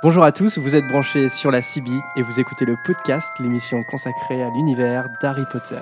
[0.00, 3.82] Bonjour à tous, vous êtes branchés sur la CB et vous écoutez le podcast, l'émission
[3.82, 5.80] consacrée à l'univers d'Harry Potter.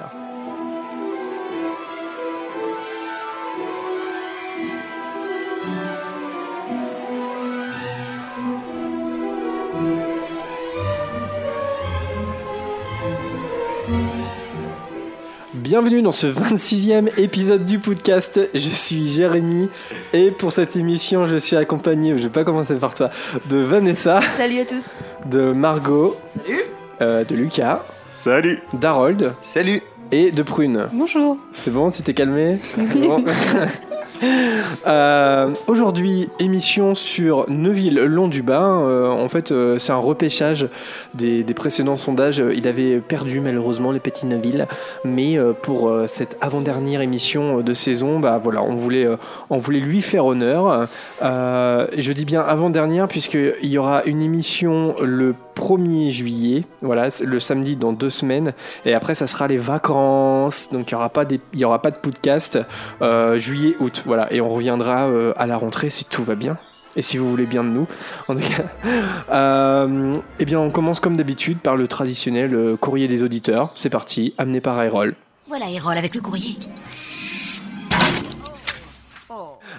[15.78, 18.40] Bienvenue dans ce 26e épisode du podcast.
[18.54, 19.68] Je suis Jérémy
[20.14, 23.10] et pour cette émission, je suis accompagné, je vais pas commencer par toi,
[23.50, 24.92] de Vanessa, Salut à tous.
[25.26, 26.62] de Margot, Salut.
[27.02, 30.86] euh, de Lucas, Salut d'Harold Salut et de Prune.
[30.94, 31.36] Bonjour.
[31.52, 32.58] C'est bon, tu t'es calmé?
[32.74, 33.22] C'est bon?
[34.86, 38.82] Euh, Aujourd'hui, émission sur Neuville Long du Bain.
[38.82, 40.68] Euh, en fait, euh, c'est un repêchage
[41.14, 42.42] des, précédents sondages.
[42.54, 44.68] Il avait perdu malheureusement les petits Neuville,
[45.04, 49.08] mais euh, pour cette avant-dernière émission de saison, bah voilà, on voulait,
[49.50, 50.88] on voulait lui faire honneur.
[51.20, 57.76] Je dis bien avant-dernière puisqu'il y aura une émission le 1er juillet, voilà, le samedi
[57.76, 58.52] dans deux semaines,
[58.84, 62.58] et après ça sera les vacances, donc il n'y aura, pas de podcast
[63.02, 66.58] euh, juillet, août, voilà, et on reviendra euh, à la rentrée si tout va bien.
[66.98, 67.86] Et si vous voulez bien de nous,
[68.28, 68.64] en tout cas.
[69.28, 73.72] Euh, eh bien, on commence comme d'habitude par le traditionnel courrier des auditeurs.
[73.74, 75.16] C'est parti, amené par Aerol.
[75.48, 76.56] Voilà, Erol avec le courrier.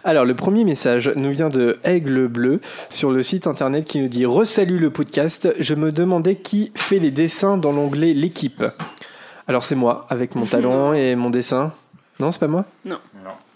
[0.08, 4.08] Alors, le premier message nous vient de Aigle Bleu sur le site internet qui nous
[4.08, 5.53] dit Resalut le podcast.
[5.59, 8.64] Je me demandais qui fait les dessins dans l'onglet L'équipe.
[9.49, 11.73] Alors, c'est moi, avec mon talent et mon dessin.
[12.22, 12.64] Non, c'est pas moi?
[12.86, 12.99] Non.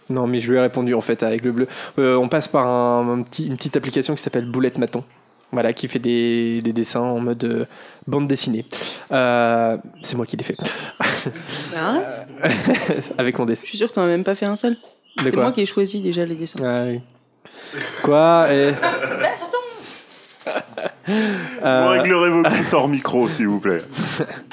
[0.09, 1.67] Non, mais je lui ai répondu en fait à Aigle Bleu.
[1.99, 5.05] Euh, on passe par un, un petit, une petite application qui s'appelle Boulette Maton.
[5.53, 7.65] Voilà, qui fait des, des dessins en mode euh,
[8.07, 8.65] bande dessinée.
[9.13, 10.57] Euh, c'est moi qui l'ai fait.
[11.77, 12.27] Arrête.
[13.17, 13.61] avec mon dessin.
[13.63, 14.75] Je suis sûr que t'en as même pas fait un seul.
[15.23, 16.63] C'est moi qui ai choisi déjà les dessins.
[16.63, 16.99] Ah oui.
[18.03, 18.71] Quoi et...
[21.07, 21.13] Vous
[21.63, 23.81] Euh, réglerez vos comptes hors micro, s'il vous plaît.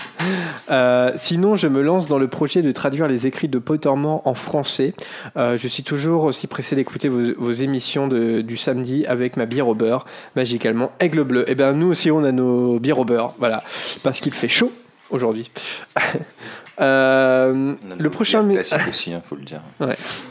[0.71, 4.35] euh, sinon, je me lance dans le projet de traduire les écrits de Pottermore en
[4.35, 4.93] français.
[5.37, 9.47] Euh, je suis toujours aussi pressé d'écouter vos, vos émissions de- du samedi avec ma
[9.47, 10.05] bière au beurre,
[10.37, 11.49] magicalement Aigle Bleu.
[11.51, 13.63] Et bien, nous aussi, on a nos bières au beurre, voilà,
[14.03, 14.73] parce qu'il fait chaud
[15.11, 15.51] aujourd'hui.
[16.81, 19.61] Euh, le prochain, classique aussi, hein, faut le dire.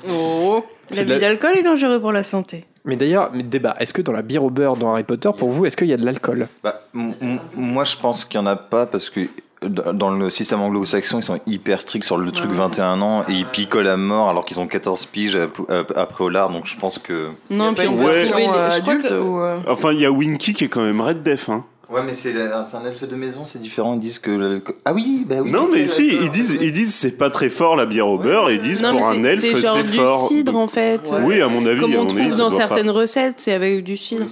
[0.10, 0.64] Oh.
[0.90, 2.64] C'est de L'abus la- d'alcool est dangereux pour la santé.
[2.86, 3.76] mais d'ailleurs, débat.
[3.80, 5.94] Est-ce que dans la bière au beurre dans Harry Potter, pour vous, est-ce qu'il y
[5.94, 6.48] a de l'alcool?
[6.64, 9.28] Bah, moi, je pense qu'il n'y en a pas parce que
[9.62, 12.58] dans le système anglo-saxon, ils sont hyper stricts sur le truc Ouais.
[12.58, 16.24] 21 ans et ils picolent à mort alors qu'ils ont 14 piges ap- ap- après
[16.24, 16.50] au lard.
[16.52, 17.32] Donc je pense que.
[17.50, 18.14] Non, puis on une peut Ouais.
[18.14, 20.64] version, les- euh, je crois adulte que- ou, euh, Enfin, il y a Winky qui
[20.64, 21.50] est quand même red def.
[21.50, 21.66] Hein.
[21.90, 23.94] Ouais, mais c'est un elfe de maison, c'est différent.
[23.94, 24.32] Ils disent que.
[24.32, 25.52] l'alcool- Ah oui, bah oui.
[25.52, 28.52] non, mais si, ils disent, ils disent c'est pas très fort la bière au beurre,
[28.52, 30.28] ils disent Non, pour un c'est- elfe c'est genre c'est du fort.
[30.28, 31.10] cidre en fait.
[31.12, 31.20] Ouais.
[31.24, 33.96] Oui, à mon avis, Comme on avis, trouve dans pas- certaines recettes, c'est avec du
[33.96, 34.26] cidre.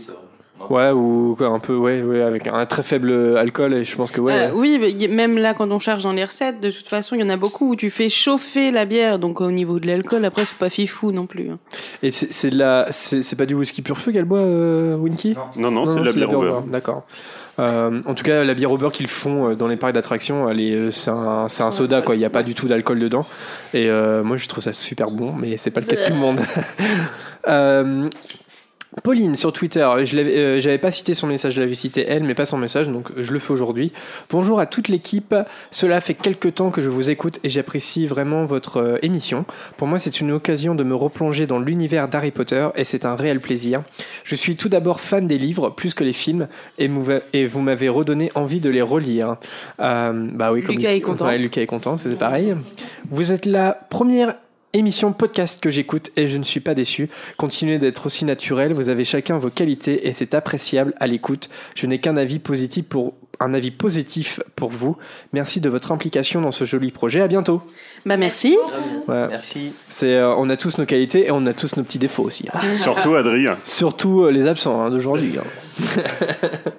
[0.70, 4.12] Ouais, ou quoi, un peu, ouais, ouais, avec un très faible alcool, et je pense
[4.12, 4.48] que ouais.
[4.48, 7.22] Euh, oui, mais même là, quand on cherche dans les recettes, de toute façon, il
[7.22, 9.20] y en a beaucoup où tu fais chauffer la bière.
[9.20, 11.52] Donc, au niveau de l'alcool, après, c'est pas fifou non plus.
[11.52, 11.60] hein.
[12.02, 14.96] Et c'est c'est de la, c'est c'est pas du whisky pur feu qu'elle boit, euh,
[14.96, 15.36] Winky?
[15.36, 15.70] Non.
[15.70, 16.62] Non, non, c'est de la bière au beurre.
[16.64, 17.04] D'accord.
[17.60, 20.50] Euh, en tout cas, la bière au beurre qu'ils font euh, dans les parcs d'attractions,
[20.50, 22.16] euh, c'est un, un soda quoi.
[22.16, 23.26] Il n'y a pas du tout d'alcool dedans.
[23.74, 26.14] Et euh, moi, je trouve ça super bon, mais c'est pas le cas de tout
[26.14, 26.42] le monde.
[29.04, 32.24] Pauline sur Twitter, je l'avais, euh, j'avais pas cité son message, je l'avais cité elle,
[32.24, 33.92] mais pas son message, donc je le fais aujourd'hui.
[34.30, 35.36] Bonjour à toute l'équipe.
[35.70, 39.46] Cela fait quelques temps que je vous écoute et j'apprécie vraiment votre euh, émission.
[39.78, 43.16] Pour moi, c'est une occasion de me replonger dans l'univers d'Harry Potter et c'est un
[43.16, 43.82] réel plaisir.
[44.24, 47.62] Je suis tout d'abord fan des livres plus que les films et, mouva- et vous
[47.62, 49.36] m'avez redonné envie de les relire.
[49.82, 51.26] Euh, bah oui, comme Lucas est content.
[51.28, 52.56] Ouais, Lucas est content, c'est pareil.
[53.12, 54.36] Vous êtes la première
[54.76, 57.10] émission podcast que j'écoute et je ne suis pas déçu.
[57.38, 61.50] Continuez d'être aussi naturel, vous avez chacun vos qualités et c'est appréciable à l'écoute.
[61.76, 64.96] Je n'ai qu'un avis positif pour un avis positif pour vous.
[65.34, 67.22] Merci de votre implication dans ce joli projet.
[67.22, 67.62] À bientôt.
[68.06, 68.58] Bah, merci.
[69.10, 69.28] Ouais.
[69.30, 69.74] Merci.
[69.90, 72.46] C'est, euh, on a tous nos qualités et on a tous nos petits défauts aussi.
[72.54, 72.70] hein.
[72.70, 73.58] Surtout Adrien.
[73.64, 75.34] Surtout euh, les absents hein, d'aujourd'hui.
[75.38, 75.44] hein.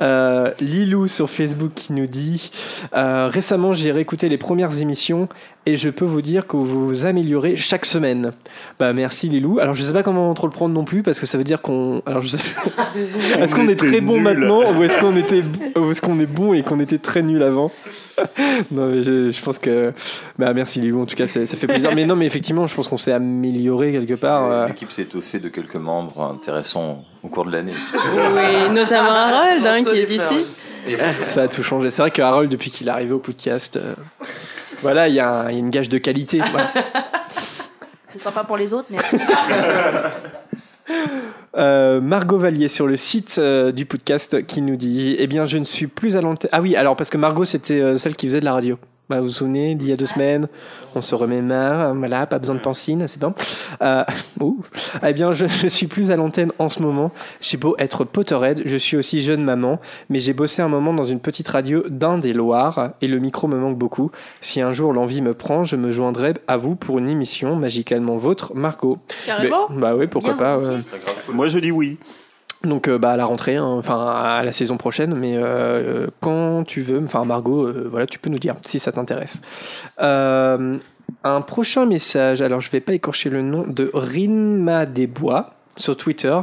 [0.00, 2.50] Euh, Lilou sur Facebook qui nous dit
[2.96, 5.28] euh, Récemment, j'ai réécouté les premières émissions
[5.68, 8.32] et je peux vous dire que vous vous améliorez chaque semaine.
[8.78, 9.58] Bah merci Lilou.
[9.60, 11.60] Alors je sais pas comment trop le prendre non plus parce que ça veut dire
[11.60, 12.02] qu'on.
[12.06, 12.54] Alors je sais...
[13.38, 15.44] est-ce qu'on est très bon maintenant ou est-ce qu'on était
[15.76, 17.70] ou est-ce qu'on est bon et qu'on était très nul avant?
[18.72, 19.92] Non mais je, je pense que
[20.38, 21.94] bah merci Lilou en tout cas ça fait plaisir.
[21.94, 24.50] Mais non mais effectivement je pense qu'on s'est amélioré quelque part.
[24.50, 24.66] euh.
[24.66, 27.74] L'équipe s'est étoffée de quelques membres intéressants au cours de l'année.
[27.94, 30.44] Oui, notamment Harold, hein, qui est d'ici.
[31.22, 31.90] Ça a tout changé.
[31.92, 33.94] C'est vrai que Harold, depuis qu'il est arrivé au podcast, euh,
[34.82, 36.40] voilà, il y, a un- il y a une gage de qualité.
[36.50, 36.70] voilà.
[38.04, 38.98] C'est sympa pour les autres, mais
[41.56, 45.58] Euh, Margot Vallier sur le site euh, du podcast qui nous dit Eh bien, je
[45.58, 46.48] ne suis plus à l'antenne.
[46.52, 48.78] Ah oui, alors parce que Margot, c'était euh, celle qui faisait de la radio.
[49.08, 50.48] Bah, vous vous souvenez, d'il y a deux semaines,
[50.94, 53.32] on se remémore, voilà, pas besoin de pancine, c'est bon.
[53.80, 54.04] Euh,
[54.40, 54.60] ouh.
[55.06, 57.10] Eh bien, je ne suis plus à l'antenne en ce moment.
[57.40, 61.04] J'ai beau être Potterhead, je suis aussi jeune maman, mais j'ai bossé un moment dans
[61.04, 64.10] une petite radio d'un des Loirs et le micro me manque beaucoup.
[64.42, 68.18] Si un jour l'envie me prend, je me joindrai à vous pour une émission magicalement
[68.18, 68.98] vôtre, Margot.
[69.24, 70.58] Carrément Mais- Bah oui, pourquoi Bien pas.
[70.58, 70.80] ouais.
[71.32, 71.96] Moi, je dis oui.
[72.64, 76.64] Donc euh, bah à la rentrée, hein, enfin à la saison prochaine, mais euh, quand
[76.66, 79.40] tu veux, enfin Margot, euh, voilà, tu peux nous dire si ça t'intéresse.
[81.24, 86.38] Un prochain message, alors je vais pas écorcher le nom de Rinma Desbois sur Twitter,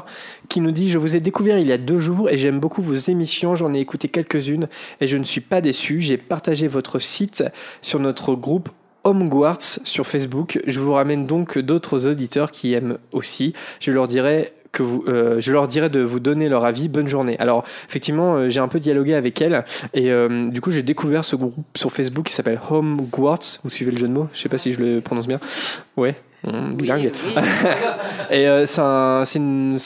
[0.50, 2.82] qui nous dit je vous ai découvert il y a deux jours et j'aime beaucoup
[2.82, 4.68] vos émissions, j'en ai écouté quelques-unes
[5.02, 6.02] et je ne suis pas déçu.
[6.02, 7.44] J'ai partagé votre site
[7.82, 8.70] sur notre groupe
[9.04, 10.60] Homeguards sur Facebook.
[10.66, 13.54] Je vous ramène donc d'autres auditeurs qui aiment aussi.
[13.80, 16.90] Je leur dirai que euh, je leur dirai de vous donner leur avis.
[16.90, 17.38] Bonne journée.
[17.40, 21.24] Alors effectivement, euh, j'ai un peu dialogué avec elle et euh, du coup j'ai découvert
[21.26, 23.60] ce groupe sur Facebook qui s'appelle Homeguards.
[23.64, 24.28] Vous suivez le jeu de mots?
[24.34, 25.40] Je sais pas si je le prononce bien.
[25.98, 26.16] Ouais.
[26.74, 27.12] Bilingue.
[28.32, 29.78] Et euh, c'est un, une,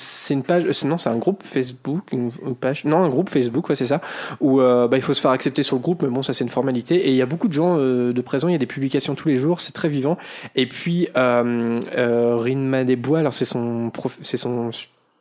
[0.46, 3.76] page, c'est- non, c'est un groupe Facebook, une, une page, non, un groupe Facebook, ouais,
[3.76, 4.02] c'est ça,
[4.40, 6.44] où euh, bah, il faut se faire accepter sur le groupe, mais bon, ça c'est
[6.44, 6.96] une formalité.
[6.96, 9.16] Et il y a beaucoup de gens euh, de présents, il y a des publications
[9.16, 10.18] tous les jours, c'est très vivant.
[10.56, 14.72] Et puis, euh, euh, Rinma Desbois, alors c'est son, prof- c'est son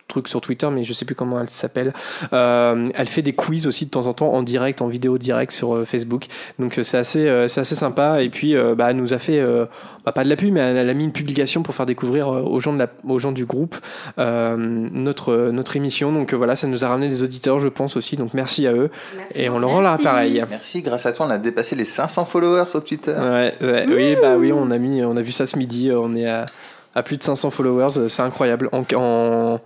[0.09, 1.93] truc sur Twitter, mais je sais plus comment elle s'appelle.
[2.33, 5.53] Euh, elle fait des quiz aussi de temps en temps en direct, en vidéo direct
[5.53, 6.27] sur euh, Facebook.
[6.59, 8.23] Donc euh, c'est assez, euh, c'est assez sympa.
[8.23, 9.67] Et puis, euh, bah, elle nous a fait, euh,
[10.05, 12.41] bah, pas de la pub, mais elle a mis une publication pour faire découvrir euh,
[12.41, 13.77] aux gens, de la, aux gens du groupe
[14.19, 16.13] euh, notre, euh, notre émission.
[16.13, 18.17] Donc euh, voilà, ça nous a ramené des auditeurs, je pense aussi.
[18.17, 18.91] Donc merci à eux.
[19.35, 20.43] Et on leur rend l'appareil.
[20.49, 23.13] Merci, grâce à toi, on a dépassé les 500 followers sur Twitter.
[23.13, 25.91] Ouais, ouais, oui, bah oui, on a mis, on a vu ça ce midi.
[25.93, 26.47] On est à,
[26.95, 28.09] à plus de 500 followers.
[28.09, 28.71] C'est incroyable.
[28.73, 29.61] En, en,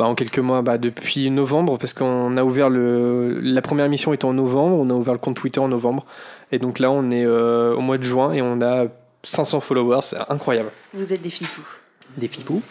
[0.00, 4.14] bah, en quelques mois, bah, depuis novembre, parce qu'on a ouvert le, la première émission
[4.14, 4.78] était en novembre.
[4.78, 6.06] On a ouvert le compte Twitter en novembre.
[6.52, 8.86] Et donc là, on est euh, au mois de juin et on a
[9.24, 10.00] 500 followers.
[10.00, 10.70] C'est incroyable.
[10.94, 11.68] Vous êtes des fifous.
[12.16, 12.62] Des fifous.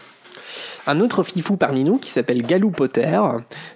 [0.87, 3.21] Un autre fifou parmi nous qui s'appelle Galou Potter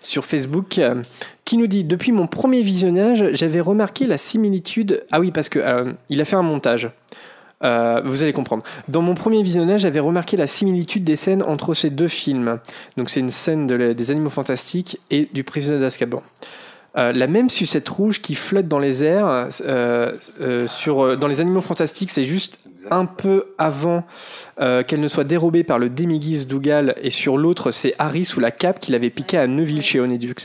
[0.01, 1.03] sur Facebook euh,
[1.45, 5.59] qui nous dit depuis mon premier visionnage j'avais remarqué la similitude ah oui parce que
[5.59, 6.89] euh, il a fait un montage
[7.63, 8.63] Euh, vous allez comprendre.
[8.89, 12.59] Dans mon premier visionnage, j'avais remarqué la similitude des scènes entre ces deux films.
[12.97, 16.21] Donc, c'est une scène de la- des Animaux Fantastiques et du Prisonnier d'Azkaban.
[16.95, 19.25] Euh, la même sucette rouge qui flotte dans les airs
[19.65, 20.11] euh,
[20.41, 22.59] euh, sur, euh, dans les Animaux Fantastiques, c'est juste
[22.91, 24.03] un peu avant
[24.59, 28.41] euh, qu'elle ne soit dérobée par le demi-guise Dougal et sur l'autre c'est Harry sous
[28.41, 30.35] la cape qu'il avait piqué à Neuville chez Onedux.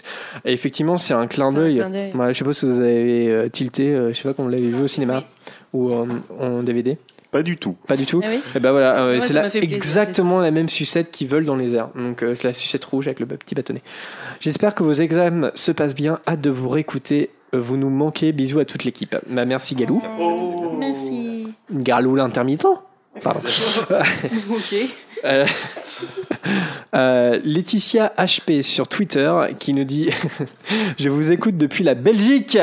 [0.46, 1.81] Et effectivement c'est un clin d'œil.
[2.14, 4.49] Ouais, je sais pas si vous avez euh, tilté, euh, je sais pas quand vous
[4.50, 5.25] l'avez vu au cinéma
[5.73, 6.99] ou en, en DVD.
[7.31, 7.76] Pas du tout.
[7.87, 8.23] Pas du tout.
[8.25, 11.26] Ah oui Et ben voilà, euh, Ouais, c'est là plaisir, exactement la même sucette qui
[11.26, 11.91] vole dans les airs.
[11.94, 13.82] Donc euh, c'est la sucette rouge avec le petit bâtonnet.
[14.41, 16.20] J'espère que vos examens se passent bien.
[16.26, 17.31] Hâte de vous réécouter.
[17.55, 18.32] Euh, Vous nous manquez.
[18.32, 19.15] Bisous à toute l'équipe.
[19.29, 20.03] Bah, merci Galou.
[20.79, 21.49] Merci.
[21.71, 22.67] Galou l'intermittent.
[23.23, 23.41] Pardon.
[24.50, 24.75] ok.
[25.25, 25.44] Euh,
[26.94, 30.11] euh, Laetitia HP sur Twitter qui nous dit
[30.99, 32.56] Je vous écoute depuis la Belgique.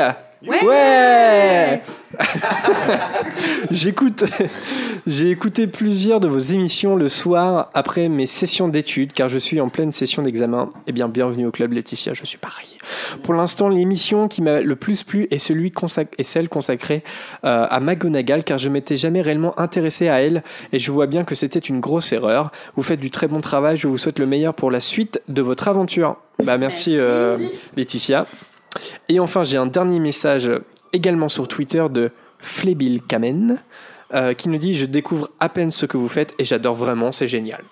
[0.46, 1.82] Ouais,
[3.70, 4.24] J'écoute,
[5.06, 9.60] j'ai écouté plusieurs de vos émissions le soir après mes sessions d'études car je suis
[9.60, 10.68] en pleine session d'examen.
[10.86, 12.76] Eh bien, bienvenue au club Laetitia, je suis pareil.
[13.22, 15.72] Pour l'instant, l'émission qui m'a le plus plu est, celui
[16.18, 17.02] est celle consacrée
[17.44, 20.42] euh, à McGonagall car je m'étais jamais réellement intéressé à elle
[20.72, 22.50] et je vois bien que c'était une grosse erreur.
[22.76, 25.42] Vous faites du très bon travail, je vous souhaite le meilleur pour la suite de
[25.42, 26.16] votre aventure.
[26.42, 26.96] Bah merci, Merci.
[26.98, 27.38] euh,
[27.76, 28.26] Laetitia.
[29.08, 30.50] Et enfin, j'ai un dernier message
[30.92, 33.58] également sur Twitter de Flébil Kamen
[34.14, 37.12] euh, qui nous dit Je découvre à peine ce que vous faites et j'adore vraiment,
[37.12, 37.62] c'est génial.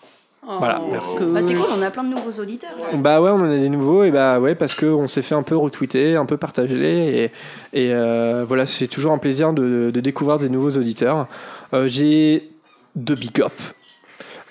[0.47, 1.17] Voilà, merci.
[1.17, 1.33] cool.
[1.33, 2.75] Bah, c'est cool, on a plein de nouveaux auditeurs.
[2.97, 5.35] Bah ouais, on en a des nouveaux et bah ouais parce que on s'est fait
[5.35, 7.33] un peu retweeter, un peu partager et,
[7.73, 11.29] et euh, voilà c'est toujours un plaisir de, de découvrir des nouveaux auditeurs.
[11.73, 12.51] Euh, J'ai
[12.95, 13.53] deux big up.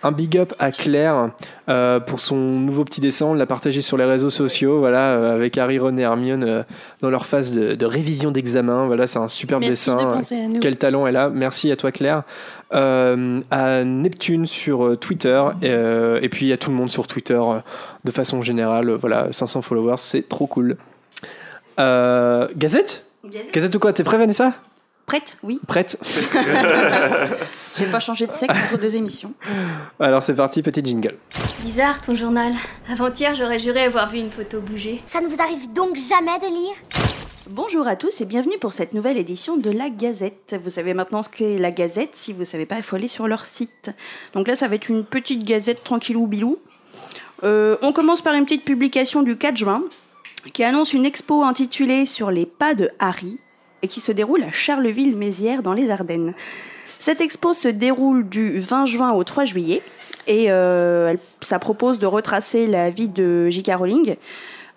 [0.03, 1.29] Un big up à Claire
[1.69, 5.33] euh, pour son nouveau petit dessin, on l'a partagé sur les réseaux sociaux, voilà, euh,
[5.35, 6.63] avec Harry, Ron et Hermione euh,
[7.01, 8.85] dans leur phase de, de révision d'examen.
[8.85, 9.95] Voilà, c'est un superbe Merci dessin.
[9.95, 10.59] de penser à nous.
[10.59, 11.29] Quel talent elle a.
[11.29, 12.23] Merci à toi Claire.
[12.73, 17.39] Euh, à Neptune sur Twitter euh, et puis à tout le monde sur Twitter
[18.03, 18.91] de façon générale.
[18.91, 20.75] Voilà, 500 followers, c'est trop cool.
[21.79, 23.05] Euh, Gazette
[23.53, 23.93] Gazette ou quoi?
[23.93, 24.53] T'es prêt Vanessa?
[25.05, 25.59] Prête Oui.
[25.67, 25.97] Prête?
[27.77, 29.33] J'ai pas changé de sexe entre deux émissions.
[29.99, 31.17] Alors c'est parti, petit jingle.
[31.61, 32.53] Bizarre ton journal.
[32.91, 35.01] Avant-hier, j'aurais juré avoir vu une photo bouger.
[35.05, 36.75] Ça ne vous arrive donc jamais de lire?
[37.49, 40.55] Bonjour à tous et bienvenue pour cette nouvelle édition de la Gazette.
[40.63, 42.15] Vous savez maintenant ce qu'est la Gazette.
[42.15, 43.91] Si vous savez pas, il faut aller sur leur site.
[44.33, 46.59] Donc là, ça va être une petite Gazette tranquillou bilou.
[47.43, 49.83] Euh, on commence par une petite publication du 4 juin
[50.53, 53.39] qui annonce une expo intitulée Sur les pas de Harry
[53.81, 56.33] et qui se déroule à Charleville-Mézières dans les Ardennes.
[57.03, 59.81] Cette expo se déroule du 20 juin au 3 juillet
[60.25, 63.71] et euh, ça propose de retracer la vie de J.K.
[63.75, 64.15] Rowling,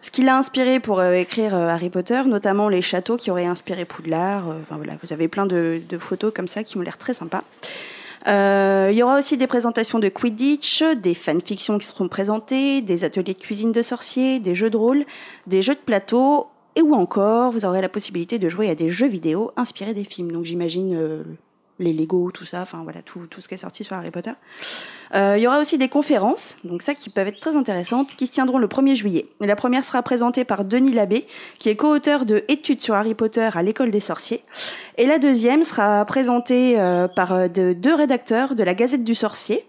[0.03, 3.47] ce qui l'a inspiré pour euh, écrire euh, Harry Potter, notamment les châteaux qui auraient
[3.47, 4.49] inspiré Poudlard.
[4.49, 7.45] Enfin, voilà, vous avez plein de, photos comme ça qui ont l'air très sympas.
[8.27, 13.35] Il y aura aussi des présentations de Quidditch, des fanfictions qui seront présentées, des ateliers
[13.35, 15.05] de cuisine de sorciers, des jeux de rôle,
[15.47, 18.91] des jeux de plateau, et ou encore vous aurez la possibilité de jouer à des
[18.91, 20.33] jeux vidéo inspirés des films.
[20.33, 21.25] Donc j'imagine
[21.79, 24.33] les Lego, tout ça, enfin voilà, tout, ce qui est sorti sur Harry Potter.
[25.15, 28.27] Euh, il y aura aussi des conférences, donc ça qui peuvent être très intéressantes, qui
[28.27, 29.27] se tiendront le 1er juillet.
[29.43, 31.27] Et la première sera présentée par Denis Labbé,
[31.59, 34.43] qui est co-auteur de Études sur Harry Potter à l'école des sorciers.
[34.97, 39.15] Et la deuxième sera présentée euh, par euh, de- deux rédacteurs de la Gazette du
[39.15, 39.67] Sorcier,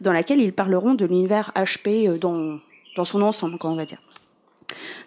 [0.00, 2.56] dans laquelle ils parleront de l'univers HP dans,
[2.96, 3.98] dans son ensemble, quoi, on va dire.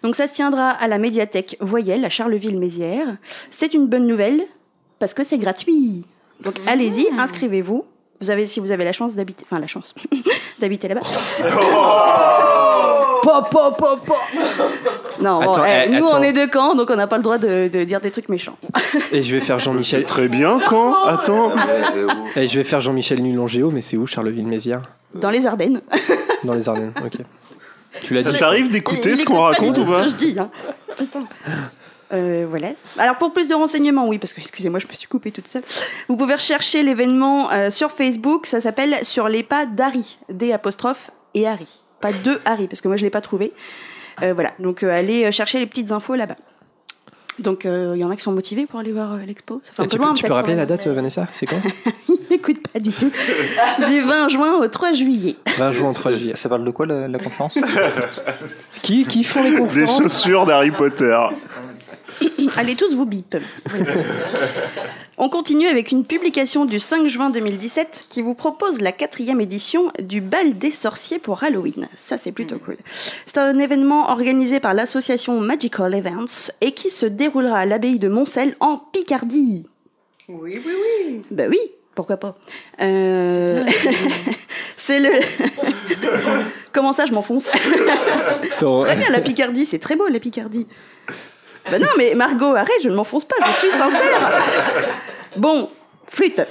[0.02, 3.16] Donc ça se tiendra à la médiathèque Voyelle à Charleville-Mézières.
[3.50, 4.44] C'est une bonne nouvelle
[4.98, 6.06] parce que c'est gratuit.
[6.42, 7.84] Donc allez-y, inscrivez-vous.
[8.20, 9.94] Vous avez, si vous avez la chance d'habiter, enfin la chance
[10.60, 11.00] d'habiter là-bas.
[13.22, 14.16] Pop, pop, pop, pop.
[15.20, 16.18] Non, bon, Attends, eh, eh, nous attends.
[16.18, 18.28] on est de Caen, donc on n'a pas le droit de, de dire des trucs
[18.28, 18.56] méchants.
[19.12, 20.04] Et je vais faire C'est Jean-Michel.
[20.04, 21.52] très bien quand Attends.
[22.36, 24.82] Et je vais faire Jean-Michel nul en géo, mais c'est où Charleville-Mézières?
[25.14, 25.80] Dans les Ardennes.
[26.44, 26.92] Dans les Ardennes.
[27.04, 27.18] Ok.
[28.02, 28.38] Tu l'as Ça dit.
[28.38, 30.06] t'arrive d'écouter ce qu'on raconte ou pas?
[30.08, 30.50] je dis, hein.
[30.92, 31.26] Attends.
[32.12, 32.68] Euh, voilà.
[32.98, 35.62] Alors pour plus de renseignements, oui, parce que excusez-moi, je me suis coupée toute seule.
[36.08, 38.46] Vous pouvez rechercher l'événement euh, sur Facebook.
[38.46, 42.88] Ça s'appelle Sur les pas d'Harry, D apostrophe et Harry, pas de Harry, parce que
[42.88, 43.52] moi je l'ai pas trouvé.
[44.22, 44.50] Euh, voilà.
[44.60, 46.36] Donc euh, allez chercher les petites infos là-bas.
[47.40, 49.58] Donc euh, il y en a qui sont motivés pour aller voir euh, l'expo.
[49.62, 50.08] Ça fait un Et peu tu loin.
[50.10, 51.26] peux, tu peux peut-être, rappeler la date, Vanessa?
[51.32, 51.60] C'est quand?
[52.08, 53.10] Il m'écoute pas du tout.
[53.88, 55.34] du 20 juin au 3 juillet.
[55.58, 56.36] 20 juin, 3 juillet.
[56.36, 57.58] Ça parle de quoi la, la conférence?
[58.82, 60.02] Qui, qui font les Des conférences?
[60.02, 61.18] chaussures d'Harry Potter.
[62.56, 63.36] Allez tous vous bip.
[65.18, 69.92] On continue avec une publication du 5 juin 2017 qui vous propose la quatrième édition
[70.00, 71.88] du bal des sorciers pour Halloween.
[71.94, 72.76] Ça, c'est plutôt cool.
[73.26, 78.08] C'est un événement organisé par l'association Magical Events et qui se déroulera à l'abbaye de
[78.08, 79.66] Montcel en Picardie.
[80.28, 80.72] Oui, oui,
[81.06, 81.22] oui.
[81.30, 81.58] Bah oui,
[81.94, 82.36] pourquoi pas.
[82.80, 83.64] Euh,
[84.76, 85.10] c'est le.
[86.72, 87.44] Comment ça, je m'enfonce?
[87.46, 90.66] Très bien, la Picardie, c'est très beau, la Picardie.
[91.70, 94.42] Ben non, mais Margot, arrête, je ne m'enfonce pas, je suis sincère.
[95.36, 95.70] Bon,
[96.08, 96.42] flûte.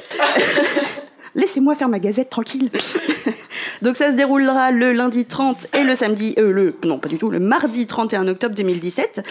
[1.35, 2.69] Laissez-moi faire ma gazette tranquille.
[3.81, 7.17] Donc ça se déroulera le lundi 30 et le samedi, euh, le, non pas du
[7.17, 9.23] tout, le mardi 31 octobre 2017.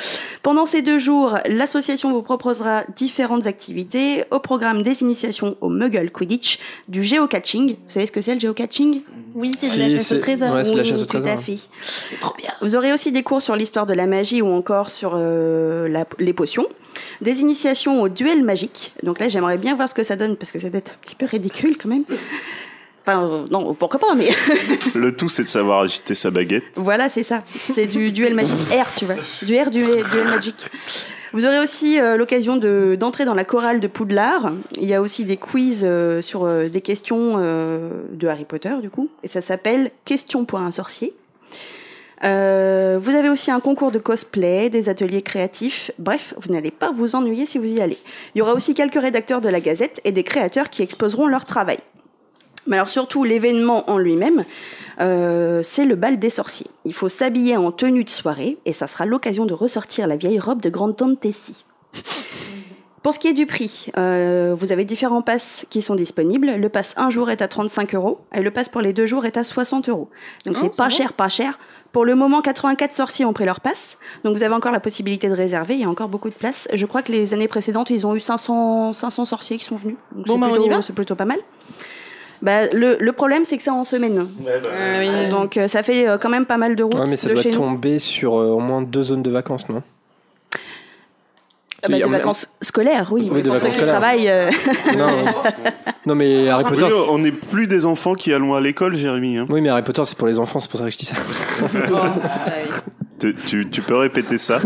[0.42, 6.10] Pendant ces deux jours, l'association vous proposera différentes activités au programme des initiations au Muggle
[6.10, 7.70] Quidditch, du géocaching.
[7.76, 9.02] Vous savez ce que c'est le géocaching?
[9.34, 10.52] Oui, c'est Si, de la chasse c'est- au trésor.
[10.54, 11.38] ouais, c'est de la oui, chasse au tout trésor.
[11.38, 11.58] à fait.
[11.82, 12.50] C'est trop bien.
[12.60, 16.04] Vous aurez aussi des cours sur l'histoire de la magie ou encore sur euh, la-
[16.18, 16.66] les potions.
[17.20, 18.94] Des initiations au duel magique.
[19.02, 20.98] Donc là, j'aimerais bien voir ce que ça donne parce que ça doit être un
[21.02, 22.04] petit peu ridicule quand même.
[23.04, 24.28] Enfin, euh, non, pourquoi pas, mais
[24.94, 26.64] Le tout, c'est de savoir agiter sa baguette.
[26.76, 27.42] voilà, c'est ça.
[27.72, 29.16] C'est du duel magique R, tu vois.
[29.42, 30.70] Du R, du duel magique.
[31.32, 34.52] Vous aurez aussi euh, l'occasion de- d'entrer dans la chorale de Poudlard.
[34.76, 39.08] Il y a aussi des quiz euh, sur des questions de Harry Potter, du coup.
[39.24, 41.12] Et ça s'appelle Question pour un sorcier.
[42.24, 45.90] Euh, vous avez aussi un concours de cosplay, des ateliers créatifs.
[45.98, 47.98] Bref, vous n'allez pas vous ennuyer si vous y allez.
[48.34, 51.44] Il y aura aussi quelques rédacteurs de la Gazette et des créateurs qui exposeront leur
[51.44, 51.78] travail.
[52.66, 54.44] Mais alors surtout, l'événement en lui-même,
[55.00, 56.70] euh, c'est le bal des sorciers.
[56.84, 60.38] Il faut s'habiller en tenue de soirée et ça sera l'occasion de ressortir la vieille
[60.38, 61.64] robe de grande-tante Tessie.
[63.02, 66.54] Pour ce qui est du prix, euh, vous avez différents passes qui sont disponibles.
[66.54, 69.26] Le pass un jour est à 35 euros et le pass pour les deux jours
[69.26, 70.08] est à 60 euros.
[70.46, 71.58] Donc Oh, c'est pas cher, pas cher.
[71.92, 73.98] Pour le moment, 84 sorciers ont pris leur passe.
[74.24, 75.74] Donc vous avez encore la possibilité de réserver.
[75.74, 76.66] Il y a encore beaucoup de places.
[76.72, 79.96] Je crois que les années précédentes, ils ont eu 500, 500 sorciers qui sont venus.
[80.16, 81.38] Donc Bon, c'est bah, on y plutôt- va c'est plutôt pas mal.
[82.40, 84.26] Bah, le, le problème, c'est que c'est en semaine.
[84.46, 85.28] Ah oui.
[85.28, 87.34] Donc euh, ça fait euh, quand même pas mal de route Ouais, mais ça de
[87.34, 87.58] doit chez nous.
[87.58, 89.82] tomber sur euh, au moins deux zones de vacances, non?
[91.84, 93.22] Ah bah, Oui, de en même- vacances scolaires, oui.
[93.24, 93.94] Oui, mais pour ceux vacances qui scolaires.
[94.00, 94.50] travaillent, euh,
[94.96, 95.24] non,
[96.06, 96.84] non, mais Harry Potter.
[96.84, 99.38] Oui, on n'est plus des enfants qui allons à l'école, Jérémy.
[99.38, 99.46] hein.
[99.50, 101.16] Oui, mais Harry Potter, c'est pour les enfants, c'est pour ça que je dis ça.
[103.18, 104.58] Tu, tu- tu peux répéter ça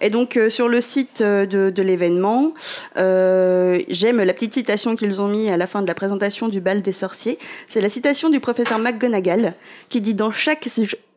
[0.00, 2.52] Et donc euh, sur le site euh, de, de l'événement,
[2.98, 6.60] euh, j'aime la petite citation qu'ils ont mis à la fin de la présentation du
[6.60, 7.38] bal des sorciers.
[7.70, 9.54] C'est la citation du professeur McGonagall
[9.88, 10.68] qui dit dans chaque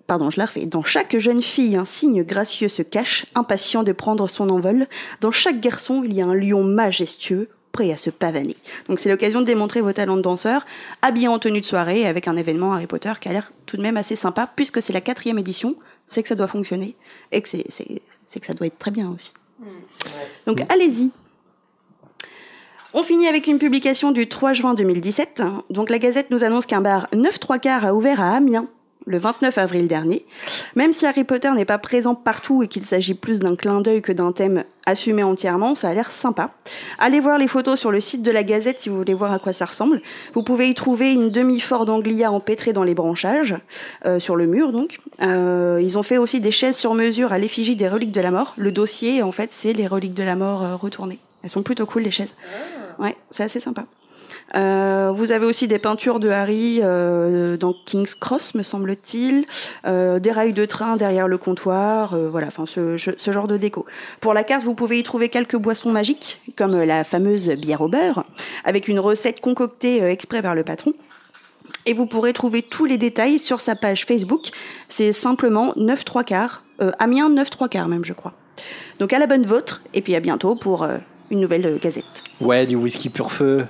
[0.08, 0.66] Pardon, je la refais.
[0.66, 4.88] Dans chaque jeune fille, un signe gracieux se cache, impatient de prendre son envol.
[5.22, 7.50] Dans chaque garçon, il y a un lion majestueux,
[7.80, 8.56] et à se pavaner.
[8.90, 10.66] Donc c'est l'occasion de démontrer vos talents de danseur,
[11.04, 13.84] habillé en tenue de soirée avec un événement Harry Potter qui a l'air tout de
[13.84, 15.76] même assez sympa, puisque c'est la quatrième édition,
[16.08, 16.96] c'est que ça doit fonctionner
[17.32, 19.32] et que c'est, c'est- c'est que ça doit être très bien aussi.
[20.48, 21.12] Donc allez-y.
[22.96, 25.44] On finit avec une publication du 3 juin 2017.
[25.70, 28.68] Donc la Gazette nous annonce qu'un bar 9 3 quarts a ouvert à Amiens
[29.08, 30.26] le 29 avril dernier.
[30.76, 34.02] Même si Harry Potter n'est pas présent partout et qu'il s'agit plus d'un clin d'œil
[34.02, 36.52] que d'un thème assumé entièrement, ça a l'air sympa.
[37.00, 39.40] Allez voir les photos sur le site de la Gazette si vous voulez voir à
[39.40, 40.02] quoi ça ressemble.
[40.34, 43.56] Vous pouvez y trouver une demi-fort d'Anglia empêtrée dans les branchages,
[44.06, 45.00] euh, sur le mur donc.
[45.22, 48.32] Euh, ils ont fait aussi des chaises sur mesure à l'effigie des reliques de la
[48.32, 48.54] mort.
[48.58, 51.20] Le dossier, en fait, c'est les reliques de la mort euh, retournées.
[51.44, 52.36] Elles sont plutôt cool les chaises.
[53.00, 53.86] Ouais, c'est assez sympa.
[54.56, 59.46] Euh, vous avez aussi des peintures de Harry euh, dans King's Cross, me semble-t-il,
[59.86, 63.58] euh, des rails de train derrière le comptoir, euh, voilà, enfin ce, ce- genre de
[63.58, 63.86] déco.
[64.22, 67.90] Pour la carte, vous pouvez y trouver quelques boissons magiques, comme la fameuse bière au
[67.90, 68.24] beurre,
[68.64, 70.94] avec une recette concoctée euh, exprès par le patron.
[71.86, 74.48] Et vous pourrez trouver tous les détails sur sa page Facebook.
[74.90, 76.64] C'est simplement 9 3 quarts,
[77.00, 78.34] Amiens 9 3 quarts même, je crois.
[79.00, 80.88] Donc à la bonne vôtre, et puis à bientôt pour
[81.30, 82.24] une nouvelle euh, gazette.
[82.40, 83.66] Ouais, du whisky pur feu.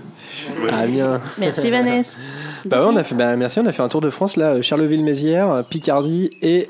[0.72, 1.22] Ah bien.
[1.38, 2.18] Merci Vanessa.
[2.66, 4.62] Bah ouais, on a fait, bah merci, on a fait un tour de France là,
[4.62, 6.68] Charleville-Mézières, Picardie et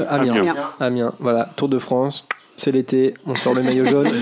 [0.00, 0.34] euh, Amiens.
[0.34, 0.56] Amiens.
[0.80, 2.26] Amiens, voilà, Tour de France.
[2.56, 4.10] C'est l'été, on sort le maillot jaune.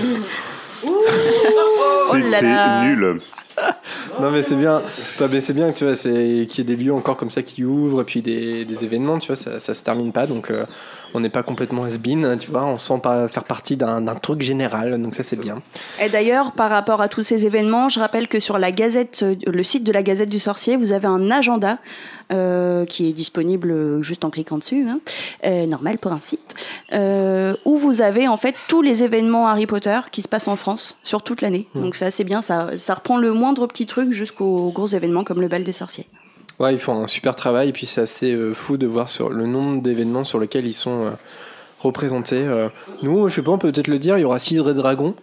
[2.11, 2.83] C'était là.
[2.83, 3.19] nul.
[4.21, 4.83] non mais c'est bien,
[5.19, 7.31] Bah, mais c'est bien que tu vois, c'est qu'il y ait des lieux encore comme
[7.31, 10.27] ça qui ouvrent et puis des, des événements, tu vois, ça, ça se termine pas,
[10.27, 10.65] donc euh,
[11.13, 15.01] on n'est pas complètement has-been, tu vois, on sent pas faire partie d'un truc général,
[15.01, 15.61] donc ça c'est bien.
[16.01, 19.35] Et d'ailleurs, par rapport à tous ces événements, je rappelle que sur la Gazette, euh,
[19.45, 21.79] le site de la Gazette du Sorcier, vous avez un agenda
[22.31, 24.99] euh, qui est disponible euh, juste en cliquant dessus, hein,
[25.45, 26.55] euh, normal pour un site,
[26.93, 30.55] euh, où vous avez en fait tous les événements Harry Potter qui se passent en
[30.55, 31.67] France sur toute l'année.
[31.75, 35.41] Donc c'est assez bien, ça, ça reprend le moindre petit truc jusqu'aux gros événements comme
[35.41, 36.07] le bal des sorciers.
[36.59, 39.29] Ouais, ils font un super travail, et puis c'est assez euh, fou de voir sur
[39.29, 41.09] le nombre d'événements sur lesquels ils sont euh,
[41.81, 42.43] représentés.
[42.43, 42.69] euh.
[43.03, 45.13] nous, je sais pas, on peut peut-être le dire, il y aura Cidre et Dragon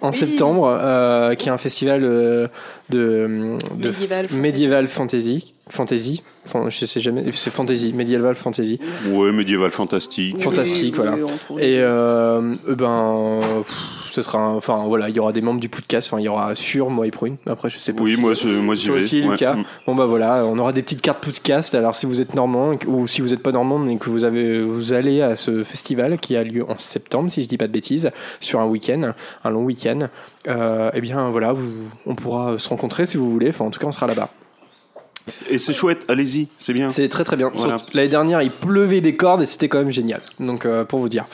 [0.00, 2.46] en septembre, euh, qui est un festival euh,
[2.90, 4.40] de, de Médiéval fantasy.
[4.40, 8.78] médiéval fantasy, fantasy, Enfin, je sais jamais, c'est fantasy, médiéval fantasy,
[9.10, 10.40] Ouais, médiéval fantastique.
[10.40, 11.16] fantastique, voilà.
[11.58, 13.76] Et ben, pff,
[14.10, 16.54] ce sera, enfin voilà, il y aura des membres du podcast, enfin il y aura
[16.54, 17.36] sur moi et Prune.
[17.46, 18.02] Après, je sais pas.
[18.02, 18.96] Oui, si- moi, je- moi j'y vais.
[18.96, 19.30] aussi, ouais.
[19.32, 19.54] Lucas.
[19.54, 19.64] Mm.
[19.86, 21.74] Bon bah voilà, on aura des petites cartes podcast.
[21.74, 24.62] Alors si vous êtes normand ou si vous n'êtes pas normand mais que vous avez
[24.62, 27.72] vous allez à ce festival qui a lieu en septembre si je dis pas de
[27.72, 29.12] bêtises sur un week-end,
[29.44, 30.08] un long week-end,
[30.48, 31.68] euh, eh bien voilà, vous,
[32.06, 33.50] on pourra se rencontrer si vous voulez.
[33.50, 34.30] Enfin en tout cas on sera là-bas.
[35.50, 36.88] Et c'est chouette, allez-y, c'est bien.
[36.90, 37.50] C'est très très bien.
[37.54, 37.78] Voilà.
[37.92, 40.20] L'année dernière il pleuvait des cordes et c'était quand même génial.
[40.40, 41.24] Donc euh, pour vous dire.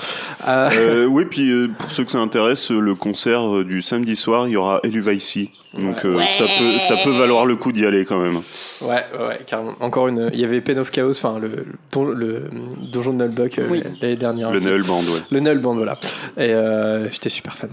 [0.48, 4.16] Euh, Euh, oui, puis euh, pour ceux que ça intéresse, le concert euh, du samedi
[4.16, 5.50] soir, il y aura Eluvaisi.
[5.76, 8.36] Donc euh, ça, peut, ça peut valoir le coup d'y aller quand même.
[8.82, 9.74] Ouais, ouais, carrément.
[9.80, 10.30] Encore une.
[10.32, 12.42] Il y avait Pen of Chaos, enfin le, le, don- le
[12.92, 13.82] donjon de Nullbuck euh, Oui.
[14.00, 14.50] l'année dernière.
[14.52, 14.66] Le aussi.
[14.68, 15.20] Null Band, ouais.
[15.30, 15.98] Le Null Band, voilà.
[16.36, 17.70] Et euh, j'étais super fan.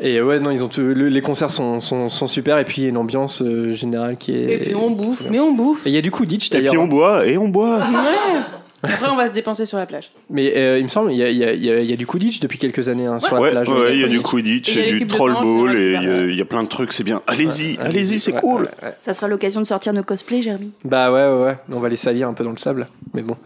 [0.00, 2.82] Et ouais, non, ils ont tout- le- les concerts sont, sont, sont super et puis
[2.82, 4.52] il y a une ambiance euh, générale qui est.
[4.54, 5.86] Et puis on bouffe, mais on bouffe.
[5.86, 6.72] Et il y a du Quidditch Et d'ailleurs.
[6.72, 7.78] puis on boit, et on boit.
[7.78, 8.40] Ouais.
[8.84, 10.12] Après, on va se dépenser sur la plage.
[10.30, 11.90] Mais euh, il me semble, il y a, il y, a, il y, a, il
[11.90, 13.68] y a du Quidditch depuis quelques années hein, sur la Ouais, plage.
[13.68, 15.72] ouais, il y a euh, du Quidditch, Et il y a et du Troll Ball,
[15.74, 17.20] il y et il y, a- il y a plein de trucs, c'est bien.
[17.26, 18.62] Allez-y, Ouais, allez-y, c'est ouais, cool.
[18.62, 18.94] ouais, ouais.
[19.00, 20.70] Ça sera l'occasion de sortir nos cosplays, Jérémy.
[20.84, 21.56] Bah ouais, ouais, ouais.
[21.72, 22.86] On va les salir un peu dans le sable.
[23.14, 23.36] Mais bon.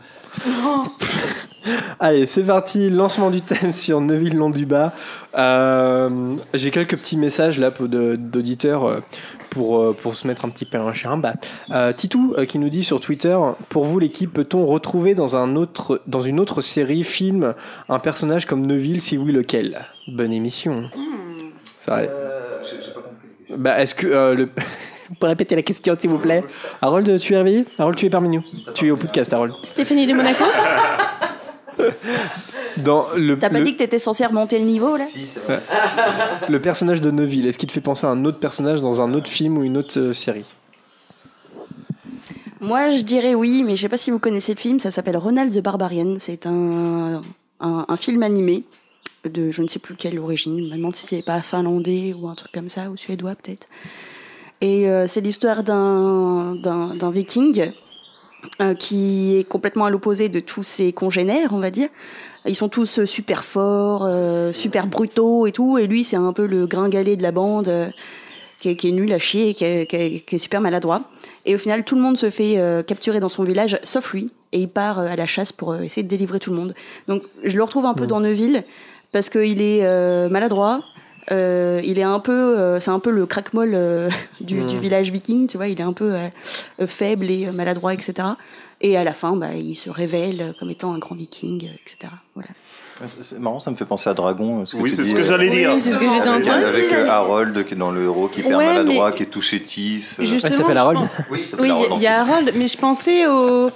[2.00, 2.90] Allez, c'est parti.
[2.90, 4.92] Lancement du thème sur Neuville-Long-du-Bas.
[5.36, 9.00] Euh, J'ai quelques petits messages là pour d'auditeurs euh,
[9.50, 11.30] pour, euh, pour se mettre un petit peu en chimbe.
[11.70, 13.36] Euh, Titou qui nous dit sur Twitter
[13.68, 17.54] Pour vous, l'équipe, peut-on retrouver dans, un autre, dans une autre série, film,
[17.88, 19.82] un personnage comme Neuville Si oui, lequel?
[20.08, 20.90] Bonne émission.
[21.64, 22.10] C'est vrai.
[23.56, 24.06] Bah, est-ce que.
[24.06, 24.48] euh, le...
[25.20, 26.42] Pouvez répéter la question, s'il vous plaît
[26.80, 28.42] Harold, tu es réveillé Harold, tu es parmi nous.
[28.72, 29.52] Tu es au podcast, Harold.
[29.62, 30.44] Stéphanie de Monaco?
[32.78, 35.04] Dans le, T'as pas le, dit que t'étais censé remonter le niveau, là?
[35.04, 35.60] Si, c'est vrai.
[36.48, 39.12] le personnage de Neuville, est-ce qu'il te fait penser à un autre personnage dans un
[39.14, 40.46] autre film ou une autre euh, série?
[42.60, 44.80] Moi, je dirais oui, mais je sais pas si vous connaissez le film.
[44.80, 46.16] Ça s'appelle Ronald the Barbarian.
[46.18, 47.22] C'est un,
[47.60, 48.64] un, un film animé
[49.24, 50.58] de je ne sais plus quelle origine.
[50.58, 53.68] Je me demande si c'est pas finlandais ou un truc comme ça, ou suédois peut-être.
[54.60, 57.72] Et euh, c'est l'histoire d'un d'un d'un viking
[58.60, 61.88] euh, qui est complètement à l'opposé de tous ses congénères, on va dire.
[62.46, 65.78] Ils sont tous euh, super forts, euh, super brutaux et tout.
[65.78, 67.68] Et lui, c'est un peu le gringalet de la bande.
[67.68, 67.88] euh,
[68.60, 70.60] qui est, qui est nul à chier et qui est, qui est- qui est super
[70.60, 71.02] maladroit.
[71.46, 74.30] Et au final, tout le monde se fait euh, capturer dans son village, sauf lui.
[74.52, 76.72] Et il part euh, à la chasse pour essayer de délivrer tout le monde.
[77.08, 78.62] Donc, je le retrouve un peu dans Neuville,
[79.10, 80.84] parce qu'il est euh, maladroit,
[81.30, 84.66] Euh, il est un peu, euh, c'est un peu le crackmol euh, du, Mm.
[84.66, 85.68] du village viking, tu vois.
[85.68, 88.28] Il est un peu euh, faible et maladroit, etc.
[88.80, 92.12] Et à la fin, bah, il se révèle comme étant un grand viking, etc.
[92.34, 92.48] Voilà.
[93.06, 94.64] C'est c'est marrant, ça me fait penser à Dragon.
[94.74, 95.70] Oui, c'est ce que j'allais dire.
[95.74, 96.98] Oui, c'est ce que j'étais en Avec, train de avec, dire.
[96.98, 99.40] euh, Harold qui est dans le héros qui perd Ouais, maladroit, mais- qui est tout
[99.40, 100.16] chétif.
[100.18, 102.20] Justement, il s'appelle je Harold pense- Oui, il s'appelle Oui, il y a.
[102.20, 103.70] Harold, mais je pensais au.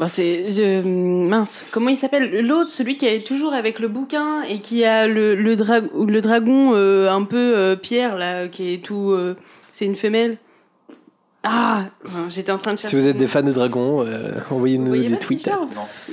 [0.00, 0.50] Bon, c'est.
[0.50, 2.40] je- Mince, comment il s'appelle?
[2.40, 6.20] L'autre, celui qui est toujours avec le bouquin et qui a le, le, dra- le
[6.22, 9.10] dragon euh, un peu euh, pierre, là, qui est tout.
[9.12, 9.36] euh,
[9.72, 10.38] c'est une femelle.
[11.42, 11.84] Ah
[12.28, 12.96] J'étais en train de chercher.
[12.96, 15.48] Si vous êtes des fans de Dragon, euh, envoyez-nous voyez des tweets.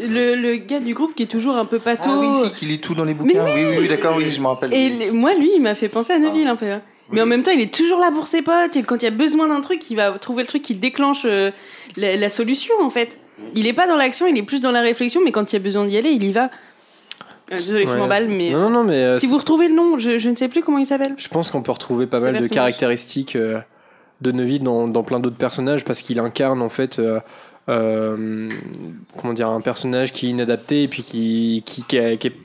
[0.02, 2.04] Le, le gars du groupe qui est toujours un peu pâteau.
[2.10, 3.44] Ah oui, si, qui lit tout dans les bouquins.
[3.44, 4.74] Oui, oui, oui, d'accord, oui, je me rappelle.
[4.74, 6.72] Et le- moi, lui, il m'a fait penser à Neville un peu.
[6.72, 6.82] hein.
[7.12, 8.76] Mais en même temps, il est toujours là pour ses potes.
[8.78, 11.24] Et quand il y a besoin d'un truc, il va trouver le truc qui déclenche
[11.26, 11.52] euh,
[11.98, 13.20] la, la solution, en fait.
[13.56, 15.60] Il est pas dans l'action, il est plus dans la réflexion, mais quand il y
[15.60, 16.50] a besoin d'y aller, il y va.
[17.52, 18.50] Euh, désolé, je Ouais, m'emballe, mais.
[18.50, 20.80] Non, non, mais euh, Si vous retrouvez le nom, je, je ne sais plus comment
[20.80, 21.14] il s'appelle.
[21.18, 23.60] je pense qu'on peut retrouver pas mal de caractéristiques euh,
[24.22, 27.00] de Neville dans, dans plein d'autres personnages parce qu'il incarne en fait.
[27.68, 32.36] comment dire un personnage qui est inadapté et puis qui qui, qui, a, qui est-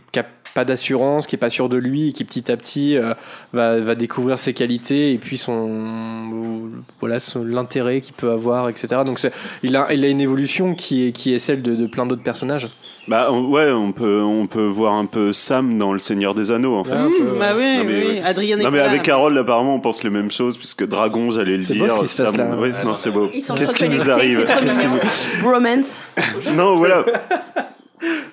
[0.54, 3.14] pas d'assurance qui est pas sûr de lui et qui petit à petit euh,
[3.52, 9.02] va, va découvrir ses qualités et puis son voilà son- l'intérêt qu'il peut avoir etc
[9.06, 11.86] donc c'est- il a il a une évolution qui est qui est celle de, de
[11.86, 12.68] plein d'autres personnages
[13.08, 16.52] Bah on- ouais, on peut, on peut voir un peu Sam dans Le Seigneur des
[16.52, 16.94] Anneaux, en fait.
[16.94, 18.22] Mmh, peu, bah oui, Non, mais oui, ouais.
[18.22, 21.62] Adrien Non mais avec Harold apparemment on pense les mêmes choses puisque Dragon j'allais le
[21.62, 22.56] C'est dire beau ce qui se passe Sam- là.
[22.56, 25.00] ouais, non c'est beau Ils sont qu'est-ce qui nous arrive Qu'est-ce qui mignon.
[25.42, 26.00] nous- Bromance.
[26.56, 27.04] non voilà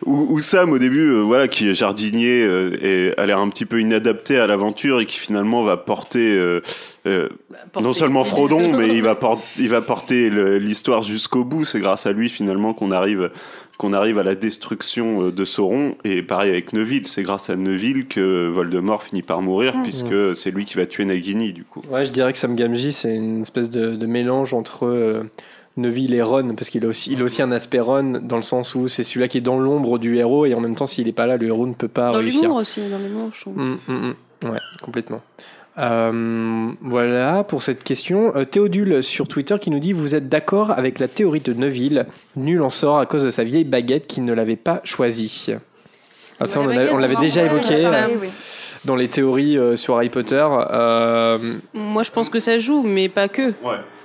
[0.09, 3.49] ou, ou Sam au début euh, voilà qui est jardinier euh, et a l'air un
[3.49, 6.61] petit peu inadapté à l'aventure et qui finalement va porter euh,
[7.05, 7.29] euh,
[7.71, 11.65] Porter- non seulement Frodon mais il va por- il va porter l'histoire jusqu'au bout.
[11.65, 13.29] C'est grâce à lui finalement qu'on arrive
[13.77, 15.95] qu'on arrive à la destruction de Sauron.
[16.03, 17.07] Et pareil avec Neville.
[17.07, 21.05] C'est grâce à Neville que Voldemort finit par mourir puisque c'est lui qui va tuer
[21.05, 21.81] Nagini du coup.
[21.89, 25.23] Ouais, je dirais que Sam Gamgee, c'est une espèce de, de mélange entre euh,
[25.79, 28.41] Neville et Ron, parce qu'il a, aussi, il a aussi un aspect Ron, dans le
[28.43, 31.05] sens où c'est celui-là qui est dans l'ombre du héros, et en même temps, s'il
[31.07, 32.43] n'est pas là, le héros ne peut pas Dans réussir.
[32.43, 33.57] l'humour aussi, dans l'humour, je trouve.
[33.57, 33.93] Mm, mm,
[34.45, 34.49] mm.
[34.51, 35.17] Ouais, complètement.
[35.77, 38.35] Euh, voilà pour cette question.
[38.35, 42.05] Euh, Théodule sur Twitter qui nous dit Vous êtes d'accord avec la théorie de Neville?
[42.35, 45.53] Nul en sort à cause de sa vieille baguette qui ne l'avait pas choisie.
[46.39, 48.27] Ah, ça, Ouais, on, la en a- baguette, on l'avait déjà évoqué euh, oui.
[48.83, 50.45] dans les théories euh, sur Harry Potter.
[50.71, 51.37] Euh,
[51.73, 53.53] Moi, je pense que ça joue, mais pas que.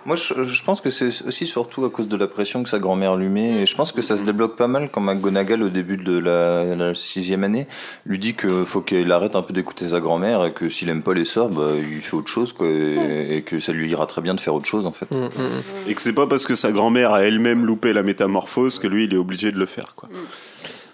[0.07, 2.79] Moi, je, je pense que c'est aussi surtout à cause de la pression que sa
[2.79, 3.63] grand-mère lui met.
[3.63, 6.75] Et je pense que ça se débloque pas mal quand McGonagall, au début de la,
[6.75, 7.67] la sixième année,
[8.05, 11.03] lui dit qu'il faut qu'il arrête un peu d'écouter sa grand-mère et que s'il aime
[11.03, 12.67] pas les sorts, bah, il fait autre chose, quoi.
[12.69, 15.11] Et, et que ça lui ira très bien de faire autre chose, en fait.
[15.11, 15.89] mm, mm, mm.
[15.91, 19.05] Et que c'est pas parce que sa grand-mère a elle-même loupé la métamorphose que lui
[19.05, 20.09] il est obligé de le faire quoi.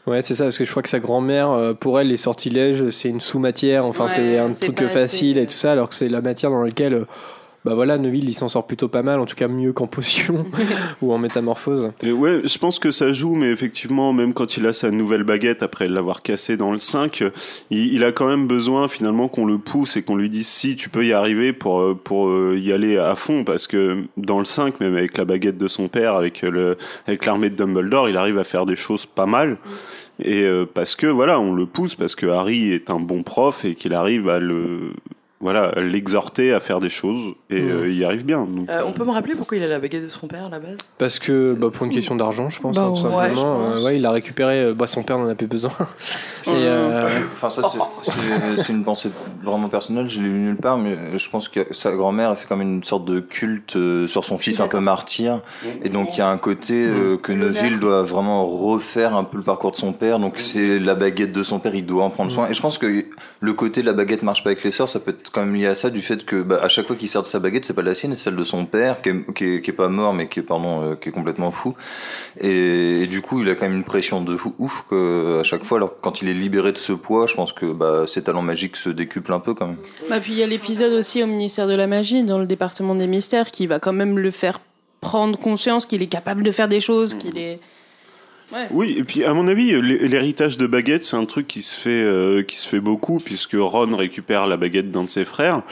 [0.06, 2.88] Ouais, c'est ça, parce que je crois que sa grand-mère, euh, pour elle, les sortilèges,
[2.90, 5.94] c'est une sous-matière, enfin, Ouais, c'est un truc facile assez- et tout ça, alors que
[5.94, 7.04] c'est la matière dans laquelle, euh,
[7.64, 10.46] bah voilà, Neville, il s'en sort plutôt pas mal, en tout cas mieux qu'en potion
[11.02, 11.92] ou en métamorphose.
[12.02, 15.24] Et ouais, je pense que ça joue, mais effectivement, même quand il a sa nouvelle
[15.24, 17.30] baguette après l'avoir cassée dans le 5, euh,
[17.70, 20.76] il, il a quand même besoin finalement qu'on le pousse et qu'on lui dise si
[20.76, 24.38] tu peux y arriver pour, euh, pour euh, y aller à fond, parce que dans
[24.38, 28.08] le 5, même avec la baguette de son père, avec le avec l'armée de Dumbledore,
[28.08, 29.58] il arrive à faire des choses pas mal.
[30.22, 33.64] Et euh, parce que voilà, on le pousse, parce que Harry est un bon prof
[33.64, 34.92] et qu'il arrive à le
[35.40, 37.70] voilà, l'exhorter à faire des choses et Mhm.
[37.70, 38.44] euh, il y arrive bien.
[38.44, 40.48] Donc, Euh, on peut me rappeler pourquoi il a la baguette de son père à
[40.50, 40.76] la base?
[40.98, 43.34] Parce que, bah, pour une question d'argent, je pense, Bah hein, tout ouais, simplement.
[43.34, 43.40] je
[43.74, 43.82] pense.
[43.82, 45.72] Euh, ouais, il a récupéré, euh, bah, son père n'en a plus besoin.
[46.46, 47.62] Et, euh, Enfin, ça,
[48.56, 49.10] c'est- une pensée
[49.42, 52.46] vraiment personnelle, je l'ai lu nulle part, mais je pense que sa grand-mère a fait
[52.46, 55.40] comme une sorte de culte euh, sur son fils un peu martyr.
[55.82, 59.38] Et donc, il y a un côté euh, que Neville doit vraiment refaire un peu
[59.38, 60.18] le parcours de son père.
[60.18, 62.48] Donc, c'est la baguette de son père, il doit en prendre soin.
[62.48, 63.04] Et je pense que
[63.40, 65.54] le côté de la baguette marche pas avec les sorts, ça peut être quand même
[65.54, 67.64] lié à ça, du fait que bah, à chaque fois qu'il sert de sa baguette,
[67.64, 70.14] c'est pas la sienne, c'est celle de son père, qui est, qui est, pas mort,
[70.14, 71.74] mais qui est, pardon, euh, qui est complètement fou.
[72.40, 75.44] Et, et du coup, il a quand même une pression de fou, ouf que, à
[75.44, 75.78] chaque fois.
[75.78, 78.76] Alors, quand il est libéré de ce poids, je pense que bah, ses talents magiques
[78.76, 79.76] se décuplent un peu quand même.
[80.08, 82.94] Bah, puis il y a l'épisode aussi au ministère de la magie, dans le département
[82.94, 84.60] des mystères, qui va quand même le faire
[85.00, 87.60] prendre conscience qu'il est capable de faire des choses, qu'il est.
[88.72, 91.78] Oui, et puis à mon avis, l'hé- l'héritage de baguette, c'est un truc qui se
[91.78, 95.62] fait, euh, qui se fait beaucoup, puisque Ron récupère la baguette d'un de ses frères.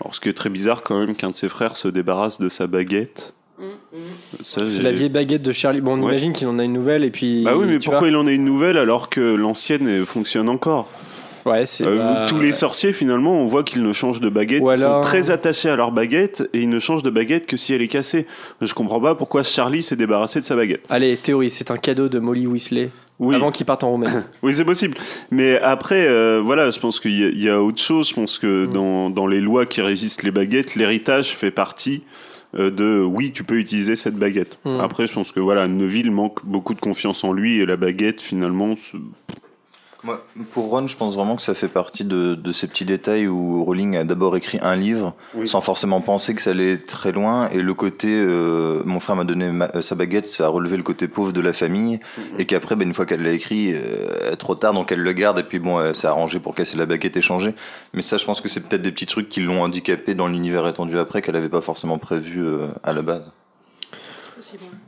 [0.00, 2.48] Alors, ce qui est très bizarre quand même qu'un de ses frères se débarrasse de
[2.50, 3.32] sa baguette.
[4.42, 5.80] Ça, c'est j'ai- la vieille baguette de Charlie.
[5.80, 6.10] Bon, on Ouais.
[6.10, 7.42] imagine qu'il en a une nouvelle, et puis.
[7.42, 8.08] Bah oui, mais pourquoi vois.
[8.08, 10.90] il en a une nouvelle alors que l'ancienne fonctionne encore?
[11.46, 11.64] Ouais.
[11.80, 14.62] Euh, tous les sorciers, finalement, on voit qu'ils ne changent de baguette.
[14.68, 17.72] Ils sont très attachés à leur baguette et ils ne changent de baguette que si
[17.72, 18.26] elle est cassée.
[18.60, 20.82] Je comprends pas pourquoi Charlie s'est débarrassé de sa baguette.
[20.90, 23.34] Allez, théorie, c'est un cadeau de Molly Weasley Oui.
[23.36, 24.12] avant qu'il parte en Roumanie.
[24.42, 24.96] Oui, c'est possible.
[25.30, 28.08] Mais après, euh, voilà, je pense qu'il y, a- il y a autre chose.
[28.08, 28.72] Je pense que Mm.
[28.72, 32.02] dans, dans les lois qui régissent les baguettes, l'héritage fait partie
[32.58, 34.58] euh, de oui, tu peux utiliser cette baguette.
[34.64, 34.80] Mm.
[34.80, 38.20] Après, je pense que voilà, Neville manque beaucoup de confiance en lui et la baguette,
[38.20, 38.76] finalement,
[40.06, 43.26] Moi, pour Ron, je pense vraiment que ça fait partie de, de ces petits détails
[43.26, 45.48] où Rowling a d'abord écrit un livre Oui.
[45.48, 47.48] sans forcément penser que ça allait très loin.
[47.48, 50.76] Et le côté, euh, mon frère m'a donné ma- euh, sa baguette, ça a relevé
[50.76, 51.98] le côté pauvre de la famille.
[52.38, 55.40] Et qu'après, ben, une fois qu'elle l'a écrit, euh, trop tard, donc elle le garde.
[55.40, 57.52] Et puis bon, euh, c'est arrangé pour casser la baguette et changer.
[57.92, 60.68] Mais ça, je pense que c'est peut-être des petits trucs qui l'ont handicapé dans l'univers
[60.68, 63.32] étendu après, qu'elle n'avait pas forcément prévu euh, à la base.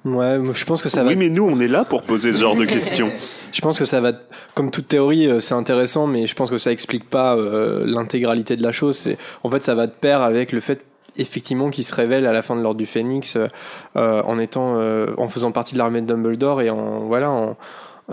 [0.04, 1.10] Ouais, je pense que ça va.
[1.10, 3.10] oui, mais nous, on est là pour poser ce genre de questions.
[3.52, 4.12] Je pense que ça va,
[4.54, 8.56] comme toute théorie, euh, c'est intéressant, mais je pense que ça explique pas euh, l'intégralité
[8.56, 8.96] de la chose.
[8.96, 10.84] C'est, en fait, ça va de pair avec le fait
[11.18, 13.48] effectivement qu'il se révèle à la fin de l'ordre du Phénix euh,
[13.96, 17.56] euh, en étant, euh, en faisant partie de l'armée de Dumbledore et en voilà, en,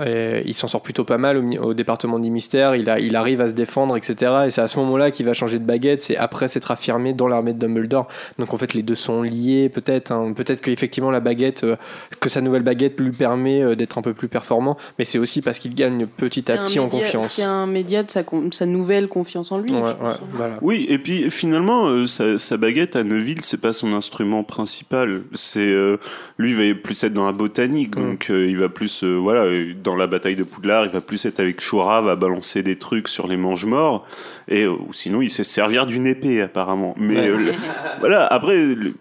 [0.04, 2.76] et il s'en sort plutôt pas mal au, département du mystère.
[2.76, 4.34] Il, a, il arrive à se défendre, etc.
[4.48, 6.02] Et c'est à ce moment-là qu'il va changer de baguette.
[6.02, 8.08] C'est après s'être affirmé dans l'armée de Dumbledore.
[8.40, 10.12] Donc en fait, les deux sont liés, peut-être.
[10.12, 10.34] hein.
[10.36, 11.76] Peut-être qu'effectivement, la baguette, euh,
[12.20, 14.78] que sa nouvelle baguette lui permet euh, d'être un peu plus performant.
[15.00, 17.34] Mais c'est aussi parce qu'il gagne petit à petit en confiance.
[17.34, 19.72] C'est un média de sa, con- sa nouvelle confiance en lui.
[19.72, 20.20] Ouais, je ouais, pense.
[20.34, 20.58] voilà.
[20.62, 25.22] Oui, et puis finalement, euh, sa, sa baguette à Neuville, c'est pas son instrument principal.
[25.34, 25.98] C'est euh,
[26.38, 28.02] lui, il va plus être dans la botanique, Mm.
[28.04, 31.00] donc euh, il va plus, euh, voilà, euh, dans la bataille de Poudlard, il va
[31.00, 34.06] plus être avec Shura, va balancer des trucs sur les mange morts,
[34.50, 36.94] et euh, ou sinon il sait se servir d'une épée apparemment.
[36.98, 37.28] Mais Ouais.
[37.30, 37.54] euh, le-
[38.02, 38.58] voilà, après.
[38.76, 38.94] le-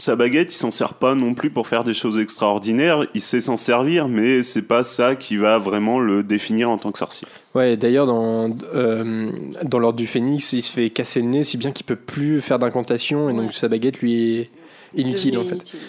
[0.00, 3.04] sa baguette, il s'en sert pas non plus pour faire des choses extraordinaires.
[3.14, 6.92] Il sait s'en servir, mais c'est pas ça qui va vraiment le définir en tant
[6.92, 7.26] que sorcier.
[7.56, 9.32] Ouais, d'ailleurs, dans, euh,
[9.64, 12.40] dans l'ordre du Phénix, il se fait casser le nez, si bien qu'il peut plus
[12.40, 13.52] faire d'incantation, et donc Ouais.
[13.52, 14.50] sa baguette lui est
[14.94, 15.54] inutile en fait.
[15.56, 15.80] Inutile.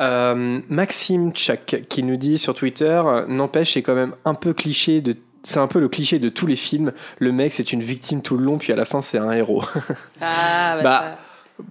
[0.00, 5.00] Euh, Maxime Chuck qui nous dit sur Twitter, n'empêche, c'est quand même un peu cliché
[5.00, 5.16] de.
[5.42, 6.92] C'est un peu le cliché de tous les films.
[7.18, 9.62] Le mec, c'est une victime tout le long, puis à la fin, c'est un héros.
[10.20, 11.18] Ah, bah, Bah, ça.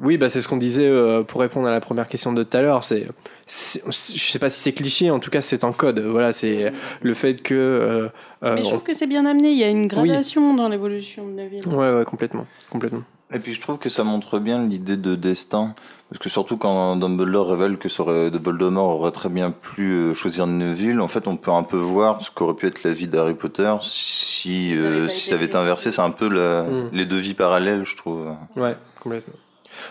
[0.02, 2.58] Oui, bah c'est ce qu'on disait euh, pour répondre à la première question de tout
[2.58, 2.84] à l'heure.
[2.84, 3.06] C'est,
[3.48, 6.00] je sais pas si c'est cliché, en tout cas c'est un code.
[6.00, 7.54] Voilà, c'est le fait que.
[7.54, 8.08] euh,
[8.44, 9.52] euh, Mais je on- trouve que c'est bien amené.
[9.52, 11.68] Il y a une gradation dans l'évolution de Neville.
[11.68, 13.04] Ouais, ouais, complètement, complètement.
[13.32, 15.76] Et puis je trouve que ça montre bien l'idée de destin,
[16.10, 19.92] parce que surtout quand Dumbledore révèle que ça aurait, de Voldemort aurait très bien pu
[19.92, 22.92] euh, choisir Neville, en fait on peut un peu voir ce qu'aurait pu être la
[22.94, 25.92] vie d'Harry Potter si, Ça avait euh, si été ça avait été inversé.
[25.92, 26.90] C'est un peu la- Mm.
[26.94, 28.28] les deux vies parallèles, je trouve.
[28.56, 29.34] Ouais, complètement.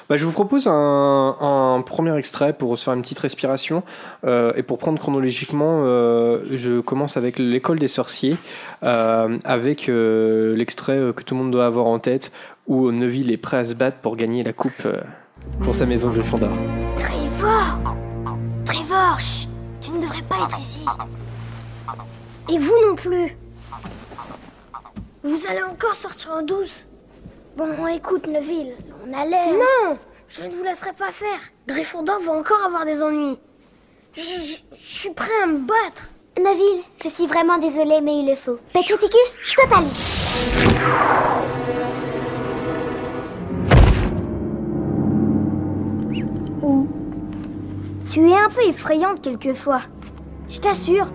[0.08, 3.82] Bah, je vous propose un, un premier extrait pour se faire une petite respiration.
[4.24, 8.36] Euh, et pour prendre chronologiquement, euh, je commence avec l'école des sorciers,
[8.82, 12.32] euh, avec euh, l'extrait euh, que tout le monde doit avoir en tête,
[12.66, 14.96] où Neville est prêt à se battre pour gagner la coupe euh,
[15.62, 16.50] pour sa maison Gryffondor.
[16.96, 17.94] Trevor
[18.64, 19.48] Trevor, chut,
[19.80, 20.84] tu ne devrais pas être ici.
[22.52, 23.36] Et vous non plus.
[25.22, 26.86] Vous allez encore sortir en douce.
[27.56, 28.74] Bon, écoute, Neville,
[29.06, 29.52] on a l'air...
[29.52, 31.38] Non Je ne vous laisserai pas faire.
[31.68, 33.38] Gryffondor va encore avoir des ennuis.
[34.12, 36.10] Je, je- je suis prêt à me battre.
[36.36, 38.58] Neville, je suis vraiment désolée, mais il le faut.
[38.72, 40.10] Petrificus totalis.
[48.14, 49.80] Tu es un peu effrayante quelquefois.
[50.48, 51.10] Je t'assure.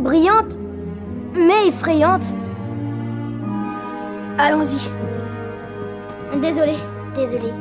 [0.00, 0.58] Brillante,
[1.32, 2.34] mais effrayante.
[4.38, 4.90] Allons-y.
[6.40, 6.74] Désolé,
[7.14, 7.52] désolé.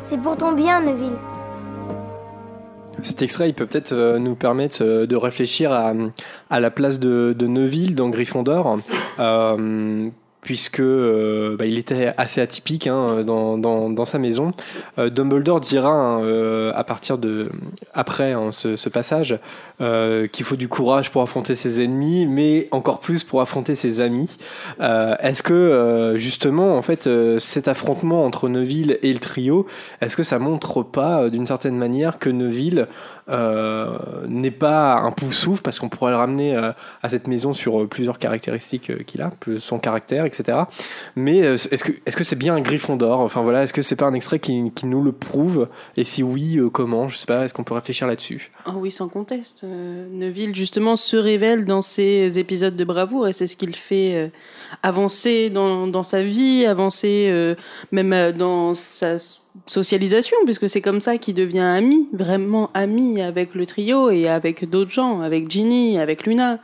[0.00, 1.16] C'est pour ton bien, Neville.
[3.00, 7.94] Cet extrait, peut peut-être euh, nous permettre euh, de réfléchir à, la place de, Neville
[7.94, 8.80] dans Gryffondor,
[9.18, 10.10] euh,
[10.42, 14.52] puisque euh, bah, il était assez atypique hein, dans, dans, sa maison.
[14.98, 17.50] Euh, Dumbledore dira hein, euh, à partir de
[17.92, 19.38] après hein, ce passage
[19.80, 24.02] euh, qu'il faut du courage pour affronter ses ennemis, mais encore plus pour affronter ses
[24.02, 24.36] amis.
[24.80, 29.66] Euh, est-ce que euh, justement, en fait, cet affrontement entre Neville et le trio,
[30.02, 32.88] est-ce que ça montre pas, d'une certaine manière, que Neville
[34.28, 39.04] n'est pas un poussouf, parce qu'on pourrait le ramener à cette maison sur plusieurs caractéristiques
[39.06, 40.58] qu'il a, son caractère, etc.
[41.14, 44.06] Mais est-ce que est-ce que c'est bien un Gryffondor Enfin voilà, est-ce que c'est pas
[44.06, 45.68] un extrait qui, nous le prouve?
[45.96, 47.08] Et si oui, comment?
[47.08, 47.44] Je sais pas.
[47.44, 48.50] Est-ce qu'on peut réfléchir là-dessus?
[48.66, 49.64] Ah oui, sans conteste.
[49.70, 53.74] Euh, Neville, justement, se révèle dans ses épisodes de bravoure et c'est ce qui le
[53.74, 54.28] fait euh,
[54.82, 57.54] avancer dans, dans sa vie, avancer euh,
[57.92, 59.16] même euh, dans sa
[59.66, 64.68] socialisation, puisque c'est comme ça qu'il devient ami, vraiment ami avec le trio et avec
[64.68, 66.58] d'autres gens, avec Ginny, avec Luna.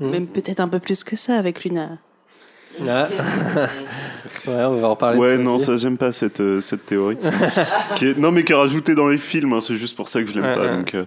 [0.00, 0.10] Mhm.
[0.10, 1.98] Même peut-être un peu plus que ça avec Luna.
[2.86, 3.08] Ah.
[4.46, 5.18] ouais, on va en parler.
[5.18, 7.16] Ouais, non, ça j'aime pas cette, euh, cette théorie.
[7.96, 10.22] Qui est- Non, mais qui est rajoutée dans les films, hein, c'est juste pour ça
[10.22, 10.62] que je l'aime Ouais, pas.
[10.70, 10.76] ouais.
[10.78, 11.04] donc, euh,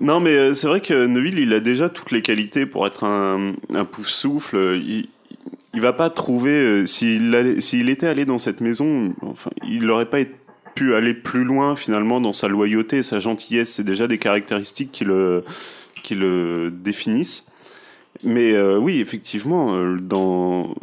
[0.00, 3.04] Non, mais euh, c'est vrai que Neville, il a déjà toutes les qualités pour être
[3.04, 4.78] un, un pouf-souffle.
[4.82, 5.08] Il,
[5.74, 6.50] il va pas trouver.
[6.52, 10.18] euh, S'il s'il était allé dans cette maison, enfin, il n'aurait pas
[10.74, 13.70] pu aller plus loin finalement dans sa loyauté, sa gentillesse.
[13.74, 15.44] C'est déjà des caractéristiques qui le,
[16.04, 17.46] qui le définissent.
[18.22, 20.74] Mais euh, oui, effectivement, euh, dans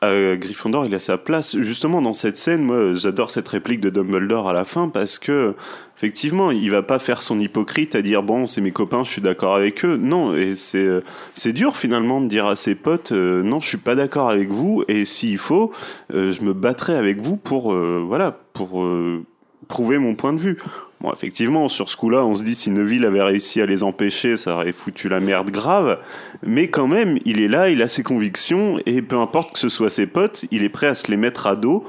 [0.00, 1.56] à Gryffondor, il a sa place.
[1.60, 5.54] Justement, dans cette scène, moi, j'adore cette réplique de Dumbledore à la fin parce que,
[5.96, 9.22] effectivement, il va pas faire son hypocrite à dire bon, c'est mes copains, je suis
[9.22, 9.96] d'accord avec eux.
[9.96, 11.02] Non, et c'est euh,
[11.34, 14.50] c'est dur finalement de dire à ses potes euh, non, je suis pas d'accord avec
[14.50, 15.72] vous et s'il faut,
[16.14, 19.24] euh, je me battrai avec vous pour euh, voilà pour euh,
[19.66, 20.58] prouver mon point de vue.
[21.00, 24.36] Bon, effectivement, sur ce coup-là, on se dit si Neville avait réussi à les empêcher,
[24.36, 25.98] ça aurait foutu la merde grave.
[26.42, 29.68] Mais quand même, il est là, il a ses convictions, et peu importe que ce
[29.68, 31.84] soit ses potes, il est prêt à se les mettre à dos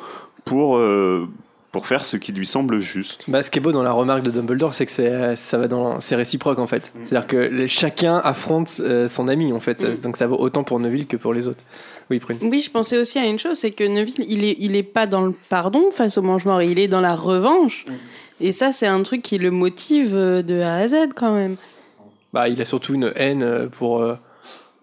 [0.45, 1.27] pour, euh,
[1.71, 3.23] pour faire ce qui lui semble juste.
[3.27, 5.67] Bah, ce qui est beau dans la remarque de Dumbledore, c'est que c'est, ça va
[5.67, 6.91] dans, c'est réciproque en fait.
[7.03, 9.81] C'est-à-dire que les- chacun affronte euh, son ami en fait.
[9.83, 10.01] Mm.
[10.01, 11.63] Donc ça vaut autant pour Neville que pour les autres.
[12.11, 12.37] Oui, Prune.
[12.41, 15.05] Oui, je pensais aussi à une chose, c'est que Neville, il est, il est pas
[15.07, 17.85] dans le pardon face au mange-mort, il est dans la revanche.
[18.41, 21.57] Et ça, c'est un truc qui le motive euh, de A à Z quand même.
[22.33, 24.15] Bah, il a surtout une haine euh, pour, euh,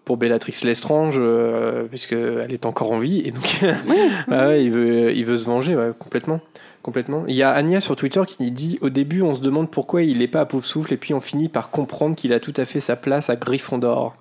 [0.03, 3.21] pour Bellatrix Lestrange, euh, puisqu'elle est encore en vie.
[3.25, 3.61] Et donc,
[4.27, 6.41] ouais, il, veut, il veut se venger, ouais, complètement.
[6.83, 7.23] complètement.
[7.27, 10.19] Il y a Anya sur Twitter qui dit Au début, on se demande pourquoi il
[10.19, 12.65] n'est pas à pauvre souffle, et puis on finit par comprendre qu'il a tout à
[12.65, 14.15] fait sa place à Gryffondor.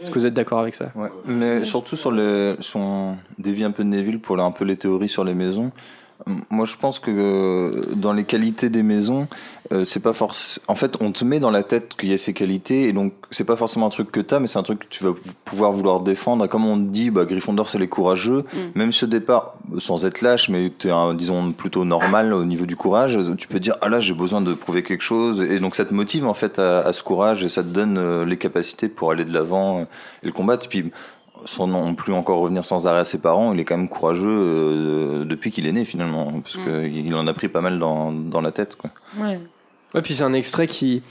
[0.00, 0.92] Est-ce que vous êtes d'accord avec ça?
[0.94, 4.64] Ouais, mais surtout sur le, si on dévie un peu de Neville pour un peu
[4.64, 5.72] les théories sur les maisons.
[6.50, 9.28] Moi, je pense que euh, dans les qualités des maisons,
[9.72, 10.64] euh, c'est pas forcément.
[10.66, 13.12] En fait, on te met dans la tête qu'il y a ces qualités, et donc
[13.30, 15.12] c'est pas forcément un truc que t'as, mais c'est un truc que tu vas
[15.44, 16.44] pouvoir vouloir défendre.
[16.44, 18.44] Et Comme on dit, bah, Gryffondor, c'est les courageux.
[18.74, 22.66] Même si au départ, sans être lâche, mais t'es un, disons, plutôt normal au niveau
[22.66, 25.40] du courage, tu peux dire, ah là, j'ai besoin de prouver quelque chose.
[25.40, 27.96] Et donc, ça te motive, en fait, à, à ce courage, et ça te donne
[27.96, 29.82] euh, les capacités pour aller de l'avant euh,
[30.22, 30.66] et le combattre.
[30.66, 30.90] Et puis,
[31.44, 34.26] sans non plus encore revenir sans arrêt à ses parents, il est quand même courageux
[34.28, 36.32] euh, depuis qu'il est né, finalement.
[36.42, 38.90] Parce qu'il en a pris pas mal dans, dans la tête, quoi.
[39.18, 39.40] Ouais.
[39.94, 41.02] Ouais, puis c'est un extrait qui,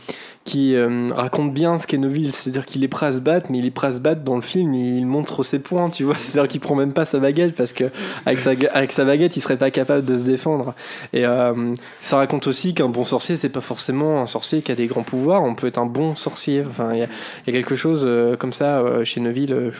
[0.44, 2.32] qui euh, raconte bien ce qu'est Neville.
[2.32, 4.36] C'est-à-dire qu'il est prêt à se battre, mais il est prêt à se battre dans
[4.36, 6.14] le film, il montre ses points, tu vois.
[6.20, 7.86] C'est-à-dire qu'il prend même pas sa baguette parce que
[8.28, 10.76] avec sa, ga- avec sa baguette, il serait pas capable de se défendre.
[11.12, 14.76] Et euh, ça raconte aussi qu'un bon sorcier, c'est pas forcément un sorcier qui a
[14.76, 15.42] des grands pouvoirs.
[15.42, 16.64] On peut être un bon sorcier.
[16.64, 19.72] Enfin, il y, y a quelque chose euh, comme ça euh, chez Neville, euh,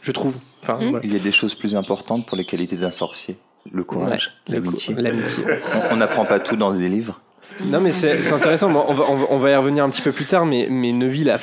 [0.00, 0.36] je, trouve.
[0.62, 1.00] Enfin, voilà.
[1.04, 3.36] Il y a des choses plus importantes pour les qualités d'un sorcier.
[3.70, 4.54] Le courage, Ouais,
[4.96, 5.44] l'amitié.
[5.90, 7.20] On- n'apprend pas tout dans des livres.
[7.66, 8.70] Non, mais c'est intéressant.
[8.70, 10.68] Bon, on, va, on, va, on va y revenir un petit peu plus tard, mais,
[10.70, 11.38] mais Neville a,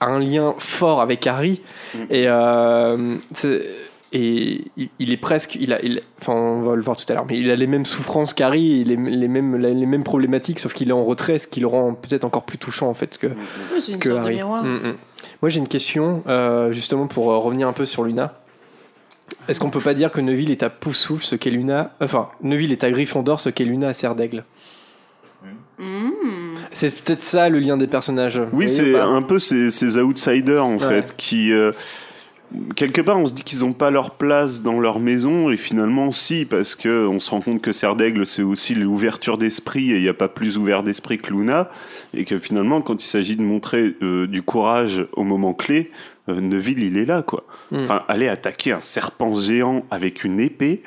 [0.00, 1.62] un lien fort avec Harry.
[2.10, 3.62] Et, euh, c'est-
[4.12, 5.54] et il, il est presque.
[5.56, 7.66] Il a, il- enfin, on va le voir tout à l'heure, mais il a les
[7.66, 11.46] mêmes souffrances qu'Harry, les, les, mêmes, les mêmes problématiques, sauf qu'il est en retrait, ce
[11.46, 14.36] qui le rend peut-être encore plus touchant en fait que, une que sorte de Harry.
[14.36, 14.62] miroir.
[14.64, 14.94] Mm, mm.
[15.40, 18.34] Moi, j'ai une question, euh, justement, pour euh, revenir un peu sur Luna.
[19.48, 22.70] Est-ce qu'on peut pas dire que Neville est à Poufsouffle ce qu'est Luna Enfin, Neville
[22.72, 24.44] est à Gryffondor ce qu'est Luna à Serre d'Aigle
[25.78, 26.10] Mm.
[26.70, 28.40] C'est peut-être ça le lien des personnages.
[28.52, 30.78] Oui, c'est un peu ces, ces outsiders en Ouais.
[30.78, 31.72] fait qui euh,
[32.76, 36.10] quelque part on se dit qu'ils n'ont pas leur place dans leur maison et finalement
[36.10, 39.96] si parce que on se rend compte que Serre d'Aigle c'est aussi l'ouverture d'esprit et
[39.96, 41.70] il n'y a pas plus ouvert d'esprit que Luna
[42.14, 45.90] et que finalement quand il s'agit de montrer euh, du courage au moment clé,
[46.28, 47.44] euh, Neville il est là quoi.
[47.70, 47.84] Mm.
[47.84, 50.82] Enfin aller attaquer un serpent géant avec une épée.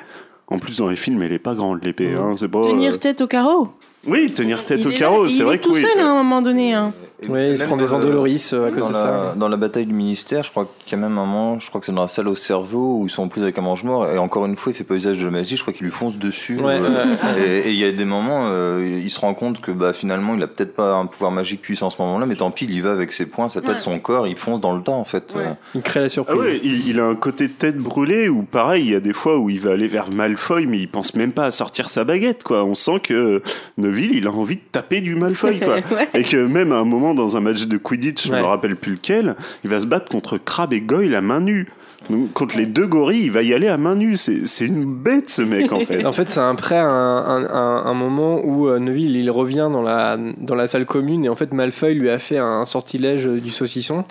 [0.48, 2.10] En plus, dans les films, elle est pas grande l'épée.
[2.10, 2.18] Mm.
[2.18, 2.62] Hein, c'est pas.
[2.62, 3.70] Tenir euh, tête au carreau.
[4.06, 5.80] Oui, tenir tête Il au est carreau, c'est il vrai est que tout oui.
[5.80, 6.72] seul à un moment donné.
[6.72, 6.94] Hein.
[7.30, 9.34] Ouais, il se prend des endoloris euh, à cause de la, ça.
[9.36, 11.80] Dans la bataille du ministère, je crois qu'il y a même un moment, je crois
[11.80, 14.06] que c'est dans la salle au cerveau où ils sont en prise avec un mange-mort
[14.10, 15.92] et encore une fois, il fait pas usage de la magie, je crois qu'il lui
[15.92, 16.58] fonce dessus.
[16.60, 19.94] Ouais, euh, Et il y a des moments, euh, il se rend compte que bah,
[19.94, 22.66] finalement, il a peut-être pas un pouvoir magique puissant à ce moment-là, mais tant pis,
[22.66, 23.78] il y va avec ses poings, sa tête, Ouais.
[23.78, 25.34] son corps, il fonce dans le tas en fait.
[25.34, 25.42] Ouais.
[25.46, 26.38] Euh, Il crée la Ah surprise.
[26.38, 29.38] ouais, il, il a un côté tête brûlée où pareil, il y a des fois
[29.38, 32.42] où il va aller vers Malfoy, mais il pense même pas à sortir sa baguette,
[32.42, 32.62] quoi.
[32.64, 33.42] On sent que
[33.78, 35.76] Neville, il a envie de taper du Malfoy, quoi.
[35.96, 36.08] Ouais.
[36.14, 38.40] Et que même à un moment dans un match de Quidditch, je Ouais.
[38.40, 41.68] me rappelle plus lequel, il va se battre contre Crabbe et Goyle à main nue.
[42.10, 44.16] Donc, contre les deux gorilles, il va y aller à main nue.
[44.16, 46.04] C'est une bête, ce mec, en fait.
[46.06, 49.82] En fait, c'est après un, un, un- un moment où euh, Neville il revient dans
[49.82, 53.50] la, dans la salle commune et en fait Malfoy lui a fait un sortilège du
[53.50, 54.04] saucisson.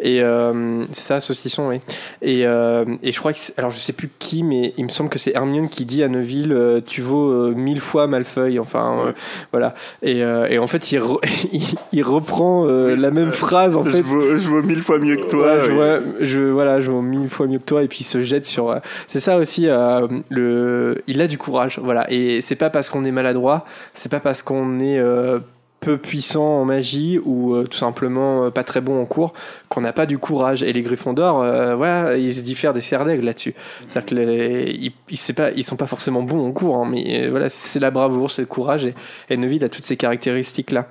[0.00, 1.80] Et euh, c'est ça, saucisson, oui.
[2.22, 3.38] Et, euh, et je crois que.
[3.56, 6.08] Alors je sais plus qui, mais il me semble que c'est Hermione qui dit à
[6.08, 8.58] Neville euh, Tu vaux mille fois Malfoy.
[8.58, 9.14] Enfin,
[9.52, 9.74] voilà.
[10.02, 11.18] Et, et en fait, il, re-
[11.52, 14.00] il, il reprend la même phrase en je, fait.
[14.02, 15.54] vaux, je vaux mille fois mieux que toi.
[15.56, 18.04] Ouais, je, vois, je, voilà, je vaux mille fois mieux que toi et puis il
[18.04, 18.70] se jette sur.
[18.70, 19.68] euh, C'est ça aussi.
[19.68, 22.06] euh, le, il a du courage, voilà.
[22.10, 23.64] Et c'est pas parce qu'on est maladroit,
[23.94, 25.38] c'est pas parce qu'on est euh,
[25.80, 29.32] peu puissant en magie ou tout simplement pas très bon en cours
[29.68, 30.64] qu'on n'a pas du courage.
[30.64, 33.54] Et les Gryffondors, euh, voilà, ils se diffèrent des serres d'aigle là-dessus.
[33.88, 37.28] C'est-à-dire que les, ils, ils, pas, ils sont pas forcément bons en cours, hein, mais
[37.28, 38.86] voilà, c'est la bravoure, c'est le courage.
[38.86, 38.94] Et,
[39.30, 40.88] et Neville a toutes ces caractéristiques-là.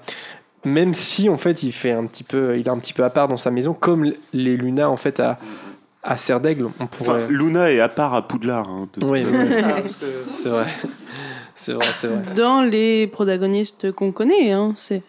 [0.64, 3.10] Même si en fait il fait un petit peu, il est un petit peu à
[3.10, 5.38] part dans sa maison, comme les Luna en fait à,
[6.08, 7.24] à Serre d'Aigle, on pourrait.
[7.26, 8.68] Enfin, Luna est à part à Poudlard.
[8.70, 9.91] hein, de- Oui, oui, oui.
[10.34, 10.68] C'est vrai.
[11.55, 12.22] C'est vrai, c'est vrai.
[12.36, 15.03] Dans les protagonistes qu'on connaît, hein, c'est.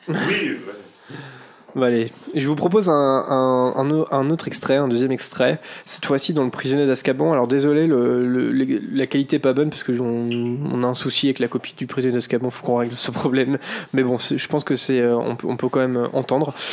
[1.77, 6.33] Je vous propose un, un, un au- un autre extrait, un deuxième extrait, cette fois-ci
[6.33, 7.33] dans Le prisonnier d'Azkaban.
[7.33, 11.47] Alors désolé, la qualité est pas bonne parce que on, a un souci avec la
[11.49, 13.59] copie du prisonnier d'Azkaban, faut qu'on règle ce problème.
[13.93, 16.55] Mais bon, je pense que c'est, euh, on, peut, quand même entendre.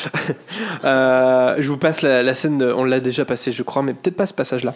[0.84, 4.16] Euh, je vous passe la, scène, de- on l'a déjà passé, je crois, mais peut-être
[4.16, 4.74] pas ce passage-là.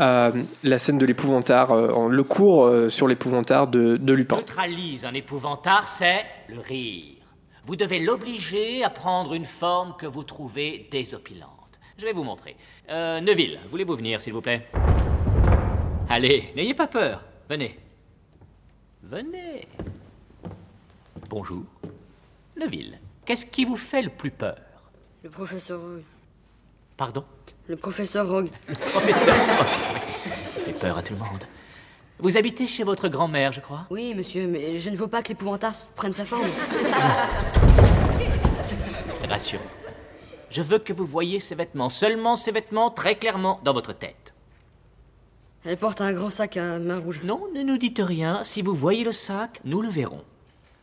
[0.00, 0.30] Euh,
[0.64, 4.36] la scène de l'épouvantard, euh, le cours euh, sur l'épouvantard de, de Lupin.
[4.36, 7.21] neutralise un épouvantard, c'est le rire.
[7.64, 11.78] Vous devez l'obliger à prendre une forme que vous trouvez désopilante.
[11.96, 12.56] Je vais vous montrer.
[12.88, 14.66] Euh, Neville, voulez-vous venir, s'il vous plaît?
[16.08, 17.22] Allez, n'ayez pas peur.
[17.48, 17.78] Venez.
[19.04, 19.68] Venez.
[21.28, 21.62] Bonjour.
[22.56, 24.58] Neville, qu'est-ce qui vous fait le plus peur?
[25.22, 26.02] Le professeur Rogue.
[26.96, 27.24] Pardon?
[27.68, 28.50] Le professeur Rogue.
[28.66, 29.96] Le professeur Rogue.
[30.54, 31.44] Ça fait peur à tout le monde.
[32.18, 35.30] Vous habitez chez votre grand-mère, je crois Oui, monsieur, mais je ne veux pas que
[35.30, 36.50] l'épouvantard prenne sa forme.
[39.28, 39.60] Rassurez.
[40.50, 44.34] Je veux que vous voyiez ces vêtements, seulement ces vêtements, très clairement, dans votre tête.
[45.64, 47.20] Elle porte un grand sac à main rouge.
[47.24, 48.44] Non, ne nous dites rien.
[48.44, 50.22] Si vous voyez le sac, nous le verrons.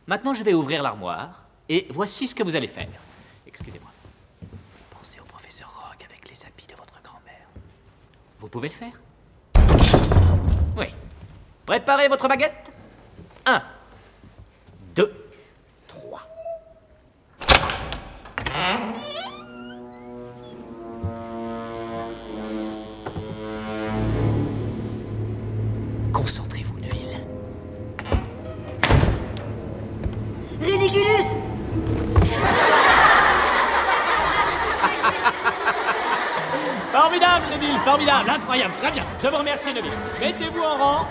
[0.06, 2.88] Maintenant, je vais ouvrir l'armoire, et voici ce que vous allez faire.
[3.46, 3.90] Excusez-moi.
[4.90, 7.46] Pensez au professeur Rogue avec les habits de votre grand-mère.
[8.40, 8.92] Vous pouvez le faire
[10.76, 10.86] Oui.
[11.70, 12.68] Préparez votre baguette.
[13.46, 13.62] Un,
[14.92, 15.14] deux,
[15.86, 16.20] trois.
[26.12, 27.20] Concentrez-vous, Neville.
[30.60, 31.22] Ridiculus
[36.92, 39.04] Formidable, Neville, formidable, incroyable, très bien.
[39.22, 39.92] Je vous remercie, Neville.
[40.20, 41.06] Mettez-vous en rang.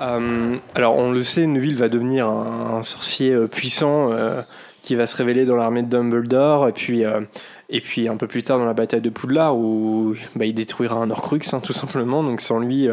[0.00, 4.42] Euh, alors, on le sait, Neville va devenir un, sorcier euh, puissant euh,
[4.80, 7.20] qui va se révéler dans l'armée de Dumbledore, et puis, euh,
[7.68, 10.96] et puis un peu plus tard dans la bataille de Poudlard, où bah, il détruira
[10.96, 12.22] un Horcrux, hein, tout simplement.
[12.22, 12.88] Donc, sans lui,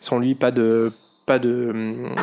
[0.00, 0.92] sans lui pas de.
[1.26, 2.14] Pas de hum,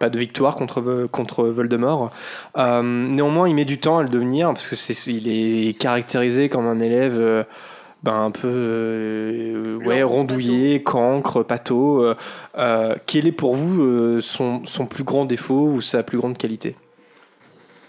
[0.00, 2.10] pas de victoire contre, contre Voldemort.
[2.56, 6.48] Euh, néanmoins, il met du temps à le devenir parce que c'est, il est caractérisé
[6.48, 7.44] comme un élève
[8.02, 12.02] ben, un peu euh, ouais, rondouillé, cancre, pâteau.
[12.02, 12.14] Euh,
[12.58, 16.38] euh, quel est pour vous euh, son, son plus grand défaut ou sa plus grande
[16.38, 16.76] qualité?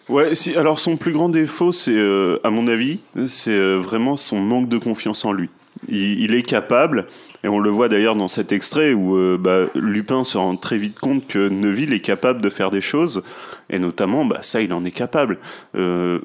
[0.09, 4.18] Ouais, si, alors son plus grand défaut, c'est, euh, à mon avis, c'est euh, vraiment
[4.18, 5.49] son manque de confiance en lui.
[5.88, 7.07] Il, il est capable,
[7.45, 10.78] et on le voit d'ailleurs dans cet extrait où euh, bah, Lupin se rend très
[10.78, 13.24] vite compte que Neville est capable de faire des choses,
[13.70, 15.39] et notamment, bah, ça, il en est capable.
[15.76, 16.20] Euh,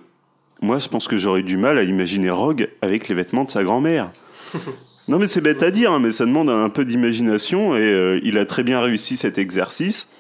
[0.61, 3.65] moi, je pense que j'aurais du mal à imaginer Rogue avec les vêtements de sa
[3.65, 4.11] grand-mère.
[5.09, 8.19] Non, mais c'est bête à dire, hein, mais ça demande un peu d'imagination, et euh,
[8.25, 10.11] il a très bien réussi cet exercice.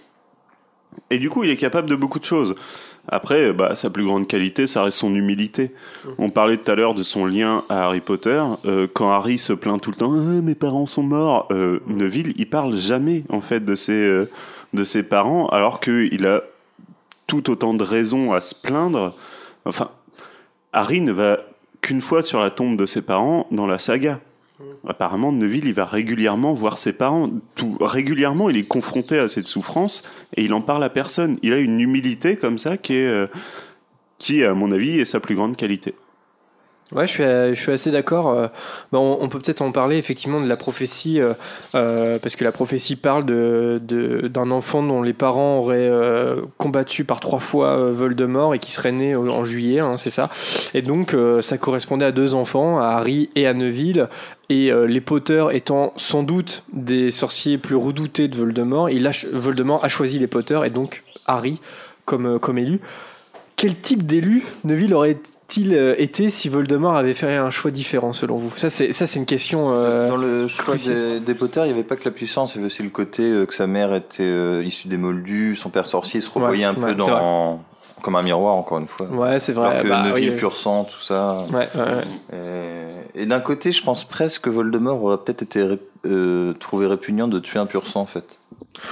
[1.10, 2.54] Et du coup, il est capable de beaucoup de choses.
[3.08, 5.72] Après, bah, sa plus grande qualité, ça reste son humilité.
[6.18, 8.42] On parlait tout à l'heure de son lien à Harry Potter.
[8.64, 12.32] Euh, quand Harry se plaint tout le temps, Ah, mes parents sont morts, euh, Neville,
[12.36, 14.28] il parle jamais en fait de ses euh,
[14.74, 16.42] de ses parents, alors qu'il a
[17.26, 19.14] tout autant de raisons à se plaindre.
[19.64, 19.90] Enfin,
[20.76, 21.40] Harry ne va
[21.80, 24.20] qu'une fois sur la tombe de ses parents dans la saga.
[24.86, 27.30] Apparemment, Neville, il va régulièrement voir ses parents.
[27.54, 30.02] Tout, régulièrement, il est confronté à cette souffrance
[30.36, 31.38] et il en parle à personne.
[31.42, 33.26] Il a une humilité comme ça qui est, euh,
[34.18, 35.94] qui, à mon avis, est sa plus grande qualité.
[36.92, 38.28] Ouais, je suis, euh, je suis assez d'accord.
[38.28, 38.46] Euh,
[38.92, 42.94] bah, on, peut peut-être en parler effectivement de la prophétie, euh, parce que la prophétie
[42.94, 43.80] parle de,
[44.32, 45.90] d'un enfant dont les parents auraient
[46.58, 50.30] combattu par trois fois Voldemort et qui serait né en juillet, hein, c'est ça.
[50.74, 54.08] Et donc ça correspondait à deux enfants, à Harry et à Neville.
[54.48, 59.84] Et les Potter étant sans doute des sorciers plus redoutés de Voldemort, il a, Voldemort
[59.84, 61.60] a choisi les Potter et donc Harry
[62.04, 62.80] comme, comme élu.
[63.56, 68.36] Quel type d'élu Neville aurait-il euh, été si Voldemort avait fait un choix différent selon
[68.38, 68.52] vous?
[68.56, 69.68] Ça, c'est ça, c'est une question.
[69.72, 72.56] euh, Dans le choix des, des Potter, il n'y avait pas que la puissance, il
[72.56, 75.70] y avait aussi le côté euh, que sa mère était euh, issue des Moldus, son
[75.70, 77.62] père sorcier se revoyait Ouais, un peu ouais, dans,
[78.02, 79.06] comme un miroir, encore une fois.
[79.06, 79.68] Ouais, c'est vrai.
[79.68, 80.36] Alors que bah, Neville, oui.
[80.36, 81.46] pur sang, tout ça.
[81.52, 81.68] Ouais.
[83.14, 87.28] Et, et d'un côté, je pense presque que Voldemort aurait peut-être été ré- trouvé répugnant
[87.28, 88.38] de tuer un pur sang, en fait.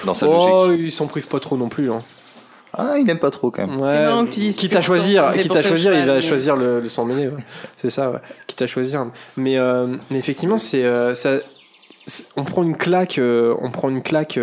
[0.06, 0.80] Dans sa Oh, logique.
[0.86, 1.90] il s'en prive pas trop non plus.
[1.92, 2.02] Hein.
[2.76, 3.80] Ah, il aime pas trop, quand même.
[3.80, 6.56] Ouais, C'est marrant que tu dises quitte à choisir, quitte à choisir, il va choisir
[6.56, 7.28] le, le sang mêlé.
[7.28, 7.42] ouais.
[7.76, 8.18] C'est ça, ouais.
[8.46, 9.06] quitte à choisir.
[9.36, 11.38] Mais, euh, mais effectivement, c'est euh, ça.
[12.36, 14.38] On prend une claque, euh, on prend une claque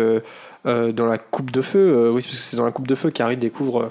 [0.66, 1.78] euh, dans la coupe de feu.
[1.78, 3.88] euh, oui, parce que c'est dans la coupe de feu qu'Harry découvre euh,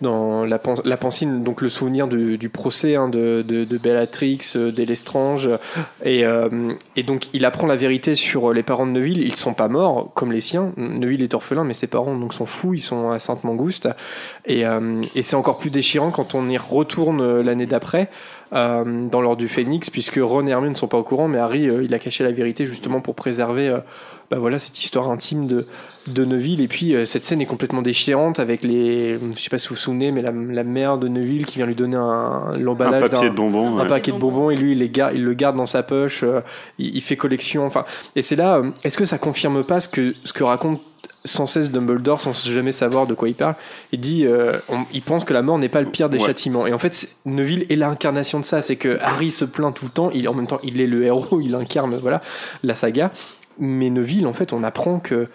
[0.00, 5.50] dans la, pen- la pensine, donc le souvenir du, procès hein, de, de, Bellatrix, d'Elestrange,
[6.04, 6.24] et,
[6.96, 9.22] et donc il apprend la vérité sur les parents de Neville.
[9.22, 10.72] Ils sont pas morts comme les siens.
[10.76, 12.74] Neville est orphelin, mais ses parents donc sont fous.
[12.74, 13.88] Ils sont à Sainte-Mangouste.
[14.46, 14.64] Et,
[15.14, 18.10] et c'est encore plus déchirant quand on y retourne l'année d'après.
[18.54, 21.38] Euh, dans l'ordre du Phénix, puisque Ron et Hermione ne sont pas au courant, mais
[21.38, 23.78] Harry, euh, il a caché la vérité justement pour préserver euh,
[24.30, 25.66] bah voilà, cette histoire intime de,
[26.06, 26.60] de Neville.
[26.60, 29.14] Et puis, euh, cette scène est complètement déchirante avec les.
[29.14, 31.66] Je sais pas si vous vous souvenez, mais la, la mère de Neville qui vient
[31.66, 33.88] lui donner un, l'emballage Un papier de bonbons, Un ouais.
[33.88, 36.24] paquet de bonbons, et lui, il, les garde, il le garde dans sa poche,
[36.78, 37.66] il, il fait collection.
[37.66, 37.84] Enfin,
[38.16, 40.80] et c'est là, est-ce que ça confirme pas ce que, ce que raconte
[41.24, 43.54] sans cesse Dumbledore sans jamais savoir de quoi il parle
[43.92, 46.26] Il dit, euh, on- il pense que la mort n'est pas le pire des Ouais.
[46.26, 46.66] châtiments.
[46.66, 48.60] Et en fait, Neville est l'incarnation de ça.
[48.62, 50.10] C'est que Harry se plaint tout le temps.
[50.12, 52.22] Il, en même temps, il est le héros, il incarne voilà
[52.62, 53.10] la saga.
[53.58, 55.28] Mais Neville, en fait, on apprend que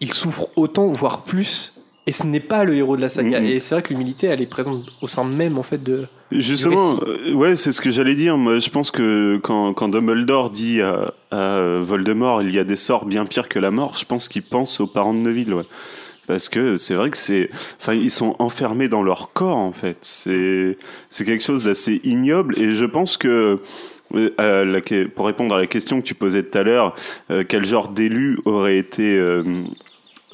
[0.00, 1.73] il souffre autant, voire plus.
[2.06, 3.40] Et ce n'est pas le héros de la saga.
[3.40, 6.06] Et c'est vrai que l'humilité, elle est présente au sein même en fait de.
[6.30, 8.36] Justement, du euh, ouais, c'est ce que j'allais dire.
[8.36, 12.76] Moi, je pense que quand, quand Dumbledore dit à, à Voldemort, il y a des
[12.76, 15.64] sorts bien pires que la mort, je pense qu'il pense aux parents de Neville, ouais.
[16.26, 17.50] Parce que c'est vrai que c'est,
[17.80, 19.98] enfin, ils sont enfermés dans leur corps, en fait.
[20.00, 20.78] C'est,
[21.10, 22.58] c'est quelque chose d'assez ignoble.
[22.58, 23.60] Et je pense que,
[24.14, 24.80] euh, la
[25.14, 26.94] pour répondre à la question que tu posais tout à l'heure,
[27.30, 29.42] euh, quel genre d'élu aurait été, euh,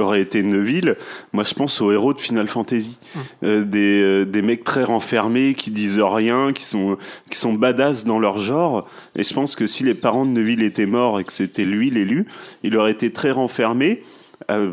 [0.01, 0.97] aurait été Neville,
[1.33, 2.99] moi je pense aux héros de Final Fantasy.
[3.43, 6.97] Euh, des, euh, des mecs très renfermés qui disent rien, qui sont,
[7.31, 8.89] qui sont badass dans leur genre.
[9.17, 11.91] Et je pense que si les parents de Neville étaient morts et que c'était lui
[11.91, 12.27] l'élu,
[12.63, 14.03] il aurait été très renfermé,
[14.51, 14.73] euh,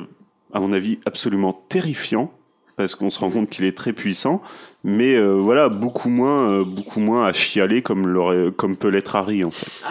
[0.53, 2.31] à mon avis absolument terrifiant,
[2.77, 4.41] parce qu'on se rend compte qu'il est très puissant,
[4.83, 9.43] mais euh, voilà, beaucoup moins, euh, beaucoup moins à chialer comme, comme peut l'être Harry
[9.43, 9.83] en fait.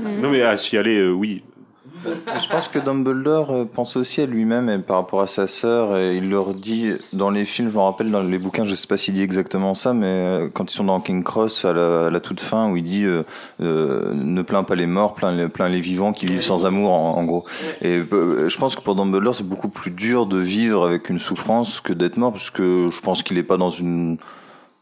[0.00, 1.42] Non mais à chialer, euh, oui.
[2.04, 5.96] Je pense que Dumbledore euh, pense aussi à lui-même et par rapport à sa sœur.
[5.96, 8.86] Et il leur dit dans les films, je me rappelle dans les bouquins, je sais
[8.86, 12.20] pas s'il dit exactement ça, mais euh, quand ils sont dans King Cross à la,
[12.20, 13.24] toute fin, où il dit euh,
[14.14, 15.32] ne plains pas les morts, plains
[15.68, 17.44] les, vivants qui vivent sans amour, en, gros.
[17.82, 21.80] Et je pense que pour Dumbledore, c'est beaucoup plus dur de vivre avec une souffrance
[21.80, 24.18] que d'être mort, parce que je pense qu'il est pas dans une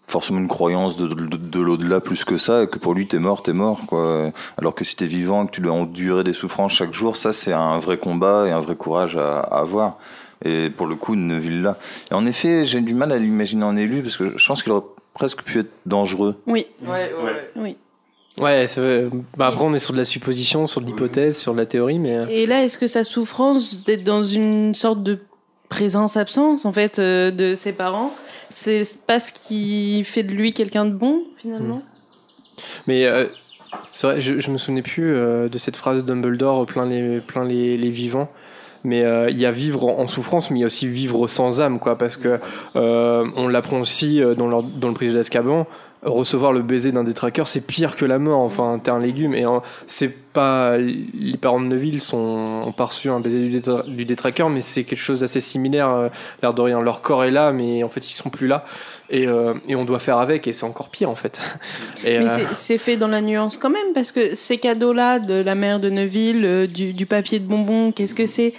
[0.06, 3.18] forcément une croyance de, de, de l'au-delà plus que ça, et que pour lui, t'es
[3.18, 4.30] mort, t'es mort, quoi.
[4.56, 7.32] Alors que si t'es vivant et que tu dois endurer des souffrances chaque jour, ça,
[7.32, 9.98] c'est un vrai combat et un vrai courage à, à avoir.
[10.44, 11.76] Et pour le coup, Neville là.
[12.10, 14.72] Et en effet, j'ai du mal à l'imaginer en élu, parce que je pense qu'il
[14.72, 14.84] aurait
[15.14, 16.36] presque pu être dangereux.
[16.46, 16.66] Oui.
[16.82, 17.50] Ouais, ouais.
[17.56, 17.76] Oui.
[18.38, 19.06] Ouais, c'est vrai.
[19.38, 21.98] Bah, après, on est sur de la supposition, sur de l'hypothèse, sur de la théorie,
[21.98, 22.14] mais.
[22.16, 25.18] euh, Et là, est-ce que sa souffrance d'être dans une sorte de
[25.68, 28.12] présence-absence, en fait, euh, de ses parents,
[28.50, 31.82] c'est pas ce qui fait de lui quelqu'un de bon, finalement
[32.86, 33.26] Mais euh,
[33.92, 37.44] c'est vrai, je, me souvenais plus euh, de cette phrase de Dumbledore plein les, plein
[37.44, 38.30] les, les vivants.
[38.84, 41.80] Mais il y a vivre en, souffrance, mais il y a aussi vivre sans âme,
[41.80, 42.38] quoi, parce que
[42.76, 45.66] on l'apprend aussi dans, leur- dans le prisonnier d'Azkaban.
[46.02, 48.40] Recevoir le baiser d'un détraqueur, c'est pire que la mort.
[48.40, 49.34] Enfin, t'es un légume.
[49.34, 50.76] Et euh, c'est pas.
[50.78, 52.16] Les parents de Neville sont,
[52.66, 55.90] ont pas reçu un baiser du, détra- du détraqueur, mais c'est quelque chose d'assez similaire,
[55.90, 56.08] euh,
[56.42, 56.80] l'air de rien.
[56.80, 58.64] Leur corps est là, mais en fait, ils sont plus là.
[59.10, 61.40] Et, euh, et on doit faire avec, et c'est encore pire, en fait.
[62.04, 65.34] Et, Mais euh, c'est- fait dans la nuance quand même, parce que ces cadeaux-là de
[65.42, 68.52] la mère de Neuville, euh, du, du papier de bonbons, qu'est-ce que c'est?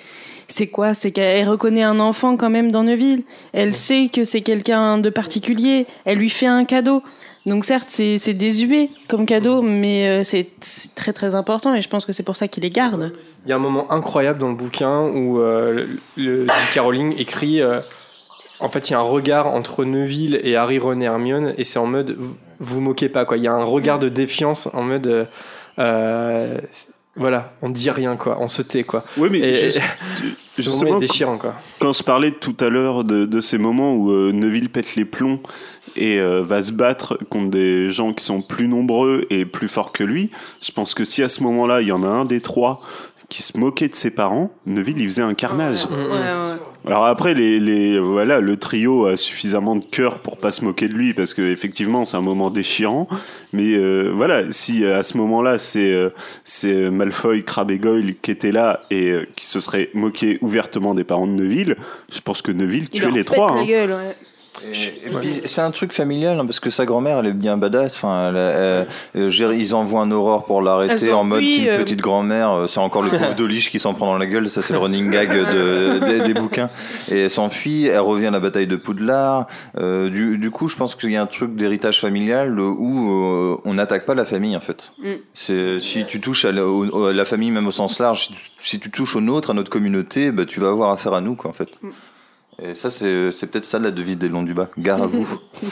[0.50, 0.94] C'est quoi?
[0.94, 3.24] C'est qu'elle reconnaît un enfant quand même dans Neuville.
[3.54, 5.86] Elle sait que c'est quelqu'un de particulier.
[6.06, 7.04] Elle lui fait un cadeau.
[7.48, 10.48] Donc certes, c'est désuet comme cadeau, mais euh, c'est
[10.96, 13.14] très très important et je pense que c'est pour ça qu'il les garde.
[13.46, 15.88] Il y a un moment incroyable dans le bouquin où euh,
[16.18, 16.80] le, le J.K.
[16.82, 17.62] Rowling écrit.
[17.62, 17.80] euh,
[18.60, 21.64] en fait, il y a un regard entre Neville et Harry, Ron et Hermione, et
[21.64, 23.38] c'est en mode vous vous moquez pas quoi.
[23.38, 25.26] Il y a un regard de défiance en mode euh,
[25.80, 26.58] euh,
[27.16, 29.04] voilà, on dit rien quoi, on se tait quoi.
[29.18, 29.70] Oui, mais Et-
[30.58, 31.56] justement, déchirant quoi.
[31.80, 35.06] Quand je parlais tout à l'heure de, de ces moments où euh, Neville pète les
[35.06, 35.40] plombs
[35.96, 39.92] et euh, va se battre contre des gens qui sont plus nombreux et plus forts
[39.92, 40.32] que lui,
[40.62, 42.82] je pense que si à ce moment-là, il y en a un des trois
[43.30, 45.86] qui se moquait de ses parents, Neville, il faisait un carnage.
[46.88, 50.88] Alors après, les, les, voilà, le trio a suffisamment de cœur pour pas se moquer
[50.88, 53.08] de lui parce que effectivement, c'est un moment déchirant.
[53.54, 56.10] Mais euh, voilà, si à ce moment-là, c'est euh,
[56.46, 60.96] c'est Malfoy, Crabbe et Goyle qui étaient là et euh, qui se seraient moqués ouvertement
[60.96, 61.76] des parents de Neville,
[62.14, 63.52] je pense que Neville Il tuait les trois.
[63.52, 63.66] hein.
[63.66, 64.16] gueule, ouais.
[64.64, 68.04] Et puis, c'est un truc familial, hein, parce que sa grand-mère, elle est bien badass.
[68.04, 68.30] hein.
[68.30, 71.78] Elle- elle- euh, ils envoient un aurore pour l'arrêter en mode c'est une euh.
[71.78, 72.52] petite grand-mère.
[72.52, 74.50] euh, C'est encore le pauvre de Liche qui s'en prend dans la gueule.
[74.50, 76.70] Ça, c'est le running gag de, des, des bouquins.
[77.12, 79.48] Et elle s'enfuit, elle revient à la bataille de Poudlard.
[79.78, 83.58] Euh, du, du coup, je pense qu'il y a un truc d'héritage familial où euh,
[83.66, 84.92] on n'attaque pas la famille, en fait.
[85.00, 85.12] Mm.
[85.34, 88.34] C'est si tu touches à la, au- à la famille même au sens large, si
[88.34, 91.22] tu, si tu touches aux nôtres, à notre communauté, bah, tu vas avoir affaire à
[91.22, 91.70] nous quoi en fait.
[91.82, 91.90] Mm.
[92.62, 94.70] Et ça c'est c'est peut-être ça la devise des longs du bas.
[94.78, 95.28] Gare à vous.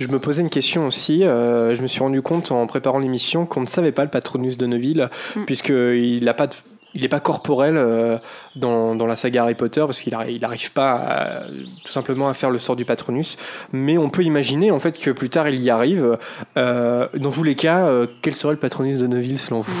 [0.00, 1.24] Je me posais une question aussi.
[1.24, 4.56] euh, je me suis rendu compte en préparant l'émission qu'on ne savait pas le patronus
[4.56, 5.44] de Neville, Mm.
[5.44, 6.54] puisqu'il n'a pas de-
[6.94, 8.16] il n'est pas corporel euh,
[8.56, 11.40] dans, dans la saga Harry Potter parce qu'il n'arrive pas à-
[11.84, 13.36] tout simplement à faire le sort du patronus.
[13.72, 16.16] Mais on peut imaginer en fait que plus tard il y arrive.
[16.56, 19.72] Euh, dans tous les cas, euh, quel serait le patronus de Neville selon vous?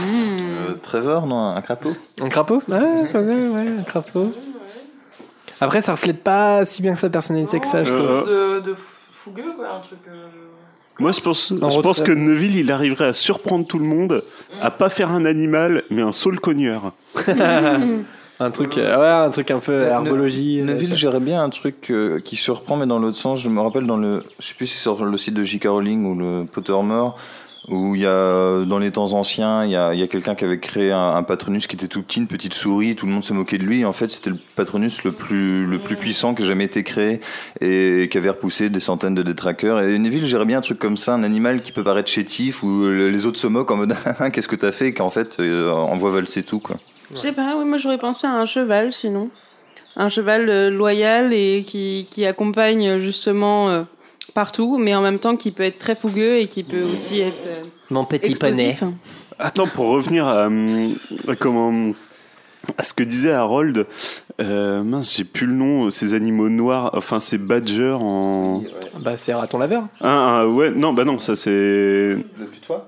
[0.42, 1.46] Euh, Trevor non?
[1.46, 1.92] Un crapaud?
[2.20, 2.60] Un crapaud?
[2.68, 4.32] Ouais, pas mal, ouais, un crapaud.
[5.60, 8.26] Après, ça reflète pas si bien que sa personnalité que ça, je trouve.
[8.28, 9.98] De, de fougueux, quoi, un truc.
[10.08, 10.26] euh,
[10.98, 12.14] Moi, je pense, En je pense retrait.
[12.14, 14.22] que Neville, il arriverait à surprendre tout le monde,
[14.60, 16.92] à pas faire un animal, mais un saule cogneur.
[18.40, 20.60] un truc, euh, ouais, un truc un peu herbologie.
[20.60, 23.40] euh, Neville gérait bien un truc euh, qui surprend mais dans l'autre sens.
[23.40, 25.64] Je me rappelle dans le, je sais plus si c'est sur le site de J.K.
[25.66, 27.16] Rowling ou le Pottermore
[27.70, 30.34] où il y a dans les temps anciens il y a, il y a quelqu'un
[30.34, 33.12] qui avait créé un, un patronus qui était tout petit, une petite souris, tout le
[33.12, 33.84] monde se moquait de lui.
[33.84, 37.20] En fait, c'était le patronus le plus le plus puissant qui a jamais été créé
[37.60, 39.80] et qui avait repoussé des centaines de détraqueurs.
[39.80, 42.88] Et Neville gérait bien un truc comme ça, un animal qui peut paraître chétif où
[42.88, 44.92] les autres se moquent en mode Ah, qu'est-ce que t'as fait?
[44.92, 46.76] Qu'en fait euh, envoie valser tout quoi.
[47.10, 49.30] Je sais pas, oui, moi j'aurais pensé à un cheval sinon.
[49.96, 53.82] Un cheval euh, loyal et qui, qui accompagne euh, justement euh,
[54.38, 57.44] partout, mais en même temps qui peut être très fougueux et qui peut aussi être.
[57.44, 58.68] euh, Mon petit poney.
[58.70, 58.94] explosif.
[59.36, 61.92] Attends, pour revenir à, à comment,
[62.76, 63.84] à ce que disait Harold,
[64.40, 68.62] euh, mince, j'ai plus le nom, ces animaux noirs, enfin ces badgers en.
[69.00, 69.84] Bah, c'est raton laveur.
[70.00, 71.50] Ah, ah, ouais, non, bah non, ça c'est.
[71.50, 72.86] Le putois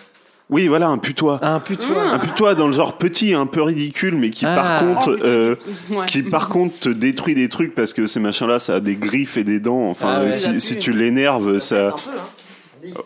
[0.50, 1.38] Oui, voilà, un putois.
[1.42, 2.02] Un putois.
[2.02, 4.56] Un putois dans le genre petit, un peu ridicule, mais qui Ah.
[4.56, 5.54] par contre, euh,
[5.90, 6.06] Ouais.
[6.06, 9.36] qui par contre te détruit des trucs parce que ces machins-là, ça a des griffes
[9.36, 9.88] et des dents.
[9.88, 10.32] Enfin, Ah ouais.
[10.32, 11.94] si, si tu l'énerves, ça.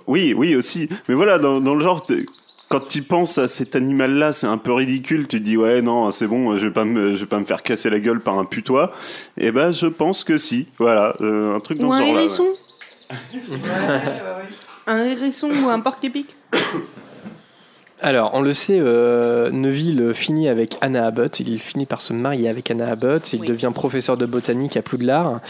[0.06, 0.88] Oui, oui aussi.
[1.08, 2.06] Mais voilà, dans, dans le genre,
[2.70, 5.26] quand tu penses à cet animal-là, c'est un peu ridicule.
[5.28, 7.44] Tu te dis ouais, non, c'est bon, je vais pas me, je vais pas me
[7.44, 8.90] faire casser la gueule par un putois.
[9.36, 10.66] Et ben, je pense que si.
[10.78, 12.14] Voilà, euh, un truc dans Ou ce un genre-là.
[12.14, 12.20] ouais.
[12.20, 12.46] hérisson.
[14.86, 16.26] Un hérisson ou un porc-épic.
[18.06, 21.40] Alors, on le sait, euh, Neville finit avec Anna Abbott.
[21.40, 23.32] Il finit par se marier avec Anna Abbott.
[23.32, 25.40] Il devient professeur de botanique à Poudlard.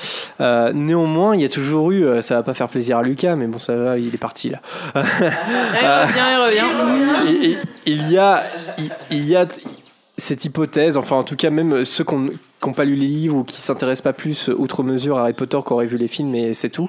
[0.40, 3.34] Euh, néanmoins, il y a toujours eu, euh, ça va pas faire plaisir à Lucas,
[3.34, 4.60] mais bon, ça va, il est parti là.
[4.94, 6.80] Il revient, il
[7.26, 7.44] revient.
[7.44, 8.40] Et- et- il y a,
[8.78, 9.46] il, il y a
[10.16, 12.04] cette hypothèse, enfin en tout cas même ceux
[12.64, 15.34] qui n'ont pas lu les livres ou qui s'intéressent pas plus outre mesure à Harry
[15.34, 16.88] Potter qu'auraient vu les films, mais c'est tout.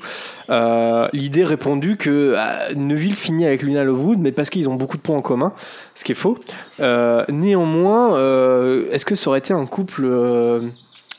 [0.49, 4.97] Euh, L'idée répondue que euh, Neville finit avec Luna Lovegood, mais parce qu'ils ont beaucoup
[4.97, 5.53] de points en commun,
[5.93, 6.37] ce qui est faux.
[6.79, 8.15] Euh, néanmoins,
[8.91, 10.09] est-ce que ça aurait été un couple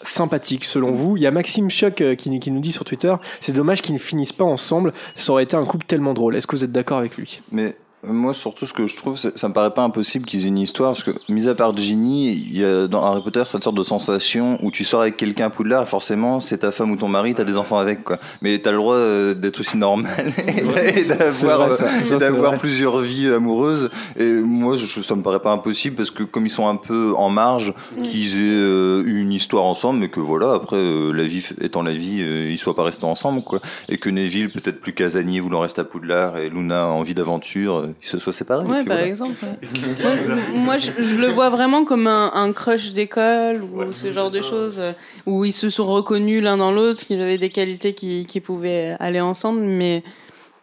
[0.02, 1.16] sympathique selon vous?
[1.16, 4.00] Il y a Maxime Choc qui, qui nous dit sur Twitter, c'est dommage qu'ils ne
[4.00, 6.34] finissent pas ensemble, ça aurait été un couple tellement drôle.
[6.34, 7.42] Est-ce que vous êtes d'accord avec lui?
[7.52, 7.76] Mais
[8.08, 10.92] moi, surtout, ce que je trouve, ça me paraît pas impossible qu'ils aient une histoire,
[10.92, 13.82] parce que, mis à part Ginny, il y a dans Harry Potter cette sorte de
[13.82, 17.08] sensation où tu sors avec quelqu'un à Poudlard, et forcément, c'est ta femme ou ton
[17.08, 18.18] mari, t'as des enfants avec, quoi.
[18.42, 23.90] Mais t'as le droit euh, d'être aussi normal et d'avoir euh, plusieurs vies amoureuses.
[24.16, 27.14] Et moi, je, ça me paraît pas impossible, parce que comme ils sont un peu
[27.16, 31.24] en marge, qu'ils aient euh, eu une histoire ensemble, mais que voilà, après, euh, la
[31.24, 33.60] vie étant la vie, euh, ils soient pas restés ensemble, quoi.
[33.88, 38.00] Et que Neville, peut-être plus casanier, voulant rester à Poudlard, et Luna, envie d'aventure, euh,
[38.02, 38.64] ils se soient séparés.
[38.64, 39.06] Ouais, par voilà.
[39.06, 39.34] exemple.
[39.42, 40.36] ouais.
[40.54, 44.42] Moi, je, je le vois vraiment comme un, un crush d'école ou ce genre de
[44.42, 44.92] choses euh,
[45.26, 48.96] où ils se sont reconnus l'un dans l'autre, qu'ils avaient des qualités qui, qui pouvaient
[49.00, 50.02] aller ensemble, mais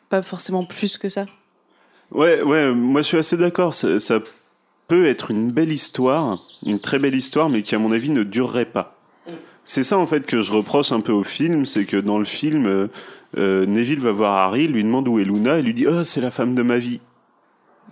[0.10, 1.26] pas forcément plus que ça.
[2.12, 3.74] Ouais, ouais, moi je suis assez d'accord.
[3.74, 4.20] Ça, ça
[4.88, 8.24] peut être une belle histoire, une très belle histoire, mais qui à mon avis ne
[8.24, 9.00] durerait pas.
[9.66, 12.26] C'est ça en fait que je reproche un peu au film, c'est que dans le
[12.26, 12.88] film, euh,
[13.38, 16.20] euh, Neville va voir Harry, lui demande où est Luna, et lui dit oh c'est
[16.20, 17.00] la femme de ma vie.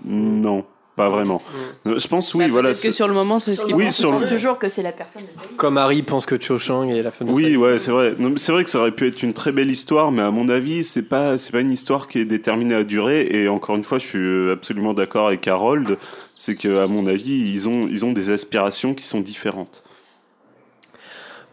[0.06, 0.64] Non,
[0.96, 1.42] pas vraiment.
[1.86, 2.70] Euh, Je pense oui, voilà.
[2.70, 4.68] Peut-être que c'est- sur le moment, c'est ce qui Oui, sur pense le- toujours que
[4.70, 5.24] c'est la personne.
[5.58, 8.16] Comme Harry pense que Cho Chang est la femme de Oui, ouais, c'est vrai.
[8.36, 10.84] C'est vrai que ça aurait pu être une très belle histoire, mais à mon avis,
[10.84, 13.28] c'est pas, c'est pas une histoire qui est déterminée à durer.
[13.32, 15.98] Et encore une fois, je suis absolument d'accord avec Harold.
[16.36, 19.84] C'est que, à mon avis, ils ont, ils ont des aspirations qui sont différentes.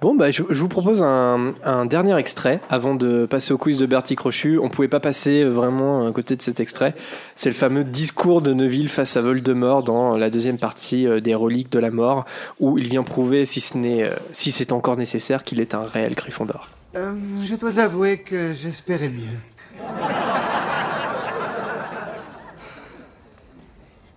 [0.01, 3.79] Bon, bah, je, je vous propose un, un dernier extrait avant de passer au quiz
[3.79, 4.57] de Bertie Crochu.
[4.61, 6.95] On pouvait pas passer vraiment à côté de cet extrait.
[7.35, 11.35] C'est le fameux discours de Neville face à Voldemort dans la deuxième partie euh, des
[11.35, 12.27] Reliques de la Mort,
[12.61, 15.83] où il vient prouver, si ce n'est, euh, si c'est encore nécessaire, qu'il est un
[15.83, 16.69] réel Gryffondor.
[16.95, 19.39] Euh, je dois avouer que j'espérais mieux.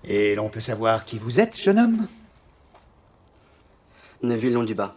[0.05, 2.07] Et l'on peut savoir qui vous êtes, jeune homme?
[4.23, 4.95] Neville long du bas.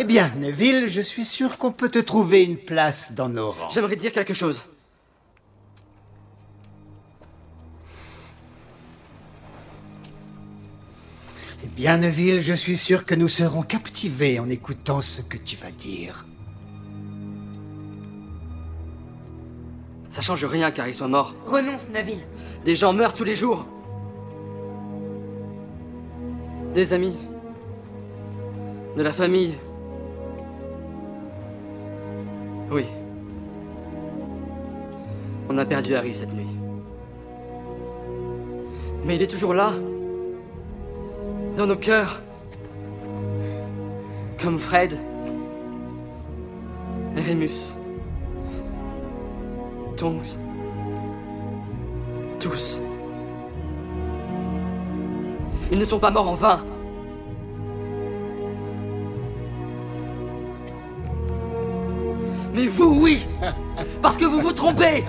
[0.00, 3.68] Eh bien, Neville, je suis sûr qu'on peut te trouver une place dans nos rangs.
[3.68, 4.62] J'aimerais te dire quelque chose.
[11.64, 15.56] Eh bien, Neville, je suis sûr que nous serons captivés en écoutant ce que tu
[15.56, 16.26] vas dire.
[20.18, 21.32] Ça change rien car il soit mort.
[21.46, 22.24] Renonce, Neville.
[22.64, 23.64] Des gens meurent tous les jours.
[26.74, 27.16] Des amis.
[28.96, 29.54] De la famille.
[32.72, 32.84] Oui.
[35.48, 36.58] On a perdu Harry cette nuit.
[39.04, 39.72] Mais il est toujours là.
[41.56, 42.18] Dans nos cœurs.
[44.42, 44.98] Comme Fred.
[47.16, 47.77] Et Remus.
[49.98, 50.38] Tonks.
[52.38, 52.78] Tous.
[55.72, 56.64] Ils ne sont pas morts en vain.
[62.54, 63.26] Mais vous, oui
[64.02, 65.04] Parce que vous vous trompez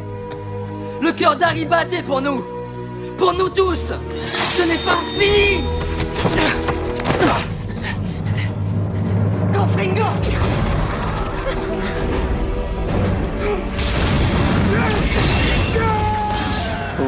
[1.02, 2.44] Le cœur d'Harry battait pour nous
[3.18, 5.64] Pour nous tous Ce n'est pas fini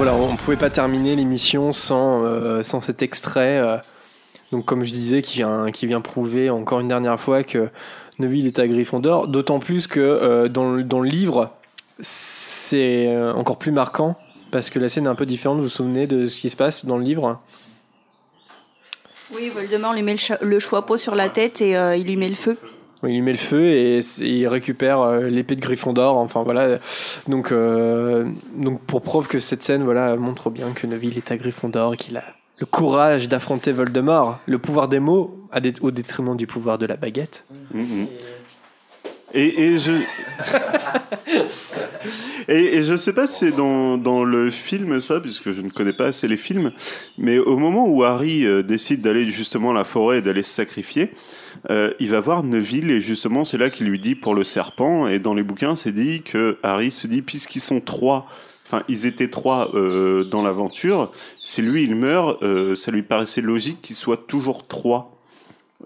[0.04, 3.60] Voilà, on ne pouvait pas terminer l'émission sans, euh, sans cet extrait.
[3.60, 3.78] euh,
[4.52, 7.70] donc, comme je disais, qui vient, qui vient prouver encore une dernière fois que
[8.18, 9.28] Neville est à Gryffondor.
[9.28, 11.52] D'autant plus que euh, dans, dans le livre,
[12.00, 14.18] c'est encore plus marquant
[14.50, 15.58] parce que la scène est un peu différente.
[15.58, 17.40] Vous vous souvenez de ce qui se passe dans le livre?
[19.36, 22.34] Oui, Voldemort lui met le, le chapeau sur la tête et il lui met le
[22.34, 22.58] feu.
[23.04, 26.18] Il lui met le feu et il récupère euh, l'épée de Gryffondor.
[26.18, 26.78] Enfin voilà.
[27.28, 28.26] Donc, euh,
[28.56, 31.98] donc pour preuve que cette scène voilà montre bien que Neville est à Gryffondor et
[31.98, 32.24] qu'il a
[32.60, 36.86] le courage d'affronter Voldemort, le pouvoir des mots à dé- au détriment du pouvoir de
[36.86, 37.44] la baguette.
[37.74, 38.06] Mhm.
[39.34, 39.94] Et, et je.
[42.48, 45.70] et, et je sais pas si c'est dans, dans le film ça, puisque je ne
[45.70, 46.72] connais pas assez les films,
[47.18, 50.54] mais au moment où Harry euh, décide d'aller justement à la forêt et d'aller se
[50.54, 51.12] sacrifier,
[51.70, 55.08] euh, il va voir Neville et justement c'est là qu'il lui dit pour le serpent.
[55.08, 58.28] Et dans les bouquins, c'est dit que Harry se dit puisqu'ils sont trois.
[58.66, 61.12] Enfin, ils étaient trois euh, dans l'aventure.
[61.44, 65.21] Si lui il meurt, euh, ça lui paraissait logique qu'ils soient toujours trois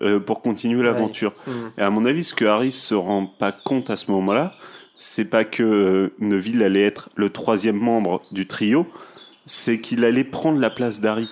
[0.01, 1.33] euh, pour continuer l'aventure.
[1.47, 1.53] Mhm.
[1.77, 4.53] Et à mon avis, ce que Harry se rend pas compte à ce moment-là,
[4.97, 8.85] c'est pas que euh, Neville allait être le troisième membre du trio,
[9.45, 11.29] c'est qu'il allait prendre la place d'Harry.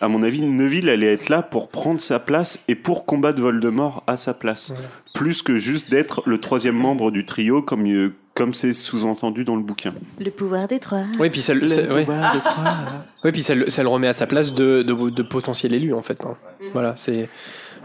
[0.00, 4.04] À mon avis, Neville allait être là pour prendre sa place et pour combattre Voldemort
[4.06, 4.72] à sa place.
[5.14, 9.56] Plus que juste d'être le troisième membre du trio comme, euh, comme c'est sous-entendu dans
[9.56, 9.92] le bouquin.
[10.20, 11.02] Le pouvoir des trois.
[11.18, 12.04] Oui, puis ça, le- Le ça- ouais.
[12.04, 12.74] pouvoir de trois.
[13.24, 15.92] Oui, puis ça, le- ça le remet à sa place de, de, de potentiel élu
[15.92, 16.24] en fait.
[16.24, 16.36] hein.
[16.72, 17.28] Voilà, c'est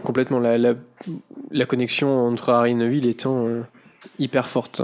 [0.04, 0.74] complètement la, la,
[1.50, 3.62] la connexion entre Harry et Neville étant euh,
[4.18, 4.82] hyper forte.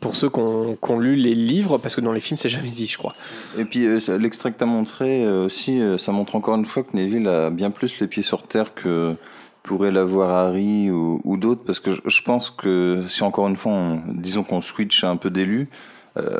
[0.00, 2.86] Pour ceux qui ont, lu les livres, parce que dans les films c'est jamais dit,
[2.86, 3.14] je crois.
[3.58, 6.96] Et puis euh, l'extrait que tu euh, aussi, euh, ça montre encore une fois que
[6.96, 9.14] Neville a bien plus les pieds sur terre que
[9.62, 13.72] pourrait l'avoir Harry ou, ou d'autres, parce que je, pense que si encore une fois,
[13.72, 15.68] on- disons qu'on switch un peu d'élu,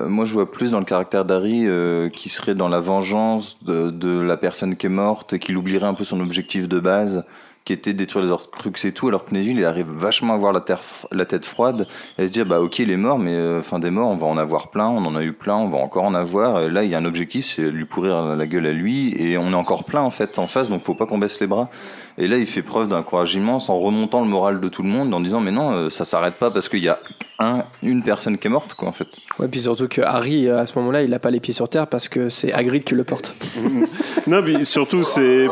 [0.06, 3.90] moi je vois plus dans le caractère d'Harry euh, qui serait dans la vengeance de,
[3.90, 7.24] de la personne qui est morte, qu'il oublierait un peu son objectif de base
[7.64, 10.52] qui était détruire les Horcruxes et tout, alors que Neville il arrive vachement à avoir
[10.52, 10.80] la, terre,
[11.12, 11.86] la tête froide
[12.18, 14.16] et à se dire bah ok il est mort mais euh, fin des morts on
[14.16, 16.62] va en avoir plein, on en a eu plein, on va encore en avoir.
[16.62, 19.38] Et là il y a un objectif c'est lui pourrir la gueule à lui et
[19.38, 21.70] on est encore plein en fait en face donc faut pas qu'on baisse les bras.
[22.18, 24.88] Et là il fait preuve d'un courage immense en remontant le moral de tout le
[24.88, 26.98] monde en disant mais non euh, ça s'arrête pas parce qu'il y a
[27.38, 29.08] un, une personne qui est morte quoi en fait.
[29.38, 31.86] Ouais, puis surtout que Harry à ce moment-là il a pas les pieds sur terre
[31.86, 33.34] parce que c'est Hagrid qui le porte.
[34.26, 35.46] non, mais surtout, c'est.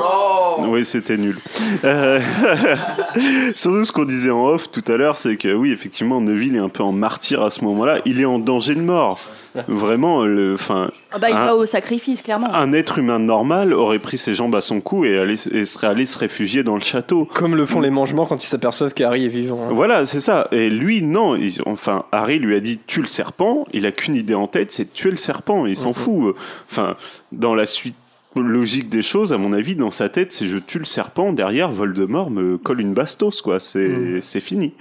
[0.61, 1.38] Oui, c'était nul.
[1.84, 1.97] Euh,
[3.55, 6.61] surtout, ce qu'on disait en off tout à l'heure, c'est que oui, effectivement, Neville est
[6.61, 7.99] un peu en martyr à ce moment-là.
[8.05, 9.18] Il est en danger de mort.
[9.66, 10.55] Vraiment, le.
[10.55, 10.90] Enfin.
[11.11, 12.55] Ah bah, il un- va au sacrifice, clairement.
[12.55, 15.88] un être humain normal aurait pris ses jambes à son cou et, allait- et serait
[15.88, 17.26] allé se réfugier dans le château.
[17.34, 19.61] Comme le font les mangements quand ils s'aperçoivent qu'Harry est vivant.
[19.68, 19.72] hein.
[19.72, 20.46] Voilà, c'est ça.
[20.53, 21.34] Et lui, non.
[21.34, 23.66] Il- enfin, Harry lui a dit tue le serpent.
[23.72, 25.66] Il a qu'une idée en tête, c'est de tuer le serpent.
[25.66, 25.94] Il s'en Mhm.
[25.94, 26.36] fout.
[26.70, 26.96] Enfin,
[27.32, 27.96] dans la suite
[28.37, 31.33] logique des choses, à mon avis, dans sa tête, c'est je tue le serpent.
[31.33, 33.59] Derrière, Voldemort me colle une bastos, quoi.
[33.61, 34.74] C'est c'est fini.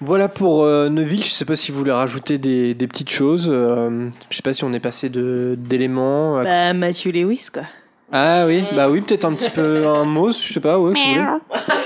[0.00, 1.22] Voilà pour euh, Neville.
[1.22, 3.48] Je sais pas si vous voulez rajouter des, des petites choses.
[3.50, 6.38] euh, je sais pas si on est passé de d'éléments.
[6.38, 7.62] à- Bah, Mathieu Lewis, quoi.
[8.12, 10.94] Ah oui, bah oui, peut-être un petit peu un mot, je sais pas, ouais.
[10.96, 11.26] si vous voulez.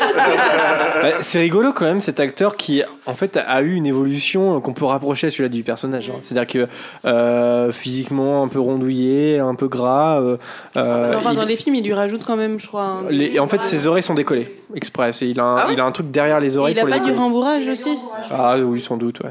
[1.20, 4.84] c'est rigolo quand même cet acteur qui en fait a eu une évolution qu'on peut
[4.84, 6.10] rapprocher à celui-là du personnage.
[6.10, 6.18] hein.
[6.20, 6.68] C'est-à-dire que
[7.06, 10.20] euh, physiquement un peu rondouillé, un peu gras.
[10.20, 10.36] euh,
[10.76, 12.84] euh, enfin, il- dans les films, il lui rajoute quand même, je crois.
[12.84, 15.10] un- les- en fait, ses oreilles sont décollées exprès.
[15.22, 16.90] Il a, un, Ah ouais il a un truc derrière les oreilles Il a pour
[16.90, 17.96] pas les du rembourrage aussi
[18.30, 19.30] Ah oui, sans doute, ouais.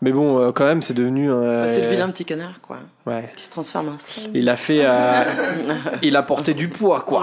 [0.00, 1.30] Mais bon, euh, quand même, c'est devenu.
[1.30, 2.78] euh, C'est le vilain petit canard, quoi.
[3.06, 3.30] Ouais.
[3.36, 3.96] Qui se transforme en.
[4.34, 4.80] Il a fait.
[4.82, 5.22] euh,
[6.02, 7.22] il a porté du poids, quoi.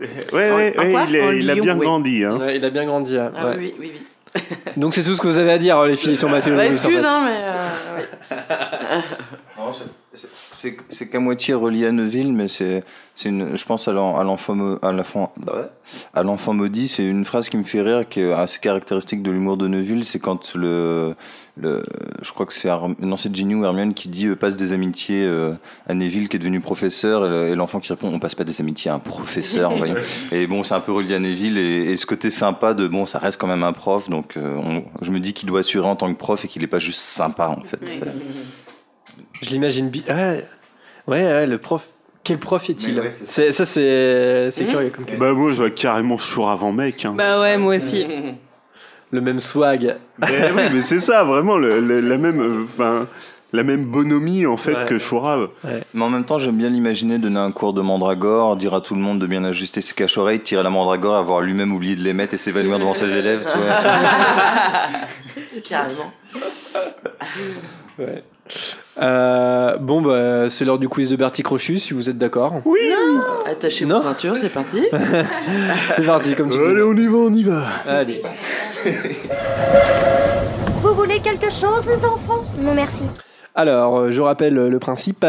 [0.00, 1.80] Ouais, ouais, En ouais, quoi il, En est- il a bien oui.
[1.84, 2.24] grandi.
[2.24, 2.38] Hein.
[2.38, 3.16] Ouais, il a bien grandi.
[3.16, 3.28] ouais.
[3.36, 3.54] Ah Ouais.
[3.58, 4.42] oui, oui, oui.
[4.76, 6.58] Donc c'est tout ce que vous avez à dire, les filles, sur ma théorie.
[6.58, 7.06] Bah, en excuse, fait.
[7.06, 8.36] hein, mais.
[8.36, 9.00] euh,
[10.90, 12.84] c'est qu'à moitié relié à Neuville, mais c'est,
[13.18, 15.32] c'est une, je pense à l'en- à l'enfant, mo- à l'enfant,
[16.14, 19.30] à l'enfant maudit, c'est une phrase qui me fait rire, qui est assez caractéristique de
[19.30, 21.14] l'humour de Neuville, c'est quand le,
[21.56, 21.82] le,
[22.22, 22.68] je crois que c'est,
[23.00, 25.54] non, c'est Ginny ou Hermione qui dit, euh, passe des amitiés euh,
[25.88, 28.44] à Neville qui est devenu professeur, et, le- et l'enfant qui répond, on passe pas
[28.44, 29.94] des amitiés à un professeur, voyons.
[30.32, 33.06] Et bon, c'est un peu relié à Neville, et, et ce côté sympa de, bon,
[33.06, 35.88] ça reste quand même un prof, donc euh, on- je me dis qu'il doit assurer
[35.88, 38.02] en tant que prof et qu'il est pas juste sympa, en fait.
[39.40, 40.02] Je l'imagine bien.
[40.08, 40.46] Ouais.
[41.06, 41.88] ouais, ouais, le prof.
[42.26, 44.70] Quel prof est-il Mais ouais, C'est- Ça, c'est c'est Mhm.
[44.70, 45.24] curieux comme question.
[45.24, 47.04] Bah moi je vois carrément Chour avant mec.
[47.04, 47.14] Hein.
[47.16, 48.04] Bah ouais, moi aussi.
[49.12, 49.96] Le même swag.
[50.20, 50.28] Oui,
[50.72, 53.06] mais c'est ça, vraiment le- le- la même, euh, enfin,
[53.52, 54.84] la même bonhomie en fait Ouais.
[54.84, 55.48] que Chourave.
[55.94, 58.96] Mais en même temps, j'aime bien l'imaginer donner un cours de mandragore, dire à tout
[58.96, 62.12] le monde de bien ajuster ses cache-oreilles, tirer la mandragore, avoir lui-même oublié de les
[62.14, 63.46] mettre et s'évanouir devant ses élèves.
[63.50, 63.76] Tu vois.
[65.64, 66.12] Carrément.
[68.00, 68.24] Ouais.
[69.00, 72.54] Euh, bon, bah, c'est l'heure du quiz de Bertie Crochus, si vous êtes d'accord.
[72.64, 72.78] Oui
[73.46, 73.96] Attachez Non.
[73.96, 74.82] vos ceintures, c'est parti.
[75.94, 76.80] C'est parti, comme tu Allez, dis.
[76.82, 77.62] on y va, on y va.
[77.86, 78.22] Allez.
[80.82, 82.44] Vous voulez quelque chose, les enfants?
[82.60, 83.02] Non, merci.
[83.54, 85.26] Alors, euh, je rappelle euh, le principe.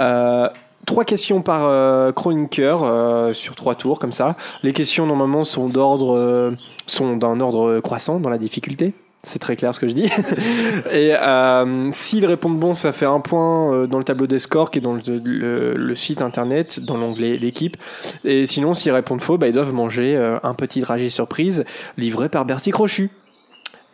[0.00, 0.48] Euh,
[0.86, 4.36] Trois questions par euh, chroniqueur euh, sur trois tours comme ça.
[4.62, 6.52] Les questions normalement sont d'ordre euh,
[6.86, 8.94] sont d'un ordre croissant dans la difficulté.
[9.24, 10.04] C'est très clair ce que je dis.
[10.92, 14.70] Et euh, s'ils répondent bon, ça fait un point euh, dans le tableau des scores
[14.70, 17.76] qui est dans le, le- le site internet, dans l'onglet l'équipe.
[18.24, 21.64] Et sinon, s'ils répondent faux, bah, ils doivent manger euh, un petit dragé surprise
[21.96, 23.10] livré par Bertie Crochu.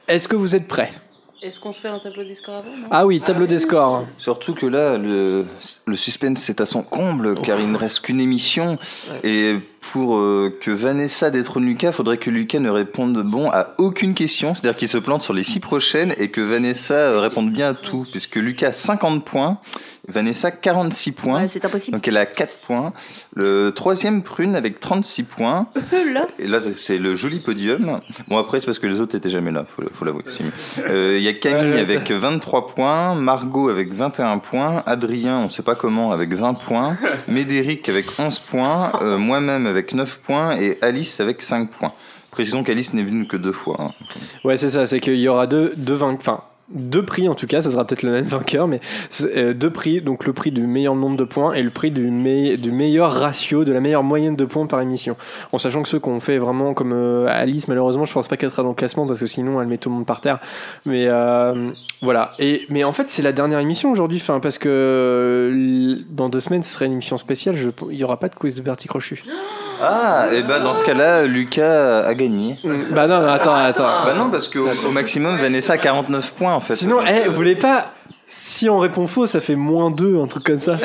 [0.08, 0.92] Est-ce que vous êtes prêts?
[1.42, 2.86] Est-ce qu'on se fait un tableau des scores avant non?
[2.90, 4.04] Ah oui, tableau des scores.
[4.18, 5.44] Surtout que là, le,
[5.86, 8.78] le suspense est à son comble, car il ne reste qu'une émission.
[9.24, 9.56] Et
[9.92, 14.54] pour euh, que Vanessa détrône Lucas, faudrait que Lucas ne réponde bon à aucune question,
[14.54, 17.74] c'est-à-dire qu'il se plante sur les six prochaines et que Vanessa euh, réponde bien à
[17.74, 19.58] tout, puisque Lucas a 50 points,
[20.08, 21.42] Vanessa 46 points.
[21.42, 21.96] Ouais, c'est impossible.
[21.96, 22.92] Donc elle a 4 points.
[23.34, 25.66] Le troisième prune avec 36 points.
[26.12, 26.26] Là.
[26.38, 28.00] Et là, c'est le joli podium.
[28.28, 30.22] Bon, après, c'est parce que les autres étaient jamais là, faut, faut l'avouer.
[30.78, 35.62] Euh, Il y a Camille avec 23 points, Margot avec 21 points, Adrien, on sait
[35.62, 36.96] pas comment, avec 20 points,
[37.28, 41.92] Médéric avec 11 points, euh, moi-même avec 9 points et Alice avec 5 points.
[42.30, 43.76] Précisons qu'Alice n'est venue que deux fois.
[43.80, 43.90] hein.
[44.44, 46.18] Ouais, c'est ça, c'est qu'il y aura deux, deux vainqueurs.
[46.20, 48.80] Enfin, deux prix en tout cas, ça sera peut-être le même vainqueur, mais
[49.36, 52.10] euh, deux prix, donc le prix du meilleur nombre de points et le prix du,
[52.10, 55.16] me- du meilleur ratio, de la meilleure moyenne de points par émission.
[55.52, 58.50] En sachant que ceux qu'on fait vraiment comme euh, Alice, malheureusement, je pense pas qu'elle
[58.50, 60.38] sera dans le classement parce que sinon elle met tout le monde par terre.
[60.86, 61.70] Mais euh,
[62.02, 62.32] voilà.
[62.38, 66.70] Et, mais en fait, c'est la dernière émission aujourd'hui, parce que dans deux semaines, ce
[66.72, 67.56] serait une émission spéciale,
[67.90, 68.88] il y aura pas de quiz de Bertie.
[69.86, 72.58] Ah, et ben dans ce cas-là, Lucas a gagné.
[72.90, 74.04] Bah non, non, attends, attends.
[74.04, 76.76] Bah non, parce qu'au au maximum, Vanessa a 49 points en fait.
[76.76, 77.86] Sinon, eh, vous voulez pas.
[78.26, 80.76] Si on répond faux, ça fait moins 2, un truc comme ça.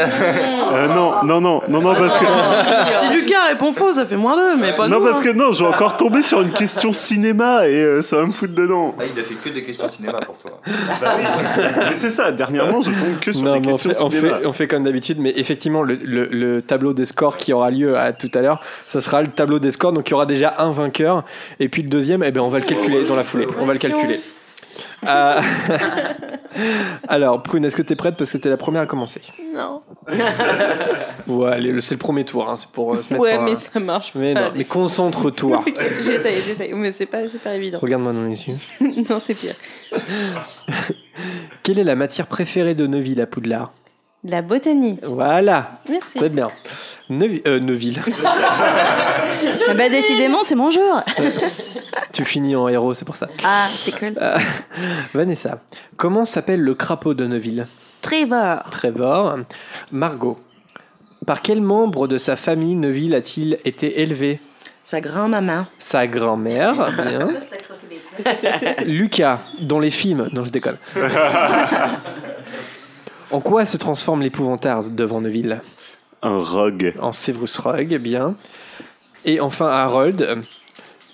[0.71, 2.25] Euh, non, non, non, non, non, parce que.
[2.25, 5.05] si Lucas répond faux, ça fait moins deux, mais pas non, nous.
[5.05, 5.23] parce hein.
[5.23, 8.31] que non, je vais encore tomber sur une question cinéma et euh, ça va me
[8.31, 8.93] foutre dedans.
[8.99, 10.59] Ah, il a fait que des questions cinéma pour toi.
[10.67, 14.09] Mais c'est ça, dernièrement, je tombe que sur Non, des mais on questions fait, on,
[14.11, 14.37] cinéma.
[14.39, 17.71] fait, on fait comme d'habitude, mais effectivement, le, le- le tableau des scores qui aura
[17.71, 19.93] lieu à tout à l'heure, ça sera le tableau des scores.
[19.93, 21.23] Donc il y aura déjà un vainqueur,
[21.59, 23.47] et puis le deuxième, eh ben, on va le calculer dans la foulée.
[23.59, 24.21] On va le calculer.
[25.07, 25.41] Euh,
[27.07, 29.21] Alors, Prune, est-ce que tu es prête Parce que t'es la première à commencer?
[29.53, 29.81] Non.
[31.27, 34.13] Ouais, c'est le premier tour, hein, c'est pour euh, se mettre Ouais, mais ça marche
[34.15, 34.41] Mais, pas.
[34.47, 35.63] non, mais concentre-toi.
[35.67, 37.77] Ok, j'essaye, j'essaye, mais c'est pas, c'est pas évident.
[37.79, 38.57] Regarde-moi dans les yeux.
[38.81, 39.53] non, c'est pire.
[41.61, 43.71] Quelle est la matière préférée de Neuville à Poudlard?
[44.23, 44.99] La botanique.
[45.03, 45.79] Voilà.
[45.89, 46.15] Merci.
[46.17, 46.49] Très bien.
[47.09, 47.99] Neuvi- euh, Neuville.
[49.69, 51.01] Ah bah décidément, c'est mon jour.
[52.13, 53.27] tu finis en héros, c'est pour ça.
[53.45, 54.13] Ah, c'est cool.
[54.19, 54.37] Euh,
[55.13, 55.59] Vanessa,
[55.95, 57.67] comment s'appelle le crapaud de Neuville?
[58.01, 58.63] Trevor.
[58.71, 59.37] Trevor.
[59.91, 60.39] Margot,
[61.27, 64.39] par quel membre de sa famille Neuville a-t-il été élevé
[64.83, 65.67] Sa grand-maman.
[65.77, 67.29] Sa grand-mère, bien.
[68.85, 70.29] Lucas, dans les films.
[70.33, 70.77] Non, je déconne.
[73.31, 75.61] En quoi se transforme l'épouvantard devant Neuville
[76.23, 76.93] Un rogue.
[76.99, 78.35] En Severus Rogue, bien.
[79.25, 80.39] Et enfin Harold.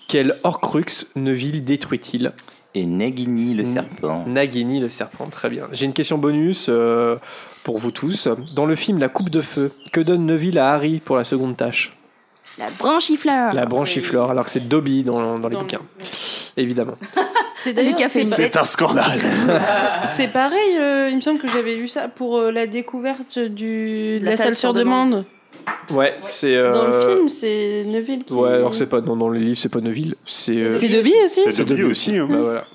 [0.08, 2.32] Quel Horcrux Neville détruit-il?
[2.74, 4.26] Et Nagini le serpent.
[4.28, 5.68] Nagini le serpent, très bien.
[5.72, 7.18] J'ai une question bonus euh,
[7.64, 8.28] pour vous tous.
[8.54, 11.58] Dans le film La Coupe de Feu, que donne Neville à Harry pour la seconde
[11.58, 11.98] tâche?
[12.58, 13.54] La branchifleur.
[13.54, 15.82] La branchiflore, alors que c'est Dobby dans, dans les bouquins.
[16.56, 16.96] Évidemment.
[17.58, 19.20] C'est un scandale.
[20.06, 20.78] c'est pareil.
[20.80, 24.32] euh, il me semble que j'avais lu ça pour euh, la découverte du de La
[24.32, 25.26] la, salle salle sur demande.
[25.90, 26.56] Ouais, c'est.
[26.62, 28.34] Dans le euh, film, c'est Neville qui.
[28.34, 29.02] Ouais, alors c'est pas.
[29.02, 30.16] Non, dans les livres, c'est pas Neville.
[30.26, 30.58] C'est.
[30.58, 31.42] euh, C'est Dobby aussi.
[31.52, 32.18] C'est Dobby aussi.
[32.18, 32.28] hein.
[32.30, 32.66] Bah voilà.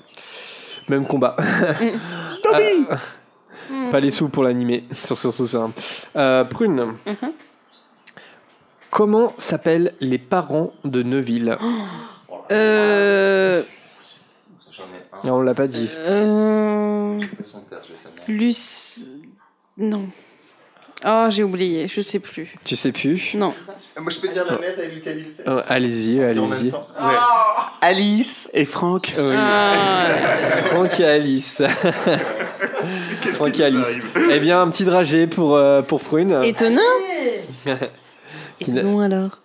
[0.89, 1.35] Même combat.
[2.43, 2.85] Dobby
[3.69, 3.89] Mm.
[3.91, 5.69] Pas les sous pour l'animer, c'est surtout ça.
[6.17, 7.31] Euh, Prune, Mhm.
[8.89, 11.57] comment s'appellent les parents de Neville
[12.51, 13.61] Euh,
[15.23, 15.89] Non, On l'a pas dit.
[16.07, 17.19] euh,
[18.27, 19.09] Luce.
[19.77, 20.07] Non.
[21.05, 22.53] Oh, j'ai oublié, je sais plus.
[22.63, 23.53] Tu sais plus Non.
[23.99, 25.11] Moi, je peux dire la mère avec Lucas
[25.47, 26.71] Euh, Allez-y, allez-y.
[27.81, 29.35] Alice Et Franck Oui.
[29.35, 30.05] Ah,
[30.65, 31.63] Franck et Alice.
[33.33, 33.97] Franck et Alice.
[34.31, 36.39] Eh bien, un petit dragé pour, euh, pour Prune.
[36.43, 36.81] Étonnant.
[38.67, 39.41] Non alors?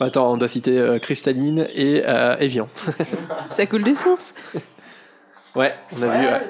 [0.00, 2.68] Attends, on doit citer euh, Cristalline et euh, Evian.
[3.50, 4.34] Ça coule des sources.
[5.56, 6.26] Ouais, on a vu.
[6.26, 6.40] ouais.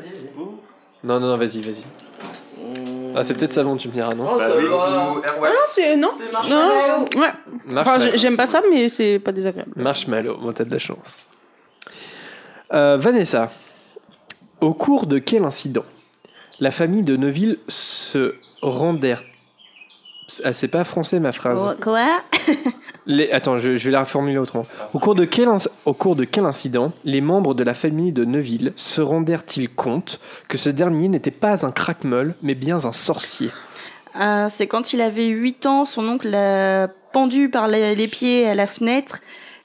[1.05, 1.85] Non, non, non, vas-y, vas-y.
[3.17, 4.45] Ah, c'est peut-être savon, tu me diras, non Oh, va.
[4.47, 6.11] Ah non, c'est non.
[6.17, 6.33] C'est Non.
[6.33, 7.05] marshmallow.
[7.17, 7.29] Ouais.
[7.71, 8.17] Enfin, Marshmallow.
[8.17, 9.73] j'aime pas ça, mais c'est pas désagréable.
[9.77, 11.27] Marshmallow, bon, t'as de la chance.
[12.75, 13.51] Euh, Vanessa,
[14.61, 15.85] au cours de quel incident
[16.61, 19.23] la famille de Neuville se rendèrent.
[20.45, 21.77] Ah, c'est pas français ma phrase.
[21.81, 22.07] Quoi?
[23.09, 24.67] Les- Attends, je, je vais la reformuler autrement.
[24.95, 28.13] Au cours, de quel ins- au cours de quel incident les membres de la famille
[28.13, 32.93] de Neuville se rendèrent-ils compte que ce dernier n'était pas un craquemol, mais bien un
[32.93, 33.51] sorcier?
[34.21, 38.47] Euh, C'est quand il avait 8 ans, son oncle l'a pendu par les, les pieds
[38.49, 39.19] à la fenêtre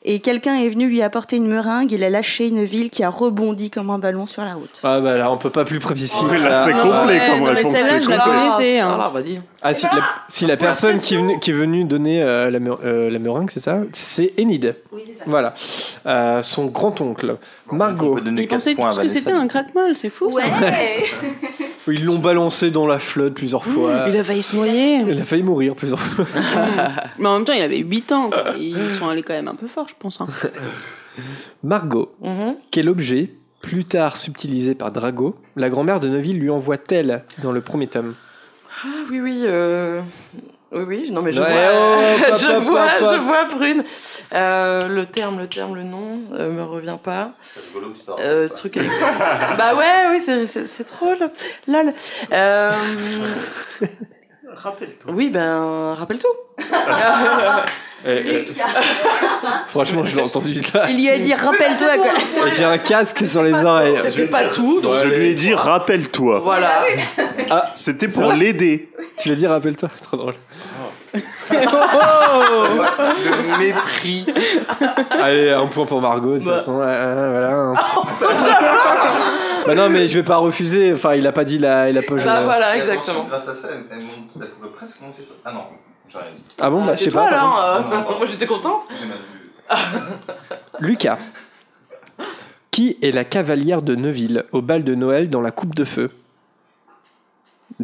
[0.06, 1.92] et quelqu'un est venu lui apporter une meringue.
[1.92, 4.80] Il a lâché une ville qui a rebondi comme un ballon sur la route.
[4.84, 7.72] Ah bah là, on peut pas plus précis Ouais, que là, c'est complet comme réponse.
[7.74, 8.80] celle-là, c'est je la connaissais.
[8.80, 8.92] hein.
[8.94, 9.42] Alors, vas-y.
[9.66, 9.92] Ah, si la,
[10.28, 13.50] si la personne qui est, venue, qui est venue donner euh, la, euh, la meringue,
[13.50, 13.80] c'est ça?
[13.94, 14.76] C'est Enid.
[14.92, 15.24] Oui, c'est ça.
[15.26, 15.54] Voilà.
[16.06, 17.38] Euh, son grand-oncle.
[17.72, 18.12] Margot.
[18.12, 20.32] On peut donner Ils 4 pensaient points à tous que c'était un craquemol, c'est fou.
[20.32, 20.46] ça.
[20.46, 21.04] Ouais
[21.88, 24.06] Ils l'ont balancé dans la flotte plusieurs fois.
[24.08, 24.98] Il a failli se noyer.
[25.08, 26.26] Il a failli mourir plusieurs fois.
[27.20, 28.30] Mais en même temps, il avait 8 ans.
[28.30, 28.54] quoi.
[28.58, 30.22] Ils sont allés quand même un peu fort, je pense.
[30.22, 30.28] hein.
[31.64, 32.14] Margot.
[32.22, 32.56] Mhm.
[32.72, 33.30] Quel objet,
[33.62, 38.16] plus tard subtilisé par Drago, la grand-mère de Neville lui envoie-t-elle dans le premier tome?
[38.82, 39.42] Ah oui, oui.
[39.46, 40.02] euh,
[40.72, 41.12] Oui, oui.
[41.12, 42.32] Non, mais je Ouais, vois.
[42.32, 43.84] oh, je, vois je vois Prune.
[44.34, 47.32] Euh, le terme, le terme, le nom euh, me revient pas.
[48.20, 48.90] Euh, truc avec...
[49.58, 51.20] bah ouais, oui, c'est, c'est, c'est drôle.
[51.68, 51.94] Lol.
[52.32, 52.72] Euh...
[54.52, 55.12] Rappelle-toi.
[55.14, 56.28] Oui, ben, rappelle tout.
[59.68, 60.86] Franchement, je l'ai entendu là.
[60.90, 62.48] Il lui a dit rappelle-toi quoi.
[62.48, 63.96] Et J'ai un casque sur les oreilles.
[64.04, 66.40] C'était pas tout, donc Je lui ai dit rappelle-toi.
[66.44, 66.84] voilà.
[67.50, 68.90] Ah, C'était pour l'aider.
[69.18, 69.90] tu l'as dit, rappelle-toi.
[70.04, 70.36] Trop drôle.
[71.52, 71.60] Le
[73.60, 74.26] mépris.
[75.12, 76.58] Allez, un point pour Margot, de toute Bah.
[76.58, 76.80] façon.
[76.82, 77.74] euh, euh, voilà.
[79.68, 80.94] bah non, mais je vais pas refuser.
[80.94, 81.90] Enfin, il a pas dit la.
[81.90, 82.16] Il a pas.
[82.16, 83.26] Bah voilà, exactement.
[83.30, 84.08] Grâce à ça, elle, monte,
[84.42, 85.36] elle pouvait presque monter sur.
[85.46, 85.62] Ah non.
[86.60, 87.30] Ah bon, bah je sais pas.
[87.30, 87.84] par alors.
[87.90, 88.12] contre.
[88.12, 88.84] euh, Moi j'étais contente.
[89.00, 90.18] J'ai mal vu.
[90.88, 91.18] Lucas.
[92.72, 96.10] Qui est la cavalière de Neuville au bal de Noël dans la coupe de feu?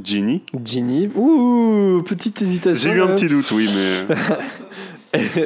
[0.02, 0.44] Ginny.
[0.64, 1.10] Ginny.
[1.16, 2.92] Ouh, petite hésitation.
[2.92, 3.16] J'ai eu un là.
[3.16, 4.16] petit doute, oui, mais.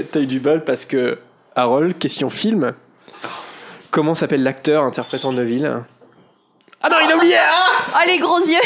[0.12, 1.18] T'as eu du bol parce que
[1.56, 2.74] Harold, question film.
[3.92, 5.84] Comment s'appelle l'acteur interprétant Neuville?
[6.86, 7.36] Ah non, il a oublié
[7.96, 8.60] Oh les gros yeux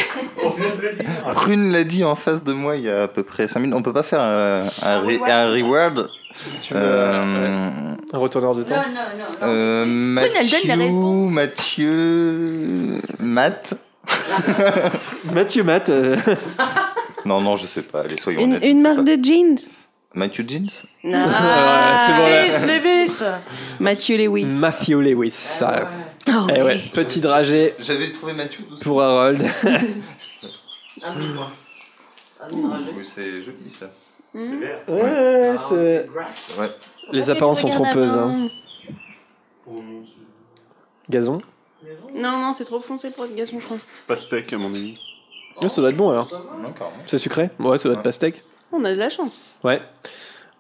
[1.36, 3.76] Prune l'a dit en face de moi il y a à peu près 5 minutes.
[3.76, 6.10] On peut pas faire un, un, re- un reward.
[6.62, 9.48] Tu veux Euh, un retourneur de temps Non, non, non.
[9.48, 9.84] euh,
[10.40, 11.34] elle donne les Mathieu.
[11.34, 13.74] Mathieu, Matt.
[15.26, 15.90] Mathieu Matt.
[15.90, 16.16] euh,
[17.26, 18.02] Non, non, je sais pas.
[18.02, 19.16] Allez, soyons Une, honnêtes, je une sais marque pas.
[19.18, 19.58] de jeans
[20.14, 20.68] Matthew Jeans?
[21.04, 21.26] Non.
[21.26, 22.26] ouais, c'est bon.
[22.26, 23.24] Lewis, Lewis.
[23.80, 24.46] Mathieu Lewis.
[24.46, 25.60] Matthew Lewis.
[26.40, 26.90] Oh, Eh ouais, oui.
[26.94, 28.84] petit dragé J'avais trouvé Mathieu doucement.
[28.84, 29.42] pour Harold.
[31.04, 31.14] Un
[32.52, 33.90] Oui, c'est joli ça.
[34.36, 36.58] Ouais, Ah, c'est- grass.
[36.60, 36.68] Ouais.
[37.12, 38.18] Les apparences sont trompeuses.
[38.18, 38.50] Hein.
[41.10, 41.40] Gazon
[42.14, 43.78] Non, non, c'est trop foncé pour être gazon, je crois.
[44.08, 44.98] Pastèque, à mon avis.
[45.62, 46.30] Oh, Ça doit être bon alors.
[46.30, 46.74] Carrément.
[47.08, 48.44] C'est sucré Ouais, ça doit être pastèque.
[48.72, 49.42] On a de la chance.
[49.64, 49.82] Ouais.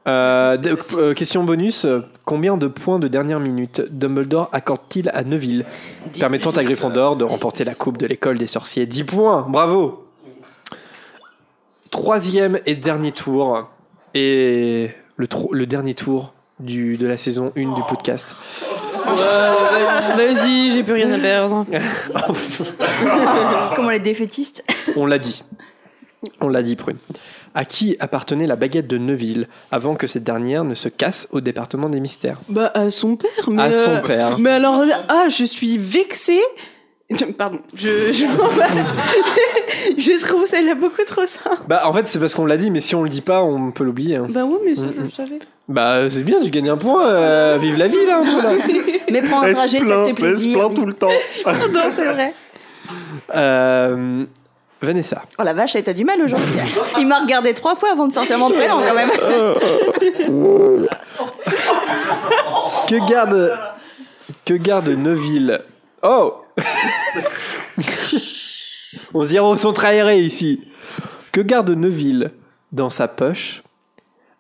[0.07, 5.23] Euh, de- euh, question bonus euh, combien de points de dernière minute Dumbledore accorde-t-il à
[5.23, 5.65] Neville,
[6.17, 10.05] permettant à Gryffondor de remporter la coupe de l'école des sorciers 10 points, bravo
[11.91, 13.67] troisième et dernier tour.
[14.13, 18.35] Et le, tro- le dernier tour du, de la saison 1 du podcast.
[20.15, 21.65] Vas-y, j'ai plus rien à perdre.
[23.75, 24.63] Comment les défaitistes
[24.95, 25.43] On l'a dit.
[26.41, 26.97] On l'a dit, Prune.
[27.53, 31.41] À qui appartenait la baguette de Neuville avant que cette dernière ne se casse au
[31.41, 32.39] département des mystères?
[32.49, 33.29] Bah, à son père.
[33.51, 34.39] Mais À son euh, père.
[34.39, 36.41] Mais alors, là, ah, je suis vexée.
[37.37, 38.67] Pardon, je, je, m'en bats.
[39.97, 41.61] je trouve celle-là beaucoup trop simple.
[41.67, 43.71] Bah, en fait, c'est parce qu'on l'a dit, mais si on le dit pas, on
[43.71, 44.17] peut l'oublier.
[44.17, 44.27] hein.
[44.29, 45.39] Bah oui, mais ça, Mm, je le savais.
[45.69, 47.07] Bah, c'est bien, tu gagnes un point.
[47.07, 48.51] euh, vive la vie, là, un peu, là.
[49.11, 50.57] Mais prends un trajet, ça te fait elle se plaisir.
[50.59, 51.07] plaint tout le temps.
[51.45, 52.33] Pardon, c'est vrai.
[53.35, 54.25] Euh,
[54.81, 55.23] Vanessa.
[55.39, 56.53] Oh la vache, t'as du mal aujourd'hui.
[56.99, 59.09] Il m'a regardé trois fois avant de sortir mon prénom quand même.
[62.87, 63.59] Que garde.
[64.45, 65.61] Que garde Neuville
[66.03, 66.41] Oh
[69.13, 70.61] On se dirait au centre aéré ici.
[71.31, 72.31] Que garde Neuville
[72.71, 73.63] dans sa poche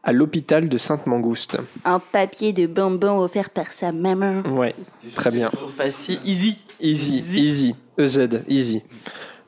[0.03, 1.57] à l'hôpital de Sainte-Mangouste?
[1.83, 4.41] Un papier de bonbon offert par sa maman.
[4.45, 4.75] Ouais,
[5.15, 5.49] très bien.
[5.75, 6.57] Facile, easy.
[6.79, 7.75] Easy, easy.
[7.97, 8.83] EZ, easy.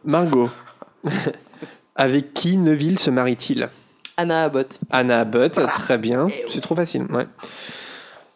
[0.03, 0.49] Margot.
[1.95, 3.69] Avec qui Neuville se marie-t-il
[4.17, 4.79] Anna Abbott.
[4.89, 6.27] Anna Abbott, très bien.
[6.47, 7.27] C'est trop facile, ouais.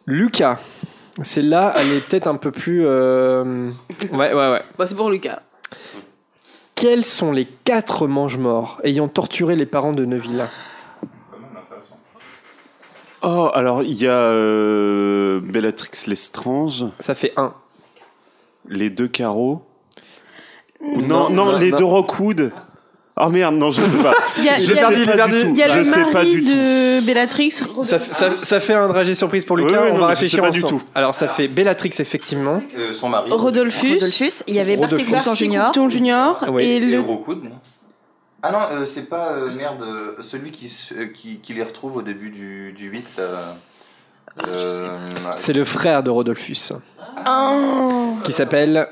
[0.06, 0.58] Lucas.
[1.22, 2.84] Celle-là, elle est peut-être un peu plus.
[2.86, 3.70] euh,
[4.12, 4.62] Ouais, ouais, ouais.
[4.78, 5.40] Bah, c'est pour Lucas.
[6.74, 10.44] Quels sont les quatre mange-morts ayant torturé les parents de Neuville
[13.22, 17.54] Oh, alors il y a euh, Bellatrix Lestrange, Ça fait un.
[18.68, 19.64] les deux carreaux.
[20.84, 21.76] Non, Non, non, non, les non.
[21.78, 22.52] deux Rockwood.
[23.16, 24.12] Oh merde, non, je sais pas.
[24.38, 25.50] Il y a- je il y a- sais pas du tout.
[25.54, 27.52] Il y a je le sais pas du de Bellatrix.
[27.52, 30.40] Ça, ça- ça fait un dragé surprise pour Lucas, Oui, oui, on non, va réfléchir
[30.42, 30.80] pas du ensemble.
[30.82, 30.88] tout.
[30.96, 32.60] Alors ça fait Bellatrix effectivement.
[32.76, 33.30] Euh, son mari.
[33.30, 33.94] Rodolphus.
[33.94, 35.12] Rodolphus, il y avait Barty Rodolphus.
[35.14, 35.66] Coulton Junior.
[35.72, 36.44] Coulton Junior.
[36.50, 36.64] Oui.
[36.64, 36.98] Et Et le.
[37.00, 37.50] Rockwood, non
[38.42, 40.68] Ah non, euh, c'est pas, euh, merde, euh, celui qui,
[40.98, 43.56] euh, qui, qui les retrouve au début du, du 8, là.
[44.48, 44.98] Euh,
[45.36, 46.72] C'est le frère de Rodolphus
[47.26, 48.16] Oh.
[48.24, 48.86] qui s'appelle euh,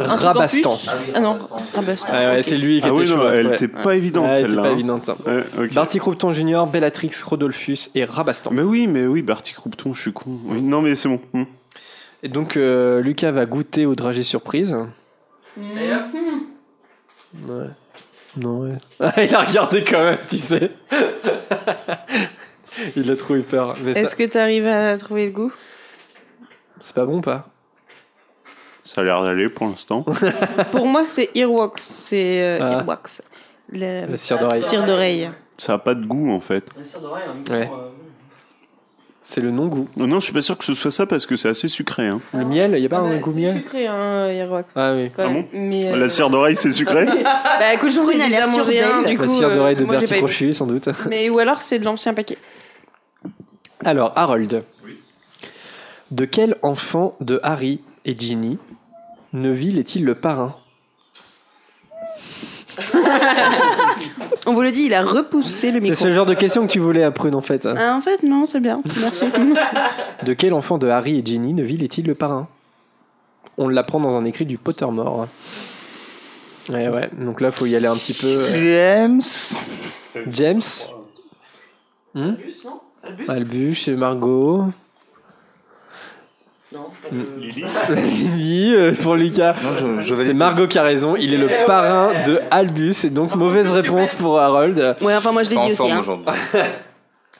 [0.00, 0.78] Rabastan.
[0.88, 1.36] Ah Ah non.
[1.74, 2.08] Rabastan.
[2.12, 3.54] Ah c'est- Ouais, c'est lui qui Ah était oui, chaud non, à elle trouver.
[3.54, 4.72] était pas évidente Ouais, elle pas hein.
[4.72, 5.10] évidente.
[5.72, 8.50] Barty Croupton Junior, Bellatrix, Rodolphus et Rabastan.
[8.52, 10.24] Mais oui, mais oui, Barty Croupton, je suis con.
[10.46, 11.20] Oui, non, mais c'est bon.
[11.32, 11.44] Hmm.
[12.24, 14.76] Et donc euh, Lucas va goûter au dragé surprise.
[15.56, 15.64] Ouais.
[18.36, 18.72] Non, ouais.
[19.28, 20.72] Il a regardé quand même, tu sais.
[22.96, 23.76] Il a trop eu peur.
[23.82, 25.52] Mais ça- Est-ce que t'arrives à trouver le goût?
[26.80, 27.48] C'est pas bon, pas?
[28.84, 30.04] Ça a l'air d'aller pour l'instant.
[30.70, 31.82] Pour moi, c'est Earwax.
[31.82, 32.72] C'est euh, Ah.
[32.78, 33.20] Earwax.
[33.72, 34.06] Le...
[34.12, 34.62] La cire d'oreille.
[34.62, 35.30] Cire d'oreille.
[35.56, 36.64] Ça a pas de goût en fait.
[36.78, 37.68] La cire d'oreille, Ouais.
[37.72, 37.88] euh,
[39.20, 39.88] C'est le non-goût.
[39.96, 42.06] Non, non, je suis pas sûr que ce soit ça parce que c'est assez sucré.
[42.06, 42.20] Hein.
[42.32, 43.56] Le miel, il y a pas Ah un bah, goût c'est miel?
[43.56, 44.72] sucré, hein, Earwax.
[44.76, 45.02] Ah oui.
[45.04, 45.48] Ouais, Ah bon?
[45.52, 49.16] Mais, euh, La cire d'oreille, c'est sucré Bah écoute, j'en ai déjà mangé un, du
[49.16, 49.28] La coup.
[49.34, 50.14] cire d'oreille de Bertie.
[50.18, 50.88] Crochu, sans doute.
[51.10, 52.38] Mais ou alors c'est de l'ancien paquet.
[53.84, 54.64] Alors, Harold.
[56.10, 58.58] De quel enfant de Harry et Ginny
[59.32, 60.54] Neville est-il le parrain?
[64.46, 65.96] On vous le dit, il a repoussé le C'est micro.
[66.04, 67.66] ce genre de question que tu voulais à Prune en fait.
[67.66, 68.82] Ah, en fait, non, c'est bien.
[69.00, 69.24] Merci.
[70.24, 72.48] De quel enfant de Harry et Ginny Neville est-il le parrain?
[73.58, 75.26] On l'apprend dans un écrit du Pottermore.
[76.68, 77.10] Ouais, ouais.
[77.18, 78.26] Donc là, faut y aller un petit peu.
[78.26, 79.22] euh, James.
[80.28, 80.60] James?
[82.14, 82.34] Hmm?
[83.06, 84.64] Albus, Albus Margot.
[86.72, 86.86] Non.
[87.40, 89.54] Lily Lily euh, pour Lucas.
[89.62, 90.34] Non, je, je C'est.
[90.34, 91.14] Margot qui a raison.
[91.16, 94.96] Il est le parrain de Albus et donc mauvaise réponse pour Harold.
[95.00, 95.90] ouais, enfin, moi je l'ai Pas en dit aussi.
[95.90, 96.62] forme Hein.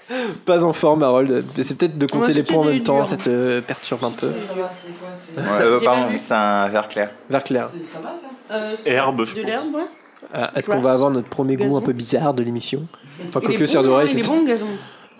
[0.46, 1.44] Pas en forme, Harold.
[1.56, 2.84] Mais C'est peut-être de compter Moi, les points en même dur.
[2.84, 4.28] temps, ça te perturbe un peu.
[4.28, 7.10] Ça va, c'est quoi c'est- Ouais, euh, pardon, c'est un vert clair.
[7.28, 7.68] Vert clair.
[7.72, 9.50] c'est- Ça va ça Euh, Herbe, je de pense.
[9.50, 9.86] l'herbe, ouais.
[10.32, 12.86] Ah, Est-ce qu'on va avoir notre premier goût un peu bizarre de l'émission?
[13.28, 14.66] Enfin, quoique bon, hein, d'oreille, Il est c'est bon, gazon.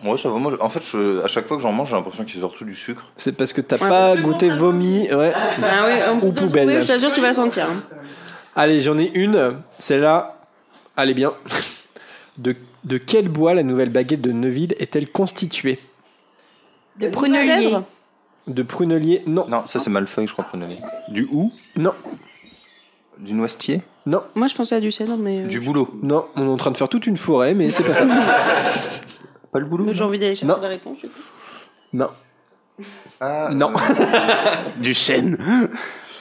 [0.05, 0.39] Ouais, ça va.
[0.39, 2.41] Moi, en fait, je, à chaque fois que j'en mange, j'ai l'impression qu'il y a
[2.41, 3.05] surtout du sucre.
[3.17, 5.13] c'est parce que t'as Ouais, pas goûté vomi.
[5.13, 5.33] Ouais.
[5.65, 6.67] Ah ouais, on Ou peut poubelle.
[6.69, 7.65] trouver, Je t'assure, tu vas sentir.
[7.65, 7.83] hein.
[8.55, 9.57] Allez, j'en ai une.
[9.79, 10.39] Celle-là,
[10.97, 11.33] allez bien.
[12.39, 12.55] De,
[12.85, 15.79] de quel bois la nouvelle baguette de Neuville est-elle constituée?
[17.01, 17.45] De prunelier.
[17.45, 17.83] Cèdre
[18.47, 19.47] De prunelier Non.
[19.49, 20.79] Non, ça c'est Malfeuille, je crois, prenez
[21.09, 21.95] Du ou Non.
[23.19, 23.81] Du noisetier?
[24.05, 24.21] Non.
[24.35, 25.45] Moi, je pensais à du cèdre, mais.
[25.45, 26.27] euh, Du boulot Non.
[26.37, 28.05] On est en train de faire toute une forêt, mais c'est pas ça.
[29.57, 30.61] Pas le boulot J'ai envie d'aller chercher Non.
[30.61, 30.99] la réponse.
[30.99, 31.21] du coup.
[31.95, 32.11] Non.
[33.23, 33.73] Ah, Non.
[34.77, 35.39] Du chêne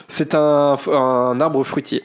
[0.08, 2.02] C'est un, un arbre fruitier.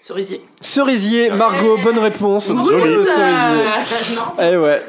[0.00, 0.44] Cerisier.
[0.60, 2.48] Cerisier, Margot, bonne réponse.
[2.48, 4.18] Joli cerisier.
[4.42, 4.82] Eh ouais.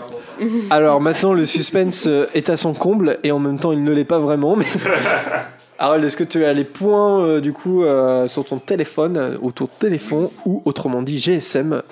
[0.71, 3.91] Alors maintenant, le suspense euh, est à son comble et en même temps, il ne
[3.93, 4.55] l'est pas vraiment.
[4.55, 4.65] Mais
[5.77, 9.37] Harold, est-ce que tu as les points euh, du coup euh, sur ton téléphone euh,
[9.43, 11.83] ou ton téléphone ou autrement dit GSM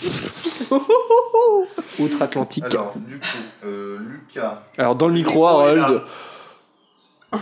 [1.98, 2.64] Outre-Atlantique.
[2.64, 3.26] Alors, du coup,
[3.66, 4.62] euh, Lucas.
[4.78, 6.02] Alors, dans le micro, Harold.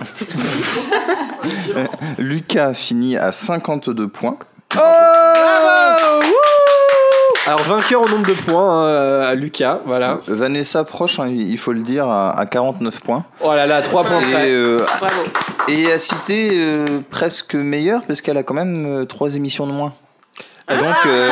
[2.19, 4.39] Lucas finit à 52 points.
[4.77, 4.79] Oh
[7.47, 10.21] Alors, vainqueur au nombre de points, hein, à Lucas, voilà.
[10.29, 13.25] Vanessa proche, hein, il faut le dire, à, à 49 points.
[13.41, 14.51] Oh là là, 3 points Et, près.
[14.51, 15.23] euh, Bravo.
[15.69, 19.93] et à citer euh, presque meilleure parce qu'elle a quand même 3 émissions de moins.
[20.73, 21.29] Et donc, euh,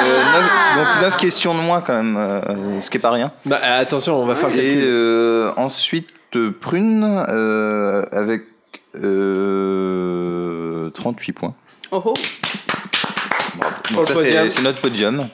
[1.01, 3.31] 9, questions de moins quand même, euh, ce qui est pas rien.
[3.47, 4.83] Bah, attention, on va faire le Et calcul.
[4.85, 8.43] euh, ensuite, euh, Prune euh, avec
[9.49, 11.55] euh, 38 points.
[11.91, 12.15] Oh oh.
[13.87, 14.33] Sur Donc ça, podium.
[14.45, 15.29] c'est c'est notre podium.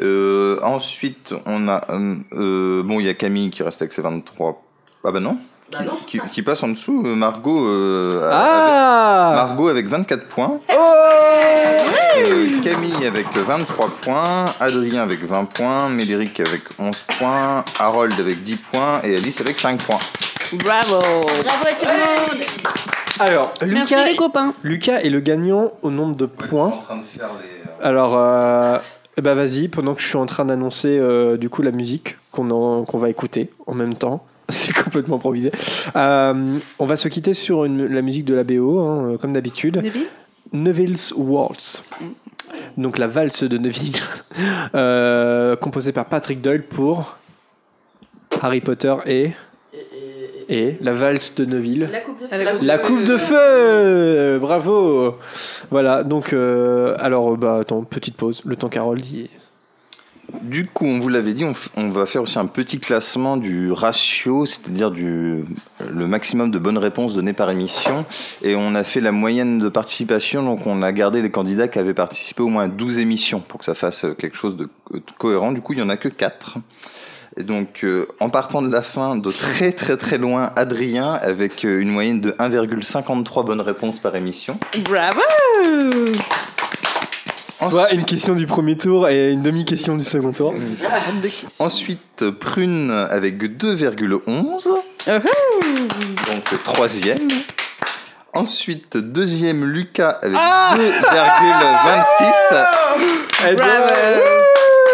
[0.00, 1.84] Euh, ensuite, on a...
[1.90, 4.60] euh, euh, bon, il y a Camille qui reste avec ses 23...
[5.04, 5.36] Ah bah non
[5.72, 5.98] Bah non.
[6.06, 10.60] qui, qui passe en dessous, euh, Margot, euh, Ah avec, Margot avec 24 points,
[12.16, 18.42] Euh, Camille avec 23 points, Adrien avec 20 points, Médéric avec 11 points, Harold avec
[18.42, 19.98] 10 points et Alice avec 5 points.
[20.52, 21.00] Bravo.
[21.00, 22.44] Bravo à tout le monde
[23.18, 24.54] Alors, Merci Lucas, les copains.
[24.62, 26.66] Lucas est le gagnant au nombre de points.
[26.68, 27.84] en train de faire les...
[27.84, 28.78] Alors, euh,
[29.20, 32.84] ben vas-y, pendant que je suis en train d'annoncer euh, du coup la musique qu'on
[32.94, 34.24] va écouter en même temps.
[34.48, 35.50] C'est complètement improvisé.
[35.96, 39.32] Euh, on va se quitter sur une- la musique de la BO, hein, euh, comme
[39.32, 39.76] d'habitude.
[39.82, 40.06] Neville?
[40.52, 41.82] Neville's Waltz.
[42.76, 43.96] Donc la valse de Neville,
[44.74, 47.16] euh, composée par Patrick Doyle pour
[48.42, 49.30] Harry Potter et
[50.50, 51.88] et la valse de Neville.
[51.90, 55.16] La coupe de Ah, la coupe La coupe de feu Bravo
[55.70, 59.30] Voilà, donc, euh, alors, bah, attends, petite pause, le temps Carole dit.
[60.42, 61.44] Du coup, on vous l'avait dit,
[61.76, 65.44] on, va faire aussi un petit classement du ratio, c'est-à-dire du
[65.80, 68.04] le maximum de bonnes réponses données par émission.
[68.42, 71.78] Et on a fait la moyenne de participation, donc on a gardé les candidats qui
[71.78, 74.96] avaient participé au moins à 12 émissions pour que ça fasse quelque chose de co-
[74.96, 75.52] de cohérent.
[75.52, 76.58] Du coup, il y en a que 4.
[77.36, 81.64] Et donc, euh, en partant de la fin, de très très très loin, Adrien, avec
[81.64, 84.56] euh, une moyenne de 1,53 bonnes réponses par émission.
[84.84, 85.20] Bravo.
[87.70, 90.54] Soit une question du premier tour et une demi-question du second tour.
[91.58, 94.68] Ensuite, Prune avec 2,11.
[95.06, 97.28] Donc troisième.
[98.32, 102.64] Ensuite, deuxième, Lucas avec 2,26.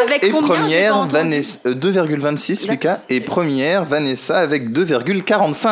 [0.03, 2.99] Avec Et combien, j'ai pas première, Vanessa, euh, 2,26 Lucas.
[3.09, 5.71] Et première, Vanessa avec 2,45.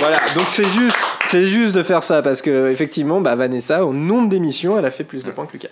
[0.00, 0.96] Voilà, donc c'est juste,
[1.28, 4.90] c'est juste de faire ça parce que effectivement, bah, Vanessa, au nombre d'émissions, elle a
[4.90, 5.68] fait plus de points que Lucas.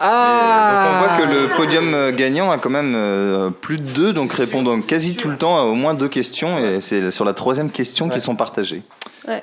[0.00, 3.90] Ah Donc on voit que le podium euh, gagnant a quand même euh, plus de
[3.90, 6.58] deux, donc répondant quasi tout le temps à au moins deux questions.
[6.60, 8.82] Et c'est sur la troisième question qu'ils sont partagés.
[9.26, 9.42] Ouais.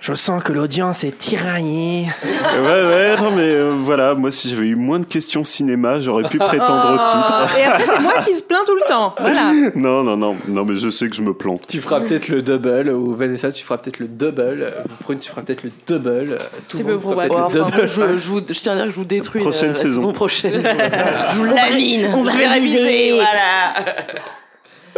[0.00, 2.06] Je sens que l'audience est tiraillée.
[2.24, 6.22] Ouais, ouais, non, mais euh, voilà, moi, si j'avais eu moins de questions cinéma, j'aurais
[6.28, 7.58] pu prétendre au titre.
[7.58, 9.14] Et après, c'est moi qui se plaint tout le temps.
[9.18, 9.52] Voilà.
[9.74, 11.62] Non, non, non, non, mais je sais que je me plante.
[11.66, 14.70] Tu feras peut-être le double, ou Vanessa, tu feras peut-être le double, euh,
[15.00, 16.32] Prune, tu feras peut-être le double.
[16.32, 17.32] euh, C'est peu probable.
[17.34, 19.74] enfin, moi, je, je, vous- je tiens à dire que je vous détruis Prochaine la,
[19.74, 20.00] la saison.
[20.02, 20.62] saison prochaine.
[21.32, 22.08] je vous lamine.
[22.14, 22.78] On va je vais réviser.
[22.78, 23.12] réviser.
[23.14, 23.94] Voilà.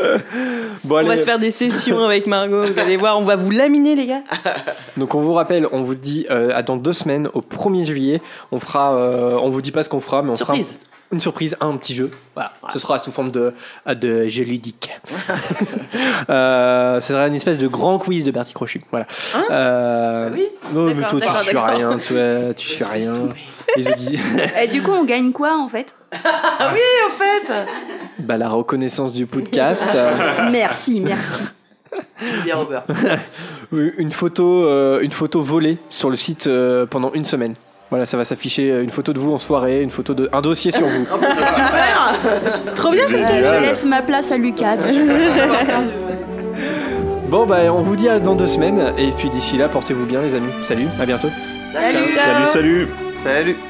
[0.84, 2.66] Bon, On allez, va se faire des sessions avec Margot.
[2.66, 4.22] Vous allez voir, on va vous laminer, les gars.
[4.96, 8.22] Donc on vous rappelle, on vous dit euh, à dans deux semaines, au 1er juillet,
[8.52, 10.68] on fera, euh, on vous dit pas ce qu'on fera, mais on Surprise.
[10.68, 10.78] fera
[11.12, 12.10] une surprise, un petit jeu.
[12.34, 13.52] Voilà, ce sera sous forme de
[13.86, 14.90] de jeu ludique.
[16.30, 18.82] euh, ce sera une espèce de grand quiz de Bertie Crochu.
[18.90, 19.06] Voilà.
[19.50, 20.46] euh, Bah oui?
[20.72, 21.66] non, mais toi tu d'accord.
[21.68, 23.14] rien, toi tu fais rien.
[23.76, 23.84] Les
[24.64, 25.94] Et du coup, on gagne quoi en fait?
[26.12, 27.52] Ah oui, au fait.
[28.18, 29.88] bah la reconnaissance du podcast.
[29.94, 30.12] euh,
[30.50, 31.42] Merci, merci.
[32.44, 32.84] Bien au beurre.
[33.72, 37.54] une photo, euh, une photo volée sur le site euh, pendant une semaine.
[37.90, 40.40] Voilà, ça va s'afficher euh, une photo de vous en soirée, une photo de un
[40.40, 41.06] dossier sur vous.
[41.12, 42.12] En super.
[42.76, 43.06] Trop bien.
[43.08, 44.76] Je laisse ma place à Lucas.
[47.28, 50.20] Bon bah on vous dit à dans deux semaines et puis d'ici là portez-vous bien
[50.22, 50.52] les amis.
[50.62, 51.28] Salut, à bientôt.
[51.72, 52.08] Salut.
[52.08, 52.88] Salut, salut.
[53.22, 53.69] Salut